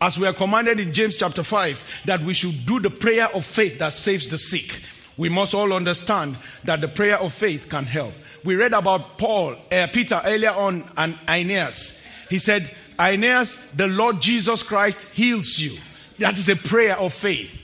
As 0.00 0.18
we 0.18 0.26
are 0.26 0.32
commanded 0.32 0.80
in 0.80 0.92
James 0.92 1.16
chapter 1.16 1.42
5, 1.42 2.02
that 2.04 2.20
we 2.20 2.34
should 2.34 2.66
do 2.66 2.78
the 2.78 2.90
prayer 2.90 3.26
of 3.34 3.44
faith 3.44 3.78
that 3.78 3.94
saves 3.94 4.28
the 4.28 4.38
sick. 4.38 4.80
we 5.16 5.28
must 5.28 5.54
all 5.54 5.72
understand 5.72 6.36
that 6.64 6.80
the 6.80 6.88
prayer 6.88 7.18
of 7.18 7.32
faith 7.32 7.68
can 7.68 7.84
help. 7.84 8.14
We 8.44 8.56
read 8.56 8.74
about 8.74 9.16
Paul, 9.16 9.56
uh, 9.72 9.86
Peter 9.92 10.20
earlier 10.24 10.50
on, 10.50 10.84
and 10.96 11.18
Aeneas. 11.26 12.04
He 12.28 12.38
said, 12.38 12.70
Aeneas, 12.98 13.70
the 13.70 13.86
Lord 13.86 14.20
Jesus 14.20 14.62
Christ 14.62 15.00
heals 15.14 15.58
you. 15.58 15.78
That 16.18 16.36
is 16.36 16.48
a 16.48 16.56
prayer 16.56 16.96
of 16.96 17.12
faith. 17.12 17.62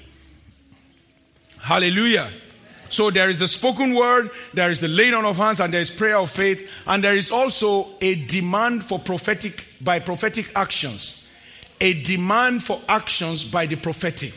Hallelujah. 1.58 2.30
So 2.88 3.10
there 3.10 3.30
is 3.30 3.38
the 3.38 3.46
spoken 3.46 3.94
word, 3.94 4.30
there 4.52 4.70
is 4.70 4.80
the 4.80 4.88
laying 4.88 5.14
on 5.14 5.24
of 5.24 5.36
hands, 5.36 5.60
and 5.60 5.72
there 5.72 5.80
is 5.80 5.90
prayer 5.90 6.16
of 6.16 6.30
faith, 6.30 6.68
and 6.86 7.04
there 7.04 7.16
is 7.16 7.30
also 7.30 7.88
a 8.00 8.16
demand 8.26 8.84
for 8.84 8.98
prophetic 8.98 9.66
by 9.80 10.00
prophetic 10.00 10.50
actions. 10.56 11.28
A 11.80 12.02
demand 12.02 12.64
for 12.64 12.80
actions 12.88 13.44
by 13.44 13.66
the 13.66 13.76
prophetic. 13.76 14.34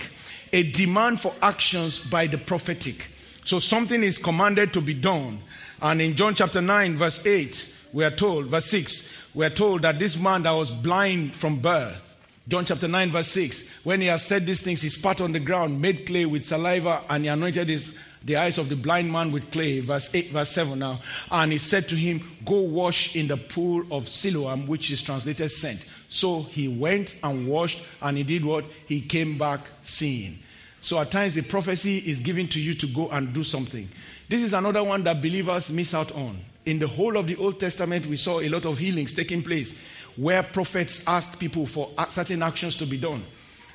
A 0.52 0.64
demand 0.72 1.20
for 1.20 1.34
actions 1.41 1.98
by 1.98 2.28
the 2.28 2.38
prophetic. 2.38 3.10
So 3.44 3.60
something 3.60 4.04
is 4.04 4.18
commanded 4.18 4.72
to 4.74 4.82
be 4.82 4.94
done. 4.94 5.39
And 5.84 6.02
in 6.02 6.16
John 6.16 6.34
chapter 6.34 6.62
9, 6.62 6.98
verse 6.98 7.24
8, 7.24 7.76
we 7.92 8.04
are 8.04 8.12
told, 8.12 8.48
verse 8.48 8.66
6, 8.66 9.14
we 9.36 9.46
are 9.46 9.52
told 9.52 9.84
that 9.84 10.00
this 10.00 10.18
man 10.18 10.44
that 10.44 10.52
was 10.52 10.72
blind 10.72 11.34
from 11.34 11.60
birth, 11.60 12.14
John 12.48 12.66
chapter 12.66 12.90
9, 12.90 13.12
verse 13.12 13.30
6, 13.30 13.70
when 13.84 14.02
he 14.02 14.08
has 14.08 14.26
said 14.26 14.46
these 14.46 14.62
things, 14.62 14.82
he 14.82 14.90
spat 14.90 15.22
on 15.22 15.32
the 15.32 15.40
ground, 15.40 15.82
made 15.82 16.06
clay 16.06 16.26
with 16.26 16.46
saliva, 16.46 17.02
and 17.10 17.24
he 17.24 17.30
anointed 17.30 17.70
his, 17.70 17.98
the 18.22 18.36
eyes 18.36 18.58
of 18.58 18.68
the 18.68 18.76
blind 18.76 19.12
man 19.12 19.32
with 19.32 19.50
clay. 19.52 19.80
Verse 19.80 20.14
8, 20.14 20.32
verse 20.32 20.52
7 20.52 20.78
now. 20.78 21.00
And 21.32 21.54
he 21.54 21.58
said 21.58 21.88
to 21.90 21.96
him, 21.96 22.30
Go 22.44 22.60
wash 22.60 23.16
in 23.16 23.28
the 23.28 23.38
pool 23.38 23.86
of 23.92 24.10
Siloam, 24.10 24.68
which 24.68 24.92
is 24.92 25.02
translated 25.02 25.52
sent. 25.52 25.86
So 26.10 26.44
he 26.44 26.68
went 26.68 27.16
and 27.24 27.48
washed, 27.48 27.82
and 28.02 28.18
he 28.18 28.24
did 28.24 28.44
what? 28.44 28.66
He 28.88 29.00
came 29.00 29.38
back 29.38 29.62
seeing. 29.84 30.40
So 30.82 31.00
at 31.00 31.12
times 31.12 31.36
the 31.36 31.44
prophecy 31.44 32.00
is 32.00 32.20
given 32.20 32.50
to 32.50 32.60
you 32.60 32.74
to 32.74 32.88
go 32.88 33.08
and 33.08 33.34
do 33.34 33.46
something. 33.46 33.88
This 34.28 34.41
is 34.41 34.53
another 34.53 34.84
one 34.84 35.03
that 35.03 35.21
believers 35.21 35.71
miss 35.71 35.93
out 35.93 36.11
on. 36.13 36.39
In 36.65 36.80
the 36.80 36.88
whole 36.88 37.17
of 37.17 37.28
the 37.28 37.36
Old 37.36 37.59
Testament, 37.59 38.05
we 38.05 38.15
saw 38.15 38.39
a 38.39 38.49
lot 38.49 38.65
of 38.65 38.78
healings 38.78 39.13
taking 39.13 39.41
place 39.41 39.76
where 40.15 40.43
prophets 40.43 41.03
asked 41.05 41.39
people 41.39 41.65
for 41.65 41.91
certain 42.09 42.41
actions 42.41 42.76
to 42.78 42.86
be 42.86 42.97
done. 42.97 43.24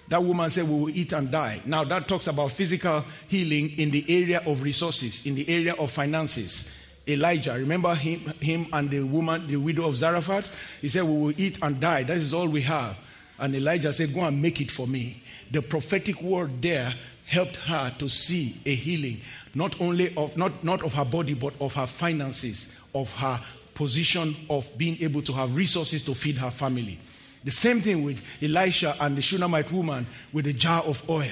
That 0.08 0.24
woman 0.24 0.50
said, 0.50 0.66
We 0.66 0.80
will 0.80 0.90
eat 0.90 1.12
and 1.12 1.30
die. 1.30 1.60
Now, 1.66 1.84
that 1.84 2.08
talks 2.08 2.28
about 2.28 2.52
physical 2.52 3.04
healing 3.28 3.78
in 3.78 3.90
the 3.90 4.04
area 4.08 4.42
of 4.46 4.62
resources, 4.62 5.26
in 5.26 5.34
the 5.34 5.48
area 5.48 5.74
of 5.74 5.90
finances. 5.90 6.74
Elijah, 7.06 7.54
remember 7.54 7.94
him, 7.94 8.20
him 8.40 8.66
and 8.72 8.90
the 8.90 9.00
woman, 9.00 9.46
the 9.46 9.56
widow 9.56 9.86
of 9.86 9.96
Zarephath? 9.96 10.54
He 10.80 10.88
said, 10.88 11.04
We 11.04 11.12
will 11.12 11.40
eat 11.40 11.58
and 11.62 11.78
die. 11.78 12.04
That 12.04 12.16
is 12.16 12.32
all 12.32 12.48
we 12.48 12.62
have. 12.62 12.98
And 13.38 13.54
Elijah 13.54 13.92
said, 13.92 14.14
Go 14.14 14.20
and 14.20 14.40
make 14.40 14.60
it 14.62 14.70
for 14.70 14.86
me. 14.86 15.22
The 15.50 15.60
prophetic 15.60 16.22
word 16.22 16.62
there 16.62 16.94
helped 17.28 17.56
her 17.56 17.94
to 17.98 18.08
see 18.08 18.58
a 18.64 18.74
healing, 18.74 19.20
not 19.54 19.78
only 19.80 20.14
of 20.16 20.36
not, 20.36 20.64
not 20.64 20.82
of 20.82 20.94
her 20.94 21.04
body, 21.04 21.34
but 21.34 21.52
of 21.60 21.74
her 21.74 21.86
finances, 21.86 22.74
of 22.94 23.14
her 23.16 23.38
position 23.74 24.34
of 24.48 24.66
being 24.78 24.96
able 25.00 25.20
to 25.22 25.32
have 25.32 25.54
resources 25.54 26.02
to 26.02 26.14
feed 26.14 26.36
her 26.36 26.50
family. 26.50 26.98
The 27.44 27.50
same 27.50 27.82
thing 27.82 28.02
with 28.02 28.24
Elisha 28.42 28.96
and 28.98 29.16
the 29.16 29.22
Shunammite 29.22 29.70
woman 29.70 30.06
with 30.32 30.46
a 30.46 30.52
jar 30.54 30.82
of 30.82 31.08
oil. 31.08 31.30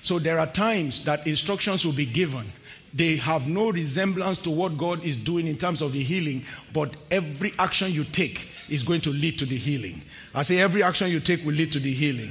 So 0.00 0.18
there 0.18 0.38
are 0.38 0.46
times 0.46 1.04
that 1.04 1.26
instructions 1.26 1.84
will 1.84 1.92
be 1.92 2.06
given. 2.06 2.46
They 2.94 3.16
have 3.16 3.48
no 3.48 3.70
resemblance 3.70 4.38
to 4.42 4.50
what 4.50 4.78
God 4.78 5.02
is 5.02 5.16
doing 5.16 5.46
in 5.48 5.58
terms 5.58 5.82
of 5.82 5.92
the 5.92 6.02
healing, 6.02 6.44
but 6.72 6.94
every 7.10 7.52
action 7.58 7.90
you 7.92 8.04
take 8.04 8.48
is 8.68 8.84
going 8.84 9.00
to 9.02 9.10
lead 9.10 9.38
to 9.40 9.46
the 9.46 9.56
healing. 9.56 10.02
I 10.34 10.44
say 10.44 10.60
every 10.60 10.82
action 10.82 11.10
you 11.10 11.20
take 11.20 11.44
will 11.44 11.54
lead 11.54 11.72
to 11.72 11.80
the 11.80 11.92
healing. 11.92 12.30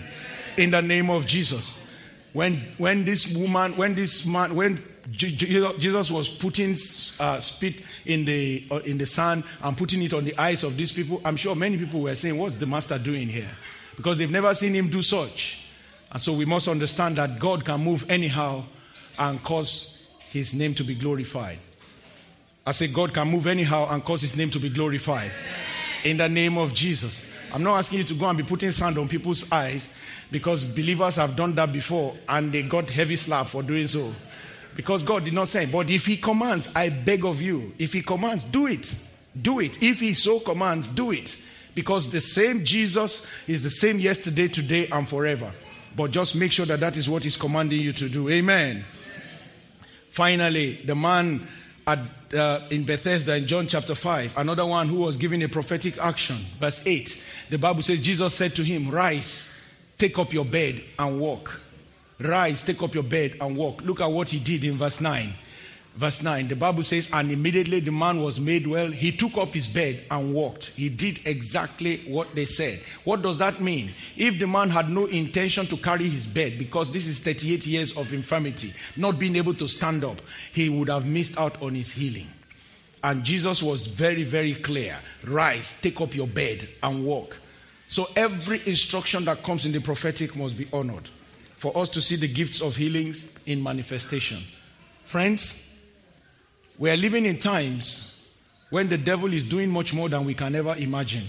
In 0.58 0.72
the 0.72 0.82
name 0.82 1.10
of 1.10 1.26
Jesus. 1.26 1.78
When, 2.34 2.56
when 2.78 3.04
this 3.04 3.34
woman, 3.36 3.76
when 3.76 3.94
this 3.94 4.26
man, 4.26 4.56
when 4.56 4.82
Jesus 5.12 6.12
was 6.12 6.30
putting 6.30 6.78
uh, 7.20 7.40
spit 7.40 7.76
in 8.06 8.26
the, 8.26 8.66
uh, 8.72 8.78
in 8.78 8.98
the 8.98 9.06
sand 9.06 9.44
and 9.62 9.78
putting 9.78 10.02
it 10.02 10.14
on 10.14 10.24
the 10.24 10.38
eyes 10.38 10.64
of 10.64 10.78
these 10.78 10.92
people. 10.92 11.22
I'm 11.26 11.36
sure 11.36 11.56
many 11.56 11.78
people 11.78 12.02
were 12.02 12.16
saying, 12.16 12.38
What's 12.38 12.56
the 12.58 12.66
master 12.66 12.98
doing 12.98 13.28
here? 13.28 13.50
Because 13.96 14.18
they've 14.18 14.32
never 14.32 14.54
seen 14.56 14.74
him 14.74 14.90
do 14.90 15.02
such. 15.02 15.66
And 16.12 16.22
so 16.22 16.34
we 16.34 16.46
must 16.46 16.68
understand 16.68 17.18
that 17.18 17.40
God 17.40 17.66
can 17.66 17.82
move 17.82 18.10
anyhow 18.10 18.64
and 19.18 19.44
cause 19.44 20.10
his 20.30 20.54
name 20.54 20.74
to 20.76 20.84
be 20.84 20.96
glorified. 20.96 21.60
I 22.66 22.74
say, 22.74 22.88
God 22.88 23.14
can 23.14 23.28
move 23.28 23.48
anyhow 23.48 23.88
and 23.90 24.04
cause 24.04 24.22
his 24.22 24.38
name 24.38 24.52
to 24.52 24.60
be 24.60 24.70
glorified. 24.70 25.32
In 26.04 26.18
the 26.18 26.30
name 26.30 26.58
of 26.58 26.74
Jesus. 26.74 27.26
I'm 27.54 27.64
not 27.64 27.80
asking 27.80 28.00
you 28.00 28.04
to 28.06 28.14
go 28.14 28.28
and 28.30 28.38
be 28.38 28.44
putting 28.44 28.72
sand 28.72 28.98
on 28.98 29.08
people's 29.10 29.52
eyes 29.52 29.90
because 30.32 30.64
believers 30.64 31.18
have 31.18 31.36
done 31.36 31.54
that 31.56 31.72
before 31.72 32.16
and 32.28 32.52
they 32.52 32.64
got 32.64 32.90
heavy 32.90 33.16
slap 33.16 33.48
for 33.48 33.62
doing 33.62 33.88
so. 33.88 34.14
Because 34.76 35.04
God 35.04 35.26
did 35.26 35.34
not 35.34 35.50
say, 35.50 35.66
but 35.66 35.90
if 35.90 36.06
He 36.06 36.18
commands, 36.18 36.70
I 36.74 36.90
beg 36.90 37.26
of 37.26 37.42
you, 37.42 37.74
if 37.78 37.94
He 37.94 38.02
commands, 38.02 38.46
do 38.46 38.68
it. 38.68 38.96
Do 39.40 39.60
it. 39.60 39.82
If 39.84 40.00
He 40.00 40.14
so 40.14 40.40
commands, 40.40 40.88
do 40.88 41.12
it. 41.12 41.38
Because 41.76 42.12
the 42.12 42.22
same 42.22 42.64
Jesus 42.64 43.28
is 43.48 43.64
the 43.64 43.70
same 43.70 44.00
yesterday, 44.00 44.48
today, 44.48 44.88
and 44.88 45.08
forever. 45.08 45.52
But 45.96 46.12
just 46.12 46.36
make 46.36 46.52
sure 46.54 46.66
that 46.66 46.80
that 46.80 46.96
is 46.96 47.10
what 47.10 47.24
He's 47.24 47.38
commanding 47.38 47.82
you 47.82 47.92
to 47.94 48.08
do. 48.08 48.30
Amen. 48.30 48.86
Finally, 50.10 50.76
the 50.86 50.96
man 50.96 51.48
at, 51.88 52.00
uh, 52.34 52.62
in 52.70 52.84
Bethesda 52.84 53.36
in 53.36 53.48
John 53.48 53.68
chapter 53.68 53.96
5, 53.96 54.38
another 54.38 54.66
one 54.66 54.88
who 54.88 54.98
was 54.98 55.18
given 55.18 55.42
a 55.42 55.50
prophetic 55.50 55.98
action. 55.98 56.38
Verse 56.60 56.82
8, 56.86 57.22
the 57.50 57.58
Bible 57.58 57.82
says, 57.82 58.02
Jesus 58.02 58.34
said 58.34 58.56
to 58.56 58.64
him, 58.64 58.90
Rise, 58.90 59.51
take 60.02 60.18
up 60.18 60.34
your 60.34 60.46
bed, 60.46 60.82
and 60.98 61.20
walk. 61.20 61.62
Rise, 62.20 62.64
take 62.64 62.82
up 62.82 62.96
your 62.96 63.04
bed 63.04 63.38
and 63.40 63.56
walk. 63.56 63.84
Look 63.84 64.02
at 64.02 64.12
what 64.12 64.30
he 64.30 64.40
did 64.40 64.64
in 64.64 64.76
verse 64.76 65.00
9. 65.00 65.32
Verse 65.96 66.24
9, 66.24 66.48
the 66.48 66.56
Bible 66.56 66.82
says, 66.82 67.08
And 67.14 67.32
immediately 67.32 67.82
the 67.82 67.92
man 67.92 68.20
was 68.20 68.40
made 68.40 68.66
well. 68.66 68.88
He 68.88 69.12
took 69.12 69.38
up 69.38 69.54
his 69.54 69.68
bed 69.68 70.08
and 70.10 70.34
walked. 70.34 70.70
He 70.70 70.90
did 70.90 71.20
exactly 71.26 71.98
what 72.08 72.34
they 72.34 72.46
said. 72.46 72.80
What 73.04 73.22
does 73.22 73.38
that 73.38 73.62
mean? 73.62 73.92
If 74.18 74.40
the 74.40 74.48
man 74.48 74.72
had 74.72 74.90
no 74.90 75.06
intention 75.06 75.68
to 75.68 75.78
carry 75.78 76.10
his 76.10 76.26
bed, 76.26 76.58
because 76.58 76.92
this 76.92 77.06
is 77.06 77.20
38 77.20 77.68
years 77.68 77.96
of 77.96 78.12
infirmity, 78.12 78.74
not 78.98 79.20
being 79.20 79.36
able 79.36 79.54
to 79.54 79.68
stand 79.68 80.04
up, 80.04 80.20
he 80.52 80.68
would 80.70 80.90
have 80.90 81.06
missed 81.06 81.38
out 81.38 81.62
on 81.62 81.76
his 81.76 81.92
healing. 81.92 82.28
And 83.04 83.24
Jesus 83.24 83.62
was 83.62 83.86
very, 83.86 84.24
very 84.24 84.56
clear 84.56 84.98
Rise, 85.26 85.80
take 85.80 86.02
up 86.02 86.16
your 86.16 86.28
bed 86.28 86.68
and 86.82 87.06
walk. 87.06 87.38
So 87.92 88.08
every 88.16 88.62
instruction 88.66 89.26
that 89.26 89.44
comes 89.44 89.66
in 89.66 89.74
the 89.74 89.82
prophetic 89.82 90.34
must 90.38 90.58
be 90.58 90.66
honored 90.72 91.10
for 91.58 91.78
us 91.78 91.90
to 91.90 92.00
see 92.00 92.16
the 92.16 92.28
gifts 92.30 92.62
of 92.62 92.78
healings 92.78 93.28
in 93.46 93.62
manifestation. 93.62 94.42
Friends, 95.04 95.70
we 96.80 96.90
are 96.90 96.96
living 96.96 97.26
in 97.26 97.38
times 97.38 98.18
when 98.70 98.88
the 98.88 98.98
devil 98.98 99.34
is 99.34 99.44
doing 99.44 99.70
much 99.70 99.94
more 99.94 100.08
than 100.08 100.24
we 100.24 100.34
can 100.34 100.56
ever 100.56 100.74
imagine. 100.78 101.26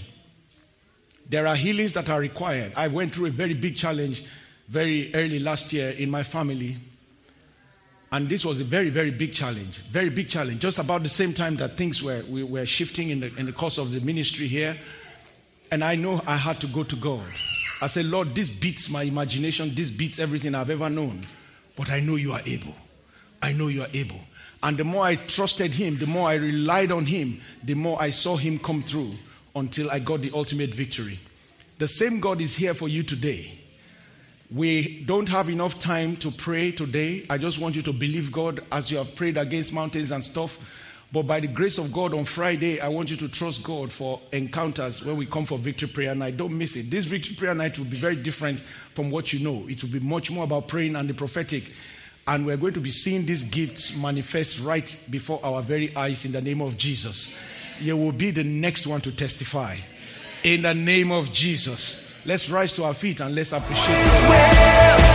There 1.29 1.47
are 1.47 1.55
healings 1.57 1.95
that 1.95 2.07
are 2.09 2.21
required. 2.21 2.71
I 2.77 2.87
went 2.87 3.13
through 3.13 3.25
a 3.25 3.31
very 3.31 3.55
big 3.55 3.75
challenge 3.75 4.23
very 4.69 5.13
early 5.13 5.39
last 5.39 5.73
year 5.73 5.89
in 5.89 6.09
my 6.09 6.23
family. 6.23 6.77
And 8.09 8.29
this 8.29 8.45
was 8.45 8.61
a 8.61 8.63
very, 8.63 8.89
very 8.89 9.11
big 9.11 9.33
challenge. 9.33 9.79
Very 9.91 10.09
big 10.09 10.29
challenge. 10.29 10.61
Just 10.61 10.79
about 10.79 11.03
the 11.03 11.09
same 11.09 11.33
time 11.33 11.57
that 11.57 11.75
things 11.75 12.01
were, 12.01 12.23
we 12.29 12.41
were 12.41 12.65
shifting 12.65 13.09
in 13.09 13.19
the, 13.19 13.35
in 13.35 13.47
the 13.47 13.51
course 13.51 13.77
of 13.77 13.91
the 13.91 13.99
ministry 13.99 14.47
here. 14.47 14.77
And 15.73 15.83
I 15.83 15.95
know 15.95 16.21
I 16.27 16.37
had 16.37 16.61
to 16.61 16.67
go 16.67 16.83
to 16.83 16.95
God. 16.95 17.25
I 17.81 17.87
said, 17.87 18.05
Lord, 18.05 18.35
this 18.35 18.47
beats 18.51 18.91
my 18.91 19.01
imagination. 19.01 19.73
This 19.73 19.89
beats 19.89 20.19
everything 20.19 20.53
I've 20.53 20.69
ever 20.69 20.87
known. 20.87 21.21
But 21.75 21.89
I 21.89 21.99
know 21.99 22.15
you 22.15 22.31
are 22.31 22.41
able. 22.45 22.75
I 23.41 23.53
know 23.53 23.69
you 23.69 23.81
are 23.81 23.87
able. 23.91 24.19
And 24.61 24.77
the 24.77 24.83
more 24.83 25.03
I 25.03 25.15
trusted 25.15 25.71
him, 25.71 25.97
the 25.97 26.05
more 26.05 26.29
I 26.29 26.35
relied 26.35 26.91
on 26.91 27.07
him, 27.07 27.41
the 27.63 27.73
more 27.73 27.99
I 27.99 28.11
saw 28.11 28.37
him 28.37 28.59
come 28.59 28.83
through 28.83 29.15
until 29.55 29.89
I 29.89 29.97
got 29.97 30.21
the 30.21 30.29
ultimate 30.35 30.69
victory. 30.75 31.19
The 31.79 31.87
same 31.87 32.19
God 32.19 32.39
is 32.39 32.55
here 32.55 32.75
for 32.75 32.87
you 32.87 33.01
today. 33.01 33.57
We 34.51 35.03
don't 35.05 35.27
have 35.29 35.49
enough 35.49 35.79
time 35.79 36.17
to 36.17 36.29
pray 36.29 36.71
today. 36.71 37.25
I 37.31 37.39
just 37.39 37.57
want 37.57 37.75
you 37.75 37.81
to 37.81 37.93
believe 37.93 38.31
God 38.31 38.63
as 38.71 38.91
you 38.91 38.99
have 38.99 39.15
prayed 39.15 39.39
against 39.39 39.73
mountains 39.73 40.11
and 40.11 40.23
stuff. 40.23 40.59
But 41.13 41.27
by 41.27 41.39
the 41.39 41.47
grace 41.47 41.77
of 41.77 41.93
God, 41.93 42.15
on 42.15 42.25
Friday, 42.25 42.81
I 42.81 42.87
want 42.87 43.11
you 43.11 43.17
to 43.17 43.29
trust 43.29 43.61
God 43.61 43.91
for 43.91 44.19
encounters 44.31 45.05
when 45.05 45.15
we 45.15 45.27
come 45.27 45.45
for 45.45 45.59
victory 45.59 45.87
prayer 45.87 46.15
night. 46.15 46.37
Don't 46.37 46.57
miss 46.57 46.75
it. 46.75 46.89
This 46.89 47.05
victory 47.05 47.35
prayer 47.35 47.53
night 47.53 47.77
will 47.77 47.85
be 47.85 47.97
very 47.97 48.15
different 48.15 48.59
from 48.95 49.11
what 49.11 49.31
you 49.31 49.39
know. 49.39 49.67
It 49.69 49.83
will 49.83 49.91
be 49.91 49.99
much 49.99 50.31
more 50.31 50.43
about 50.43 50.67
praying 50.67 50.95
and 50.95 51.07
the 51.07 51.13
prophetic. 51.13 51.65
And 52.25 52.47
we're 52.47 52.57
going 52.57 52.73
to 52.73 52.79
be 52.79 52.89
seeing 52.89 53.27
these 53.27 53.43
gifts 53.43 53.95
manifest 53.95 54.59
right 54.59 54.97
before 55.11 55.39
our 55.43 55.61
very 55.61 55.95
eyes 55.95 56.25
in 56.25 56.31
the 56.31 56.41
name 56.41 56.63
of 56.63 56.79
Jesus. 56.79 57.37
You 57.79 57.95
will 57.95 58.11
be 58.11 58.31
the 58.31 58.43
next 58.43 58.87
one 58.87 59.01
to 59.01 59.11
testify. 59.15 59.75
In 60.43 60.63
the 60.63 60.73
name 60.73 61.11
of 61.11 61.31
Jesus. 61.31 62.11
Let's 62.25 62.49
rise 62.49 62.73
to 62.73 62.85
our 62.85 62.95
feet 62.95 63.19
and 63.19 63.35
let's 63.35 63.51
appreciate. 63.51 65.12